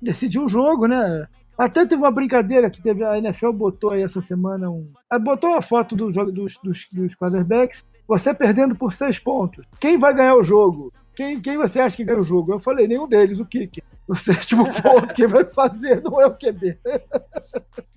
[0.00, 1.26] decidiu o jogo, né?
[1.58, 4.90] Até teve uma brincadeira que teve a NFL botou aí essa semana um.
[5.08, 7.82] ah, Botou uma foto do jogo dos, dos, dos quarterbacks.
[8.06, 9.64] Você perdendo por seis pontos.
[9.80, 10.92] Quem vai ganhar o jogo?
[11.14, 12.52] Quem, quem você acha que ganha o jogo?
[12.52, 13.82] Eu falei, nenhum deles, o kicker.
[14.08, 16.78] O sétimo ponto, quem vai fazer não é o QB.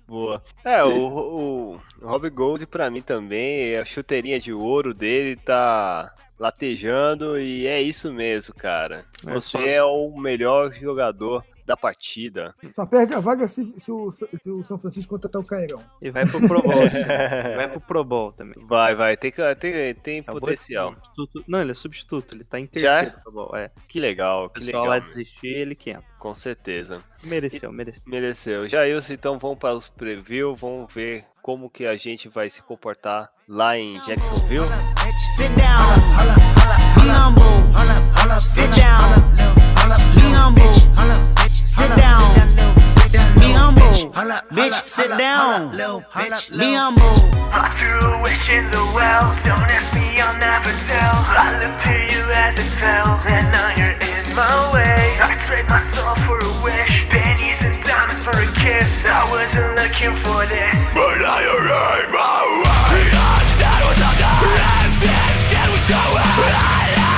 [0.08, 0.42] Boa.
[0.64, 7.38] É, o, o Rob Gold pra mim também, a chuteirinha de ouro dele tá latejando
[7.38, 9.04] e é isso mesmo, cara.
[9.24, 12.52] É Você só- é o melhor jogador da partida.
[12.74, 15.80] Só perde a vaga se, se o, se o São Francisco contratar o Cairão.
[16.02, 16.74] E vai pro Pro Bowl.
[17.56, 18.56] vai pro Pro Bowl também.
[18.66, 20.92] Vai, vai, tem, que- tem, tem É potencial.
[21.46, 23.00] Não, ele é substituto, ele tá em Já é?
[23.02, 23.56] terceiro Pro Bowl.
[23.56, 23.70] É.
[23.86, 24.84] Que legal, O que legal.
[24.84, 26.02] lá desistir, ele que entra.
[26.18, 26.98] Com certeza.
[27.22, 28.02] Mereceu, mereceu.
[28.04, 28.68] Mereceu.
[28.68, 33.30] Jailson, então vamos para os preview, vamos ver como que a gente vai se comportar
[33.48, 34.66] lá em Jacksonville.
[35.36, 35.86] Sit down.
[36.96, 38.40] Be humble.
[38.44, 39.30] Sit down.
[40.14, 41.39] Be humble.
[41.80, 42.28] Sit down.
[43.40, 44.12] Be humble.
[44.52, 45.72] Bitch, sit down.
[45.72, 47.16] Be humble.
[47.56, 49.32] I threw a wish in the well.
[49.48, 51.16] Don't ask me, I'll never tell.
[51.40, 55.16] I looked to you as it fell, and now you're in my way.
[55.24, 59.00] I trade my soul for a wish, pennies and diamonds for a kiss.
[59.08, 63.08] I wasn't looking for this, but now you're in my way.
[63.08, 64.52] Instead was up the
[64.84, 67.09] instead was so Where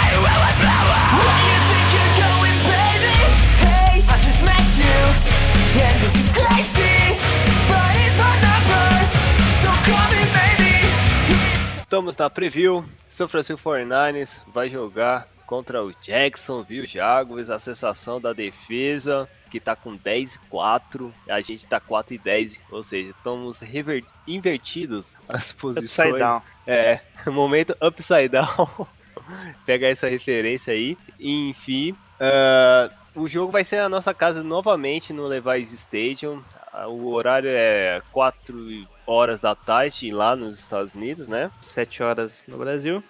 [11.93, 12.83] Estamos na preview.
[13.07, 19.77] São Francisco 49ers vai jogar contra o Jacksonville Jaguars, a sensação da defesa que tá
[19.77, 25.15] com 10 e 4, a gente tá 4 e 10, ou seja, estamos rever- invertidos
[25.29, 26.15] as posições.
[26.15, 26.43] Upside down.
[26.67, 27.01] É,
[27.31, 28.87] momento upside down.
[29.67, 30.97] Pega essa referência aí.
[31.21, 36.43] E, enfim, ah, o jogo vai ser na nossa casa novamente no Levi's Stadium.
[36.73, 41.51] Ah, O horário é 4 horas da tarde lá nos Estados Unidos, né?
[41.61, 43.03] Sete horas no Brasil.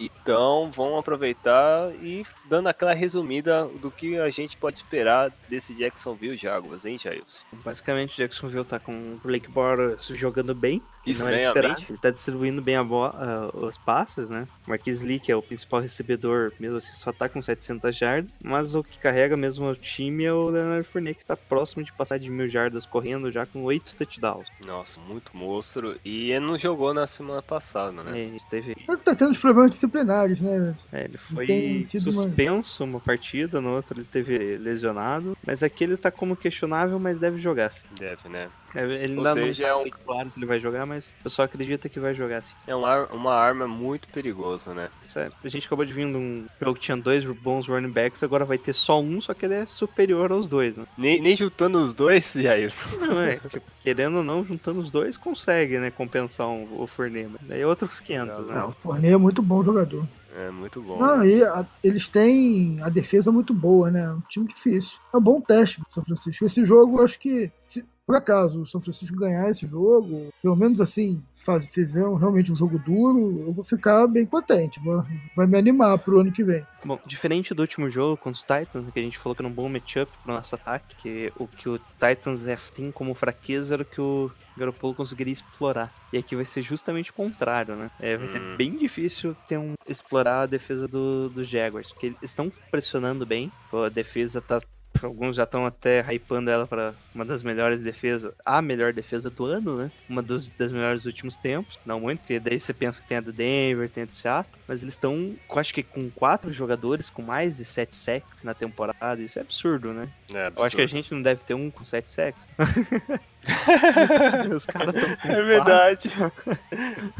[0.00, 6.36] Então vamos aproveitar e dando aquela resumida do que a gente pode esperar desse Jacksonville
[6.36, 7.42] Jaguars, hein, Jailson?
[7.64, 10.80] Basicamente, Jacksonville tá com o Blake Bortles jogando bem.
[11.10, 11.86] Estranhamente.
[11.90, 13.14] Ele tá distribuindo bem a bola,
[13.54, 14.46] ah, os passes, né?
[14.66, 18.30] Marquis Lee, que é o principal recebedor, mesmo assim, só tá com 700 jardas.
[18.42, 21.92] Mas o que carrega mesmo o time é o Leonard Fournette, que tá próximo de
[21.92, 24.48] passar de mil jardas correndo já com 8 touchdowns.
[24.66, 25.98] Nossa, muito monstro.
[26.04, 28.18] E ele não jogou na semana passada, né?
[28.18, 28.74] É, ele teve
[29.04, 30.76] Tá tendo os problemas disciplinares, né?
[30.92, 31.46] É, ele foi
[31.88, 33.00] tido uma- suspenso uma...
[33.00, 35.36] partida, no outro ele teve lesionado.
[35.46, 37.86] Mas aqui ele tá como questionável, mas deve jogar sim.
[37.98, 38.48] Deve, né?
[38.74, 41.14] É, Ele Ou ainda seja, não é um- muito claro se ele vai jogar, mas
[41.20, 42.54] o pessoal acredita que vai jogar sim.
[42.66, 44.88] É uma, uma arma muito perigosa, né?
[45.02, 47.90] Isso é, a gente acabou de vir de um jogo que tinha dois bons running
[47.90, 50.84] backs, agora vai ter só um, só que ele é superior aos dois, né?
[50.96, 52.84] Nem, nem juntando os dois, Jailson.
[53.00, 57.28] Não, é, que- querendo ou não, juntando os dois, consegue, né, compensar um- o Fournier.
[57.30, 58.54] mas Daí é outros 500, né?
[58.54, 60.06] Não, o Fournier é muito bom jogador.
[60.36, 60.98] É muito bom.
[60.98, 64.08] Não, e a- eles têm a defesa muito boa, né?
[64.12, 64.98] Um time difícil.
[65.12, 66.44] É um bom teste pro São Francisco.
[66.44, 70.56] Esse jogo, eu acho que, se por acaso o São Francisco ganhar esse jogo, pelo
[70.56, 74.80] menos assim, faz, fizeram realmente um jogo duro, eu vou ficar bem contente.
[74.80, 75.04] Vai,
[75.36, 76.66] vai me animar pro ano que vem.
[76.82, 79.52] Bom, diferente do último jogo contra os Titans, que a gente falou que era um
[79.54, 83.82] bom matchup pro nosso ataque, que o que o Titans é, tem como fraqueza era
[83.82, 85.92] o que o Garoppolo conseguiria explorar.
[86.10, 87.90] E aqui vai ser justamente o contrário, né?
[88.00, 88.56] É, vai ser Hum.
[88.56, 93.52] bem difícil ter um, explorar a defesa do, do Jaguars, porque eles estão pressionando bem,
[93.70, 94.58] a defesa tá.
[95.02, 99.44] Alguns já estão até hypando ela para uma das melhores defesas, a melhor defesa do
[99.46, 99.90] ano, né?
[100.08, 101.78] Uma dos, das melhores dos últimos tempos.
[101.86, 104.54] Não muito, porque daí você pensa que tem a do Denver, tem a do Seattle,
[104.66, 109.20] mas eles estão, acho que com quatro jogadores com mais de sete sacks na temporada.
[109.20, 110.08] Isso é absurdo, né?
[110.34, 110.88] É, Eu acho que a absurdo.
[110.88, 112.46] gente não deve ter um com sete sacks.
[114.54, 116.10] Os caras com É verdade.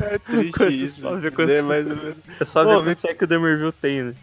[0.01, 1.01] É Quanto triste isso.
[1.01, 1.87] só ver dizer, quantos- mas...
[1.87, 2.17] quatro.
[2.41, 4.15] É só Pô, ver vi- quanto sack que o Demerville tem, né?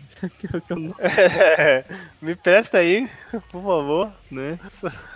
[0.70, 0.96] Não-
[2.22, 3.10] Me presta aí,
[3.52, 4.12] por favor.
[4.32, 4.60] né?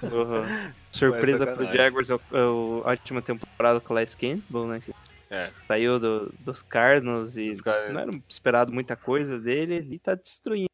[0.04, 0.72] Uhum.
[0.92, 1.78] Surpresa pro sacanagem.
[1.78, 4.80] Jaguars é o- é a última temporada com o Les Campbell, né?
[4.84, 4.94] Que
[5.30, 5.48] É.
[5.68, 7.62] Saiu do- dos Cardinals e Os
[7.92, 10.68] não era esperado muita coisa dele e tá destruindo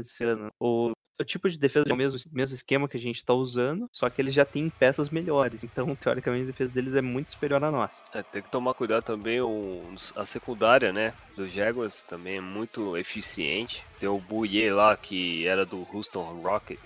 [0.00, 0.52] esse ano.
[0.60, 3.88] O, o tipo de defesa é o mesmo, mesmo esquema que a gente tá usando,
[3.92, 5.64] só que eles já têm peças melhores.
[5.64, 8.00] Então, teoricamente, a defesa deles é muito superior à nossa.
[8.12, 9.82] É, tem que tomar cuidado também, o,
[10.16, 13.84] a secundária, né, do Jaguars também é muito eficiente.
[13.98, 16.78] Tem o Bouye lá, que era do Houston Rocket,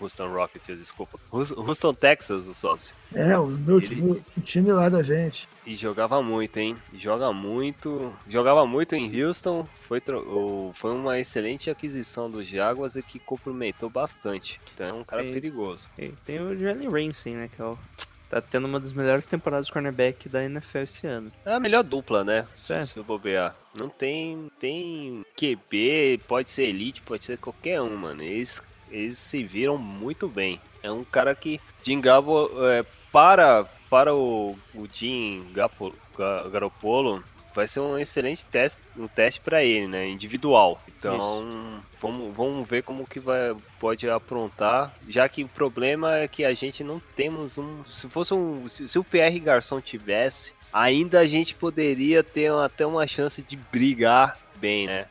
[0.00, 1.18] Houston Rockets, desculpa.
[1.30, 2.94] Houston, Texas, o sócio.
[3.14, 5.48] É, o meu Ele- time, o time lá da gente.
[5.64, 6.76] E jogava muito, hein?
[6.94, 8.12] Joga muito.
[8.28, 9.66] Jogava muito em Houston.
[9.88, 10.00] Foi,
[10.74, 14.60] foi uma excelente aquisição do Jaguars e que complementou bastante.
[14.74, 15.88] Então é um cara perigoso.
[15.98, 17.50] E tem o Jalen Ramsey, né?
[17.54, 17.78] Que é o,
[18.28, 21.32] tá tendo uma das melhores temporadas de cornerback da NFL esse ano.
[21.44, 22.46] É a melhor dupla, né?
[22.68, 22.84] É.
[22.84, 23.54] Se eu bobear.
[23.78, 24.50] Não tem.
[24.60, 28.22] Tem QB, pode ser elite, pode ser qualquer um, mano.
[28.22, 30.60] Eles, eles se viram muito bem.
[30.82, 37.22] É um cara que Jim Gabo é, para, para o, o Jim Gapo- Ga- Garoppolo
[37.54, 40.06] vai ser um excelente teste, um teste para ele, né?
[40.08, 40.80] Individual.
[40.86, 41.16] Então,
[42.00, 46.52] vamos, vamos ver como que vai pode aprontar, já que o problema é que a
[46.52, 51.54] gente não temos um, se fosse um, se o PR Garçom tivesse, ainda a gente
[51.54, 55.06] poderia ter até uma chance de brigar bem, né?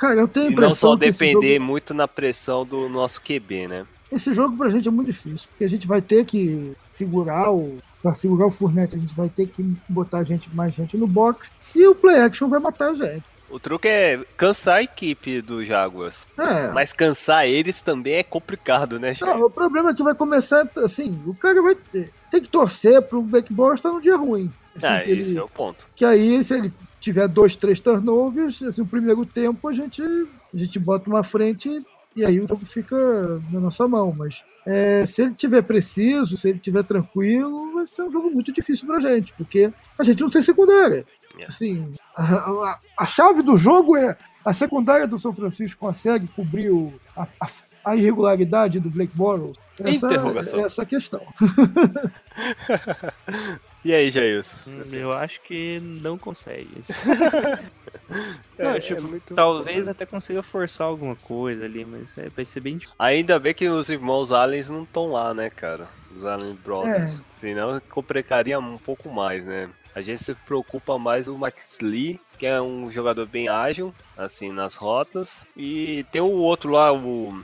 [0.00, 0.96] Cara, eu tenho a E não só impressão
[1.28, 3.86] depender jogo, muito na pressão do nosso QB, né?
[4.10, 7.78] esse jogo pra gente é muito difícil, porque a gente vai ter que segurar o.
[8.02, 11.52] Pra segurar o Fournette, a gente vai ter que botar gente, mais gente no box
[11.76, 13.22] e o play action vai matar a gente.
[13.50, 16.26] O truque é cansar a equipe do Jaguars.
[16.38, 16.68] É.
[16.72, 19.20] Mas cansar eles também é complicado, né, gente?
[19.26, 23.02] Não, o problema é que vai começar assim, o cara vai ter, tem que torcer
[23.02, 24.50] pro Backball estar no dia ruim.
[24.74, 25.86] Assim, Ah, ele- esse é o ponto.
[25.94, 30.56] que aí, se ele tiver dois, três turnovers, assim, o primeiro tempo a gente, a
[30.56, 31.80] gente bota uma frente
[32.14, 32.96] e aí o jogo fica
[33.50, 34.14] na nossa mão.
[34.16, 38.52] Mas é, se ele tiver preciso, se ele tiver tranquilo, vai ser um jogo muito
[38.52, 41.06] difícil pra gente, porque a gente não tem secundária.
[41.38, 41.44] É.
[41.46, 46.70] Assim, a, a- a chave do jogo é a secundária do São Francisco consegue cobrir
[46.70, 47.48] o- a, a-
[47.84, 49.56] a irregularidade do Blake Bortles?
[49.80, 50.66] Essa, Interrogação.
[50.66, 51.22] essa é a questão.
[53.84, 54.56] E aí, Jailson?
[54.66, 56.68] Hum, Eu acho que não consegue.
[58.58, 62.44] É, Não, é tipo, muito- talvez até consiga forçar alguma coisa ali, mas é, vai
[62.44, 62.94] ser bem difícil.
[62.98, 65.88] Ainda bem que os irmãos Allen não estão lá, né, cara?
[66.14, 67.16] Os Allen Brothers.
[67.16, 67.20] É.
[67.32, 69.70] Senão complicaria um pouco mais, né?
[69.94, 74.50] A gente se preocupa mais o Max Lee, que é um jogador bem ágil, assim,
[74.52, 75.42] nas rotas.
[75.56, 77.42] E tem o outro lá, o.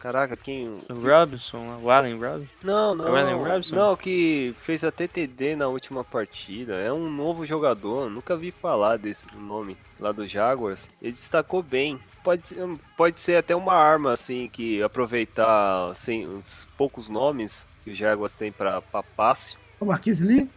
[0.00, 0.66] Caraca, quem.
[0.88, 2.50] O Robinson, o Allen Robinson.
[2.62, 3.06] Não, não.
[3.06, 3.76] É o Allen Robinson?
[3.76, 6.74] Não, que fez a TTD na última partida.
[6.76, 10.88] É um novo jogador, nunca vi falar desse nome lá do Jaguars.
[11.02, 12.00] Ele destacou bem.
[12.24, 12.66] Pode ser,
[12.96, 18.34] pode ser até uma arma, assim, que aproveitar assim, os poucos nomes que o Jaguars
[18.34, 19.54] tem pra, pra passe.
[19.78, 20.48] O Marquis Lee,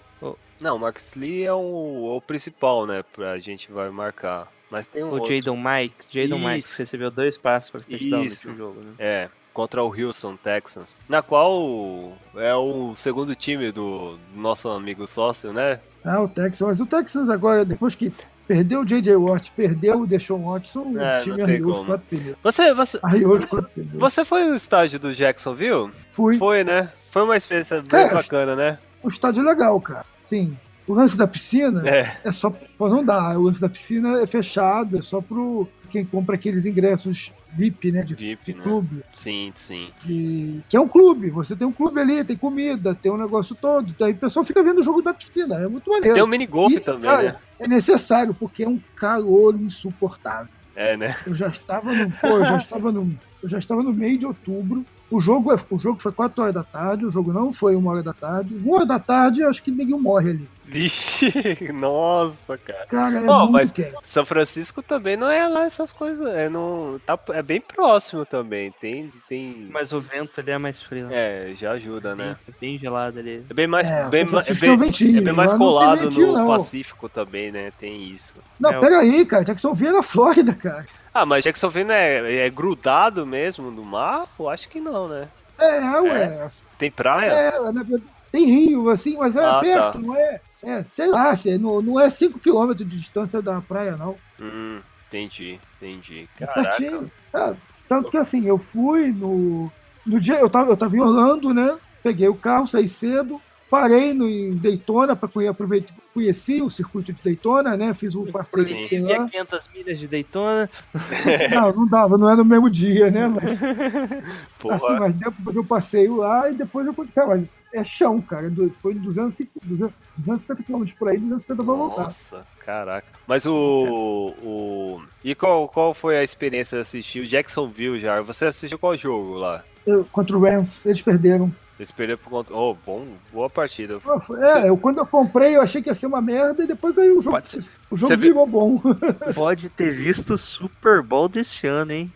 [0.61, 3.03] Não, o Marcus Lee é o, o principal, né?
[3.14, 4.49] Pra gente vai marcar.
[4.74, 5.24] Mas tem um O.
[5.24, 6.08] Jadon Mike.
[6.10, 8.94] Jadon Mike recebeu dois passos para touchdown nesse jogo, né?
[8.98, 10.95] É, contra o Houston Texans.
[11.08, 15.80] Na qual é o segundo time do nosso amigo sócio, né?
[16.04, 18.12] Ah, o Texans, mas o Texans agora, depois que
[18.48, 19.16] perdeu o J.J.
[19.16, 22.38] Watt, perdeu o Deshaun Watson, É, o time arriou os quatro pneus.
[22.41, 23.94] Você, você, Arriou os quatro pneus.
[23.94, 25.91] você foi o estágio do Jacksonville?
[26.14, 26.40] Fui.
[26.40, 26.91] Foi, né?
[27.12, 28.80] Foi uma experiência bem Cara, bacana, né?
[29.04, 30.04] O estádio é legal, cara.
[30.26, 30.58] Sim.
[30.88, 32.18] O lance da piscina É.
[32.24, 32.50] é, só.
[32.78, 33.38] Pô, não dá.
[33.38, 38.02] O lance da piscina é fechado, é só pro quem compra aqueles ingressos VIP, né?
[38.02, 38.64] De, VIP, de né?
[38.64, 39.04] clube.
[39.14, 39.90] Sim, sim.
[40.02, 41.30] Que, que é um clube.
[41.30, 43.94] Você tem um clube ali, tem comida, tem um negócio todo.
[44.04, 45.56] Aí o pessoal fica vendo o jogo da piscina.
[45.60, 46.16] É muito maneiro.
[46.16, 47.36] Tem o mini golf E, também, cara, né?
[47.60, 50.48] É necessário, porque é um calor insuportável.
[50.76, 51.16] É, né?
[51.28, 54.26] Eu já estava no, pô, eu já estava no, eu já estava no meio de
[54.26, 54.84] outubro.
[55.12, 57.86] O jogo, é- o jogo foi 4 horas da tarde, o jogo não foi 1
[57.86, 58.56] hora da tarde.
[58.56, 60.50] 1 hora da tarde, acho que ninguém morre ali.
[60.74, 61.32] Vixe,
[61.72, 62.86] nossa, cara.
[62.88, 63.94] Cara, é muito mas- quente.
[64.02, 66.28] São Francisco também não é lá essas coisas.
[66.36, 68.72] É, no, tá, é bem próximo também.
[68.82, 69.12] Tem.
[69.30, 71.08] tem Mas o vento ali é mais frio.
[71.12, 72.36] É, já ajuda, né?
[72.48, 73.45] É bem gelado ali.
[73.50, 76.48] É bem mais, É, bem, é bem, ventinho, é bem mais colado ventinho, no não.
[76.48, 77.72] Pacífico também, né?
[77.80, 78.36] Tem isso.
[78.60, 79.44] Não, É, pera aí, cara.
[79.44, 80.86] Jacksonville é na Flórida, cara.
[81.14, 84.26] Ah, mas Jacksonville é, é grudado mesmo no mar?
[84.40, 85.28] Eu acho que não, né?
[85.60, 86.48] É, ué.
[86.80, 87.30] Tem praia?
[87.32, 90.00] É, na verdade, tem rio, assim, mas é Ah, perto, tá.
[90.00, 90.41] não é?
[90.64, 94.15] É, sei lá, se- não, não é 5km de distância da praia, não.
[94.41, 96.27] Hum, entendi, entendi.
[96.40, 96.69] É Caraca.
[96.77, 97.11] pertinho.
[97.34, 97.53] É,
[97.88, 99.69] tanto que assim, eu fui no.
[100.06, 101.77] No dia, eu tava, eu tava em Orlando, né?
[102.02, 107.23] Peguei o carro, saí cedo, parei no, em Daytona para aproveitar, conheci o circuito de
[107.23, 107.94] Daytona, né?
[107.94, 109.30] Fiz um passeio Tinha lá.
[109.30, 110.69] 500 milhas de Daytona.
[111.52, 113.27] Não, não dava, não era no mesmo dia, né?
[113.27, 113.44] Mas,
[114.60, 114.76] Porra.
[114.76, 118.22] assim, mas deu pra fazer um passeio lá e depois eu cara, mas é chão,
[118.22, 118.52] cara.
[118.81, 122.03] Foi 250, 200, 250 km por aí, 250 pra voltar.
[122.03, 123.07] Nossa, caraca.
[123.27, 124.34] Mas o.
[124.44, 125.02] o...
[125.23, 128.22] E qual, qual foi a experiência de assistir o Jacksonville já?
[128.22, 129.64] Você assistiu qual jogo lá?
[129.85, 131.52] Eu- contra o Rams, eles perderam.
[131.80, 132.53] Eles perderam por conta.
[132.53, 133.99] Oh, bom, boa partida.
[134.40, 137.10] É, eu, quando eu comprei, eu achei que ia ser uma merda e depois aí
[137.10, 137.65] o jogo, Pode ser.
[137.90, 138.80] o jogo Você virou bom.
[139.35, 142.14] Pode ter visto o Super Bowl desse ano, hein?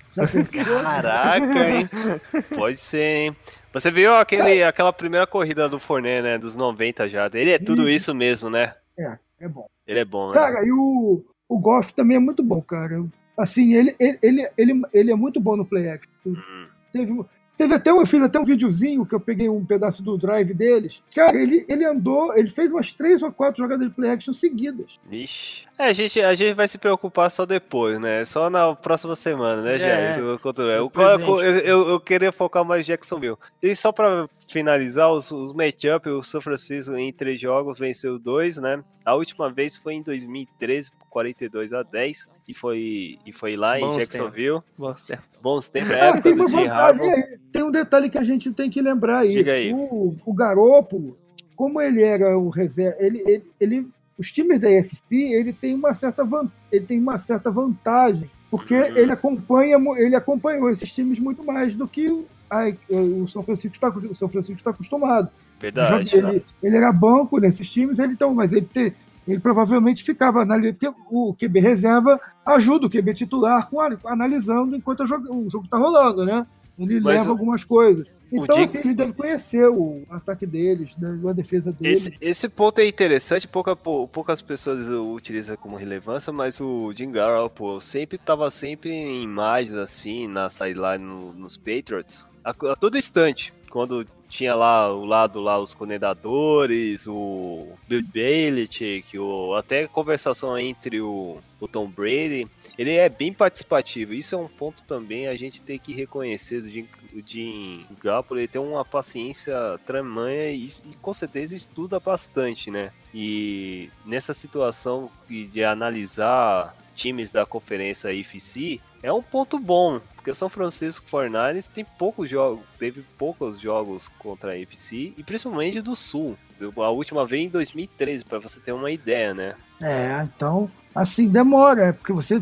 [0.53, 1.89] Caraca, hein?
[2.55, 3.35] Pode ser, hein?
[3.73, 6.38] Você viu aquele, aquela primeira corrida do Forné, né?
[6.38, 7.30] Dos 90 já.
[7.34, 8.73] Ele é tudo isso mesmo, né?
[8.98, 9.68] É, é bom.
[9.85, 10.34] Ele é bom, né?
[10.34, 13.06] Cara, e o, o Goff também é muito bom, cara.
[13.38, 16.11] Assim, ele, ele, ele, ele, é muito bom no play action.
[16.26, 16.68] Hum.
[16.91, 17.26] Teve,
[17.57, 20.53] teve até um, eu fiz até um videozinho que eu peguei um pedaço do drive
[20.53, 21.01] deles.
[21.13, 24.99] Cara, ele, ele andou, ele fez umas três ou quatro jogadas de play action seguidas.
[25.09, 25.65] Vixe.
[25.77, 28.23] É, a gente, a gente vai se preocupar só depois, né?
[28.25, 29.79] Só na próxima semana, né, É.
[30.13, 30.19] Jair?
[30.19, 33.38] Eu, eu, eu, eu, eu- eu queria focar mais Jacksonville.
[33.61, 38.57] E só pra finalizar, os, os matchup, o São Francisco em três jogos venceu dois,
[38.57, 38.84] né?
[39.05, 42.29] A última vez foi em 2013, por 42 a 10.
[42.47, 44.59] E foi, e foi lá Bons em Jacksonville.
[44.77, 45.39] Bons tempos.
[45.41, 47.11] Bons tempos, Ah, época tem, do Jim Harbaugh.
[47.51, 49.33] tem um detalhe que a gente tem que lembrar aí.
[49.33, 49.73] Diga aí.
[49.73, 51.17] O, o Garoppolo,
[51.55, 53.87] como ele era o reserva, ele, ele, ele-
[54.17, 58.73] os times da EFC, ele tem uma certa, van- ele tem uma certa vantagem, porque
[58.73, 58.97] Uhum.
[58.97, 63.75] ele acompanha, ele acompanhou esses times muito mais do que o, ai, o São Francisco
[63.75, 65.29] está o São Francisco está acostumado.
[65.59, 66.15] Verdade.
[66.15, 68.93] Ele, ele era banco nesses times, ele então, mas ele te-
[69.27, 75.01] ele provavelmente ficava analisando, porque o QB reserva ajuda o QB titular com analisando enquanto
[75.01, 76.45] o jogo, o jogo tá rolando, né?
[76.79, 78.07] Ele Mas leva o- algumas coisas.
[78.31, 82.07] Então, Jim- assim, ele deve conhecer o ataque deles, né, a defesa deles.
[82.07, 86.91] Esse, esse ponto é interessante, pouca, pou- poucas pessoas o utilizam como relevância, mas o
[86.93, 92.75] Jim Garoppolo sempre estava sempre em imagens assim, na sideline no- nos Patriots, a, a
[92.75, 99.88] todo instante, quando tinha lá o lado lá os coordenadores, o Bill Belichick, o, até
[99.88, 104.14] conversação entre o, o Tom Brady, ele é bem participativo.
[104.14, 107.85] Isso é um ponto também a gente tem que reconhecer do Jim, o Jim.
[108.31, 112.91] Ele tem uma paciência tamanha e, e com certeza estuda bastante, né?
[113.14, 120.35] E nessa situação de analisar times da conferência IFC é um ponto bom, porque o
[120.35, 125.95] São Francisco 49ers tem poucos jogos, teve poucos jogos contra a IFC e principalmente do
[125.95, 126.37] Sul.
[126.77, 129.55] A última vez em 2013, para você ter uma ideia, né?
[129.81, 132.41] É, então, assim, demora, é porque você.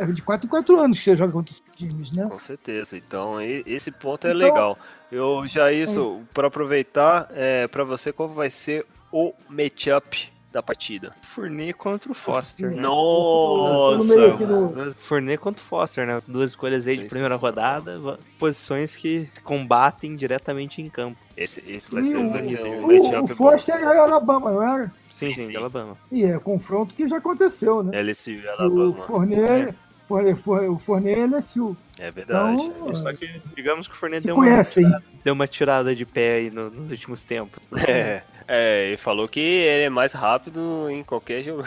[0.00, 2.26] É de 4 em 4 anos que você joga contra esses times, né?
[2.28, 2.96] Com certeza.
[2.96, 4.78] Então, e- esse ponto é Então- legal.
[5.10, 11.12] Eu já isso, para aproveitar, é, para você, qual vai ser o matchup da partida?
[11.22, 12.70] Fournier contra o Foster.
[12.70, 12.82] né?
[12.82, 14.84] No meio aqui Nossa!
[14.86, 16.20] no- Fournier contra o Foster, né?
[16.26, 17.40] Duas escolhas aí de primeira sim.
[17.40, 21.16] rodada, posições que combatem diretamente em campo.
[21.36, 23.26] Esse, esse vai E ser, o- vai ser O, o bom.
[23.28, 24.92] Foster era Alabama, não era?
[25.12, 25.96] Sim, Sim, sim, de Alabama.
[26.10, 27.96] E é confronto que já aconteceu, né?
[28.02, 28.92] LSU e o Alabama.
[29.06, 29.74] Fournier,
[30.08, 31.76] Fournier, Fournier, o Fournier é LSU.
[32.00, 32.60] É verdade.
[32.62, 34.92] Então, Só que, digamos que o Fournier se deu uma, conhecem.
[35.24, 37.60] deu uma tirada de pé aí no- nos últimos tempos.
[37.86, 41.64] É, é, ele falou que ele é mais rápido em qualquer jogo.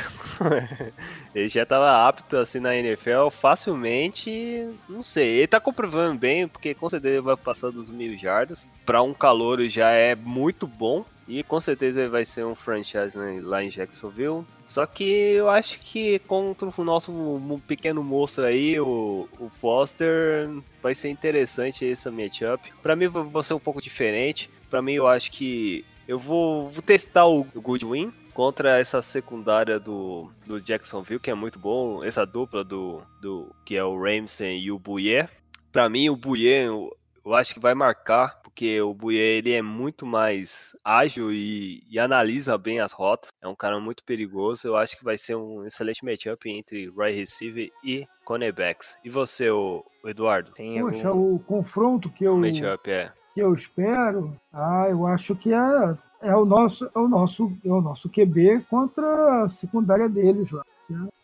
[1.35, 4.67] ele já estava apto assim na NFL facilmente.
[4.89, 8.65] Não sei, ele tá comprovando bem, porque com certeza ele vai passar dos mil jardas.
[8.83, 11.05] Para um calor já é muito bom.
[11.27, 14.43] E com certeza ele vai ser um franchise né, lá em Jacksonville.
[14.67, 20.49] Só que eu acho que contra o nosso pequeno monstro aí, o, o Foster,
[20.81, 22.73] vai ser interessante esse matchup.
[22.81, 24.49] Para mim vai ser um pouco diferente.
[24.69, 30.32] Para mim eu acho que eu vou, vou testar o Goodwin contra essa secundária do,
[30.45, 32.03] do Jacksonville, que é muito bom.
[32.03, 35.28] Essa dupla do, do que é o Ramsey e o Bouye.
[35.72, 36.95] Para mim o Bouye eu,
[37.26, 41.99] eu acho que vai marcar, porque o Bouye ele é muito mais ágil e, e
[41.99, 43.30] analisa bem as rotas.
[43.41, 44.68] É um cara muito perigoso.
[44.68, 48.98] Eu acho que vai ser um excelente matchup entre right receiver e cornerbacks.
[49.03, 50.52] E você, o, Eduardo?
[50.52, 51.36] Tem Poxa, algum...
[51.36, 53.14] o confronto que eu, O matchup é.
[53.33, 57.69] Que eu espero, ah, eu acho que é, é o nosso, é o nosso, é
[57.71, 60.63] o nosso QB contra a secundária deles lá.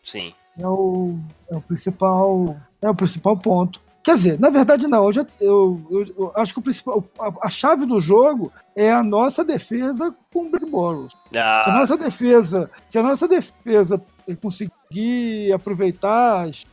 [0.02, 0.32] Sim.
[0.58, 1.14] É o,
[1.50, 3.80] é o principal, é o principal ponto.
[4.02, 5.04] Quer dizer, na verdade não.
[5.04, 8.90] Eu, já, eu, eu- eu acho que o principal, a, a chave do jogo é
[8.90, 11.14] a nossa defesa com o Big Boros.
[11.30, 14.00] Se a Ah, nossa defesa, se a nossa defesa
[14.40, 16.64] conseguir aproveitar as-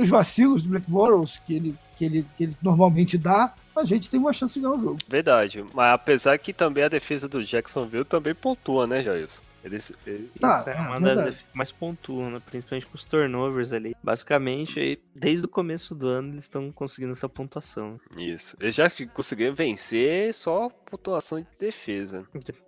[0.00, 4.10] os vacilos do Black Boros que ele, que ele, que ele normalmente dá, a gente
[4.10, 4.98] tem uma chance de ganhar o jogo.
[5.08, 5.64] Verdade.
[5.74, 9.42] Mas apesar que também a defesa do Jacksonville também pontua, né, Jailson?
[9.62, 11.36] Eles, ele- Tá, Isso é ah, uma das verdade.
[11.36, 12.40] que mais pontuam, né?
[12.46, 13.94] principalmente com os turnovers ali.
[14.02, 18.00] Basicamente, aí, desde o começo do ano, eles estão conseguindo essa pontuação.
[18.16, 18.56] Isso.
[18.58, 22.24] Eles já conseguiram vencer só pontuação de defesa.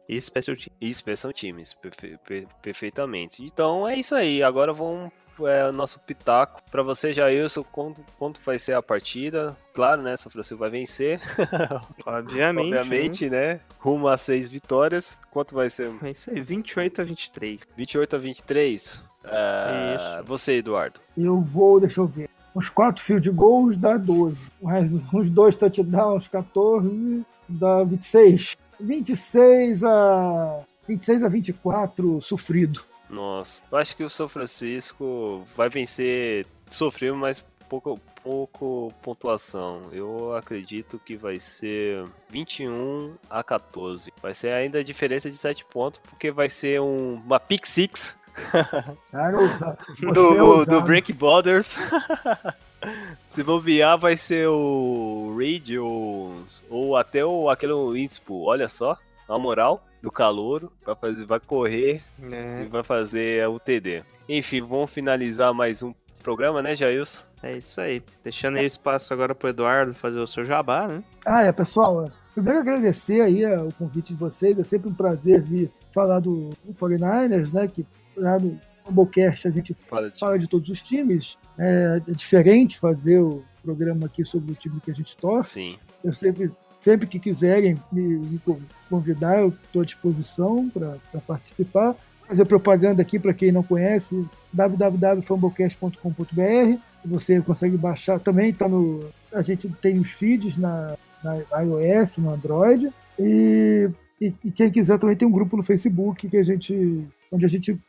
[0.06, 0.54] E special.
[0.82, 3.42] E special times, perfe- per- perfeitamente.
[3.42, 4.42] Então é isso aí.
[4.42, 5.10] Agora vamos
[5.46, 6.62] é, o nosso pitaco.
[6.70, 9.56] Pra você, Jailson, quanto, quanto vai ser a partida?
[9.72, 10.16] Claro, né?
[10.16, 11.20] São Francisco vai vencer.
[12.06, 12.70] Obviamente.
[12.70, 12.78] né?
[12.80, 13.60] Obviamente, né?
[13.78, 15.18] Rumo a seis vitórias.
[15.30, 15.90] Quanto vai ser?
[16.06, 17.60] Isso aí, 28 a 23.
[17.76, 19.02] 28 a 23?
[19.24, 20.24] É, Isso.
[20.26, 21.00] Você, Eduardo.
[21.16, 22.28] Eu vou, deixa eu ver.
[22.54, 24.36] Uns 4 field goals dá 12.
[24.60, 28.56] Mais uns 2 touchdowns, 14, dá 26.
[28.78, 30.60] 26 a.
[30.86, 32.82] 26 a 24, sofrido.
[33.12, 39.82] Nossa, eu acho que o São Francisco vai vencer, sofreu, mas pouco, pouco pontuação.
[39.92, 44.10] Eu acredito que vai ser 21 a 14.
[44.22, 48.16] Vai ser ainda a diferença de 7 pontos, porque vai ser um- uma pick six
[49.12, 49.64] Cara, você
[50.06, 50.80] é do, do.
[50.80, 51.76] Break Borders.
[53.26, 58.44] Se bobear, vai ser o Reed ou, ou até o, aquele Inspo.
[58.44, 58.96] Olha só,
[59.28, 60.72] a moral do calouro.
[60.84, 64.02] Vai, fazer, vai correr e É, vai fazer o TD.
[64.28, 65.92] Enfim, vamos finalizar mais um
[66.22, 67.22] programa, né, Jailson?
[67.42, 68.02] é isso aí.
[68.22, 71.02] Deixando aí espaço agora pro Eduardo fazer o seu jabá, né?
[71.26, 72.10] Ah, é, pessoal.
[72.34, 74.58] Primeiro agradecer aí é, o convite de vocês.
[74.58, 77.66] É sempre um prazer vir falar do, do 49ers, né?
[77.66, 77.84] Que
[78.16, 81.36] lá no Fumblecast a gente Fala de fala de todos os times.
[81.58, 85.54] É, é diferente fazer o programa aqui sobre o time que a gente torce.
[85.54, 85.78] Sim.
[86.02, 86.50] Eu sempre,
[86.80, 88.38] sempre que quiserem me, me
[88.92, 91.96] convidar, eu estou à disposição para participar.
[92.28, 96.78] Fazer propaganda aqui para quem não conhece, www.fumblecast.com.br.
[97.06, 99.00] Você consegue baixar também, tá no.
[99.32, 100.94] A gente tem os feeds na,
[101.24, 102.92] na iOS, no Android.
[103.18, 103.88] E,
[104.20, 107.08] e, e quem quiser também tem um grupo no Facebook que a gente.
[107.30, 107.80] onde a gente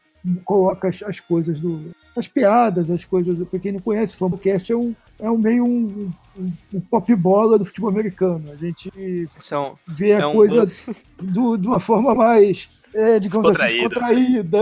[0.45, 1.91] coloca as, as coisas do.
[2.15, 3.37] as piadas, as coisas.
[3.49, 7.13] Para quem não conhece, o Fumblecast é um, é um meio um, um, um pop
[7.15, 8.51] bola do futebol americano.
[8.51, 8.91] A gente
[9.51, 10.71] é um, vê é a um coisa
[11.21, 14.59] do, de uma forma mais, é, digamos assim, Descontraída.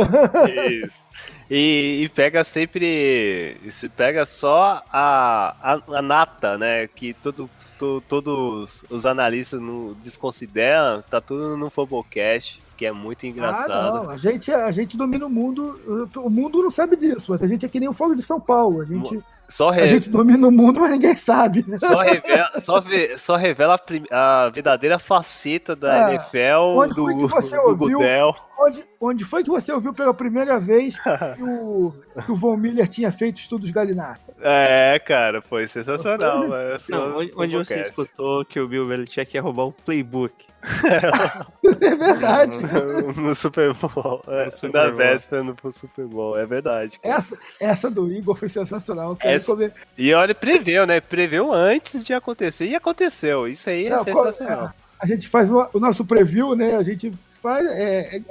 [0.70, 1.02] Isso.
[1.50, 3.58] E, e pega sempre.
[3.66, 6.88] Isso pega só a, a, a nata, né?
[6.88, 11.04] Que todo, to- todos os analistas não desconsideram.
[11.10, 14.04] Tá tudo no Fumblecast, que é muito Ah, engraçado.
[14.06, 16.10] não, a gente, a gente domina o mundo.
[16.16, 18.40] O mundo não sabe disso, mas a gente é que nem o Fogo de São
[18.40, 18.80] Paulo.
[18.80, 19.22] A gente,
[19.52, 21.66] só, a re- gente domina o mundo, mas ninguém sabe.
[21.78, 26.16] só revela, só, ve- só revela a, prim- a verdadeira faceta da É.
[26.16, 27.76] NFL Onde do, do?
[27.76, 28.36] Gudel.
[28.64, 30.96] Onde, onde foi que você ouviu pela primeira vez
[31.36, 31.94] que o,
[32.26, 34.20] que o Von Miller tinha feito estudos Galinar?
[34.42, 36.46] É, cara, foi sensacional.
[36.90, 37.90] não, onde, onde você Fumblecast.
[37.90, 40.34] escutou que o Bill Belichick ia roubar o playbook?
[41.64, 42.58] É verdade.
[43.20, 44.22] no Super Bowl.
[44.28, 44.98] É, No Super na Bowl.
[44.98, 47.00] véspera no Super Bowl, é verdade.
[47.00, 47.16] cara.
[47.16, 49.18] Essa, essa do Igor foi sensacional.
[49.22, 51.00] Essa- E olha, preveu, né?
[51.02, 53.48] Preveu antes de acontecer e aconteceu.
[53.48, 54.72] Isso aí é Não, sensacional.
[55.00, 56.76] a gente faz o, o nosso preview, né?
[56.76, 57.12] A gente
[57.42, 57.66] faz.
[57.80, 58.22] É,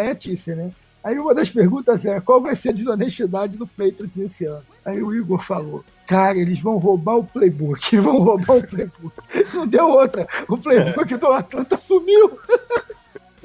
[0.00, 0.70] é, da notícia, né?
[1.02, 4.64] Aí uma das perguntas é: qual vai ser a desonestidade do Patriots esse ano?
[4.84, 9.14] Aí o Igor falou: cara, eles vão roubar o playbook, vão roubar o playbook.
[9.54, 10.26] Não deu outra.
[10.48, 12.38] O playbook do Atlanta sumiu.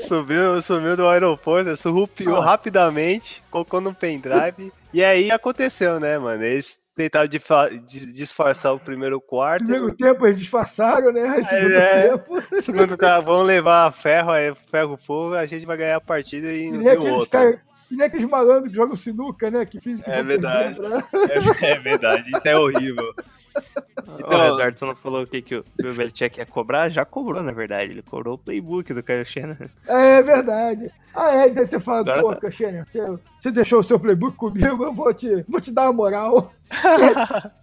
[0.07, 2.43] Subiu, sumiu do aeroporto, surrupiou Ah.
[2.45, 4.73] rapidamente, colocou no pendrive.
[4.91, 6.43] e aí aconteceu, né, mano?
[6.43, 7.27] Eles tentaram
[8.13, 9.63] disfarçar o primeiro quarto.
[9.65, 11.27] Primeiro tempo eles disfarçaram, né?
[11.27, 12.09] Aí, segundo É.
[12.09, 12.41] tempo.
[12.61, 16.69] Segundo cara, vamos levar ferro, aí, ferro fogo, a gente vai ganhar a partida e
[16.69, 17.39] Que não aqueles outra.
[17.39, 17.59] caras.
[17.88, 19.65] Que nem aqueles malandros que jogam sinuca, né?
[19.65, 20.80] Que fingem que É vão verdade.
[20.80, 23.13] perder pra- É, é verdade, isso é horrível.
[24.18, 26.88] Então, o Eduardo só não falou o que, que o Bill Belichick ia cobrar?
[26.88, 27.91] Já cobrou, na verdade.
[27.91, 29.69] Ele cobrou o playbook do Kyle Shanahan.
[29.88, 30.89] É verdade.
[31.13, 32.49] Ah, é, deve ter falado, Agora pô, tá.
[32.49, 32.85] Você,
[33.41, 36.51] você deixou o seu playbook comigo, eu vou te, vou te dar uma moral.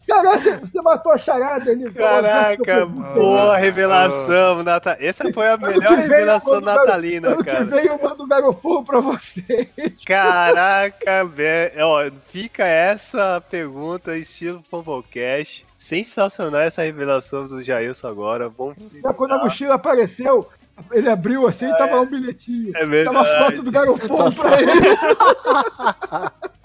[0.07, 1.91] Caralho, você, você matou a charada ali.
[1.91, 4.97] Caraca, boa revelação, Nata.
[5.01, 7.65] Essa foi a Ano melhor vem revelação mando garo- natalina, Ano que cara.
[7.65, 9.69] vem eu mando o Garopão pra você.
[10.07, 11.87] Caraca, velho.
[11.87, 15.67] Ó, fica essa pergunta, estilo Fumblecast.
[15.77, 18.49] Sensacional essa revelação do Jailson agora.
[18.49, 20.49] Vamos Já quando a mochila apareceu,
[20.93, 22.73] ele abriu assim e tava lá um bilhetinho.
[22.77, 23.17] É verdade.
[23.17, 24.71] Tava a foto do Garopão pra ele.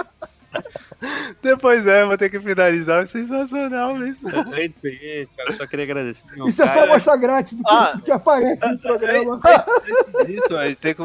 [1.42, 3.04] Depois é, vou ter que finalizar.
[3.04, 4.26] É sensacional isso.
[4.54, 6.26] Aí, cara, só queria agradecer.
[6.36, 6.94] meu Isso é só cara.
[6.94, 7.92] mostrar grátis do que, Ah.
[7.94, 9.42] do que aparece no programa.
[9.44, 11.02] Antes disso, a gente tem que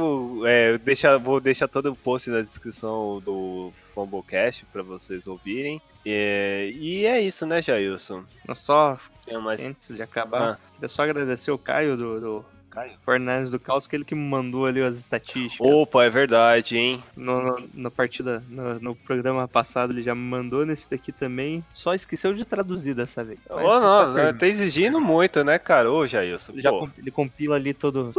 [0.47, 5.82] é, deixar, vou deixar todo o post na descrição do Fumblecast pra vocês ouvirem.
[6.06, 8.22] É, e é isso, né, Jailson?
[8.55, 9.60] Só Tem mais...
[9.60, 12.44] antes de acabar, queria só agradecer o Caio do, do
[12.78, 12.92] Caio?
[13.05, 15.66] Fornés do Caos, que ele que me mandou ali as estatísticas.
[15.66, 17.02] Opa, é verdade, hein?
[17.16, 21.64] No, no, na partida, no, no programa passado, ele já me mandou nesse daqui também.
[21.72, 23.38] Só esqueceu de traduzir dessa vez.
[23.50, 25.90] Ô, Mas não, tá tá exigindo muito, né, cara?
[25.90, 26.52] Ô, Jailson.
[26.52, 28.12] Ele, já ele compila ali todo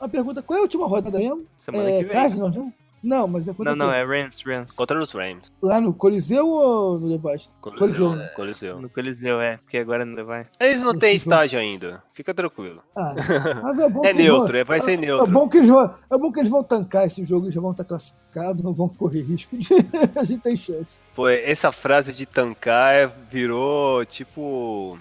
[0.00, 1.44] A pergunta, qual é a última rodada mesmo?
[1.58, 2.30] semana É, que vem.
[2.36, 2.48] Não?
[2.48, 2.72] Não,
[3.02, 4.00] mas é contra Não, não, quem?
[4.00, 4.72] é Rams, Rams.
[4.72, 5.50] Contra os Rams.
[5.62, 7.48] Lá no Coliseu ou no Levaste?
[7.60, 7.78] Coliseu.
[7.86, 8.16] Coliseu.
[8.16, 8.26] né?
[8.34, 8.80] Coliseu.
[8.80, 10.46] No Coliseu, é, porque agora não vai.
[10.58, 12.02] Eles não têm estágio ainda.
[12.12, 12.82] Fica tranquilo.
[12.96, 13.14] Ah,
[13.62, 15.30] mas é, bom É que eles vão- neutro, é- vai ser É neutro.
[15.32, 17.70] bom, que eles vão, é bom que eles vão tancar esse jogo, eles já vão
[17.70, 19.68] estar classificados, não vão correr risco de.
[20.18, 21.00] a gente tem chance.
[21.14, 24.98] Pô, essa frase de tancar é- virou tipo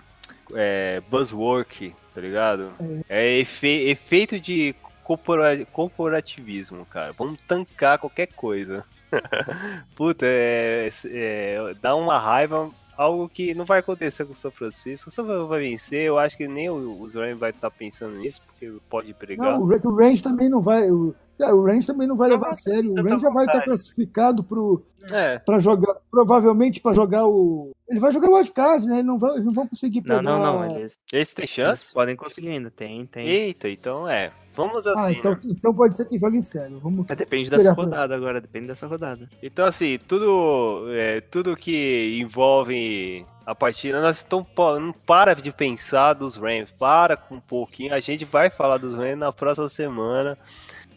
[0.54, 2.72] é, buzzwork, tá ligado?
[3.10, 7.14] É, efe- efeito de corpora- corporativismo, cara.
[7.18, 8.84] Vamos tancar qualquer coisa.
[9.96, 12.70] Puta, é, é- dá uma raiva.
[12.98, 15.10] Algo que não vai acontecer com o São Francisco.
[15.10, 16.02] O São Francisco vai vencer.
[16.04, 19.52] Eu acho que nem o- os Rams vai estar pensando nisso, porque pode pregar.
[19.52, 20.90] Não, o, Ra- o Range também não vai.
[20.90, 22.92] O, cara, o Range também não vai levar a sério.
[22.94, 23.66] O Range já vai estar vontade.
[23.66, 25.94] classificado pro, É, pra jogar.
[26.10, 27.72] Provavelmente pra jogar o.
[27.90, 28.94] Ele vai jogar o wildcard, né?
[28.96, 30.22] Eles não vão, eles não vão conseguir pegar.
[30.22, 30.78] Não, não, não.
[30.78, 31.94] Eles, eles têm eles chance?
[31.94, 32.72] podem conseguir ainda.
[32.72, 33.28] Tem, tem.
[33.28, 34.32] Eita, então é.
[34.56, 35.40] Vamos assim, Ah, então, né?
[35.46, 36.80] então pode ser que jogue em sério.
[36.80, 37.06] Vamos.
[37.08, 39.30] Mas depende dessa pra- rodada agora, depende dessa rodada.
[39.44, 44.48] Então, assim, tudo, é, tudo que envolve a partida, nós estamos,
[44.82, 48.94] não para de pensar dos Rams, para com um pouquinho, a gente vai falar dos
[48.96, 50.38] Rams na próxima semana.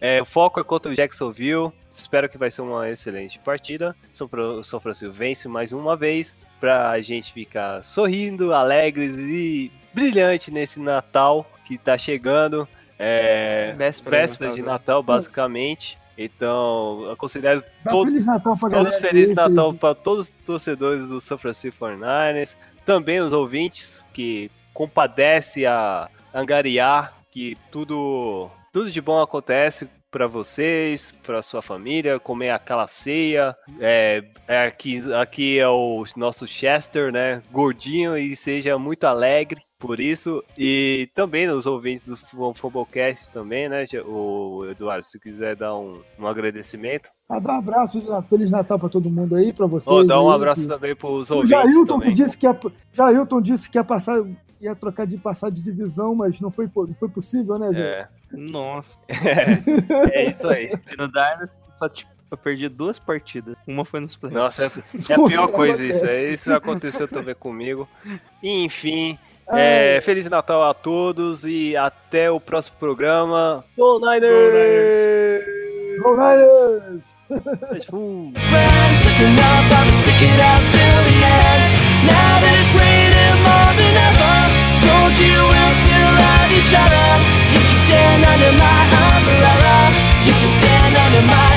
[0.01, 3.97] É, o foco é contra o Jacksonville, espero que vai ser uma excelente partida.
[4.12, 10.51] São, Pro- São Francisco vence mais uma vez, pra gente ficar sorrindo, alegres e brilhante
[10.52, 12.66] nesse Natal que tá chegando.
[12.99, 14.62] É, Véspera, véspera de?
[14.62, 15.97] Natal, basicamente.
[16.16, 18.91] Então, eu considero todo- Feliz Natal pra galera.
[18.91, 24.05] Todos Feliz aí, Natal para todos os torcedores do São Francisco 49ers, também os ouvintes
[24.12, 32.18] que compadece a angariar que tudo tudo de bom acontece para vocês, para sua família,
[32.18, 33.56] comer aquela ceia.
[33.78, 37.43] É, é aqui, aqui é o nosso Chester, né?
[37.52, 40.43] Gordinho e seja muito alegre por isso.
[40.56, 43.85] E também os ouvintes do Futebolcast também, né?
[44.06, 47.10] O Eduardo, se quiser dar um, um agradecimento.
[47.28, 49.94] Ah, dá um abraço, Feliz Natal pra todo mundo aí, pra vocês.
[49.94, 52.12] Ó, dá um aí, abraço que- também pros O ouvintes Jailton também.
[52.12, 52.59] disse que ia,
[52.93, 54.24] Jailton disse que ia passar,
[54.60, 57.80] ia trocar de passar de divisão, mas não foi, não foi possível, né, Jailton?
[57.82, 58.99] É, Nossa.
[60.13, 60.73] é isso aí.
[60.99, 63.57] No Dynasty, só tipo, eu perdi duas partidas.
[63.67, 64.59] Uma foi nos playoffs.
[64.59, 66.05] Nossa, é, é a pior coisa isso.
[66.05, 67.89] É, isso aconteceu também comigo.
[68.43, 69.19] Enfim,
[69.51, 73.65] é, Feliz Natal a todos e até o próximo programa.
[73.77, 75.45] Go Niners!
[76.03, 77.15] Go Niners!
[77.29, 81.63] Friends looking up, I'ma stick it out till the end.
[82.09, 84.37] Now that it's raining more than ever,
[84.81, 87.38] told you we'll still have each other.
[87.59, 88.80] You can stand under my
[89.18, 89.78] umbrella.
[90.22, 91.48] You can stand under my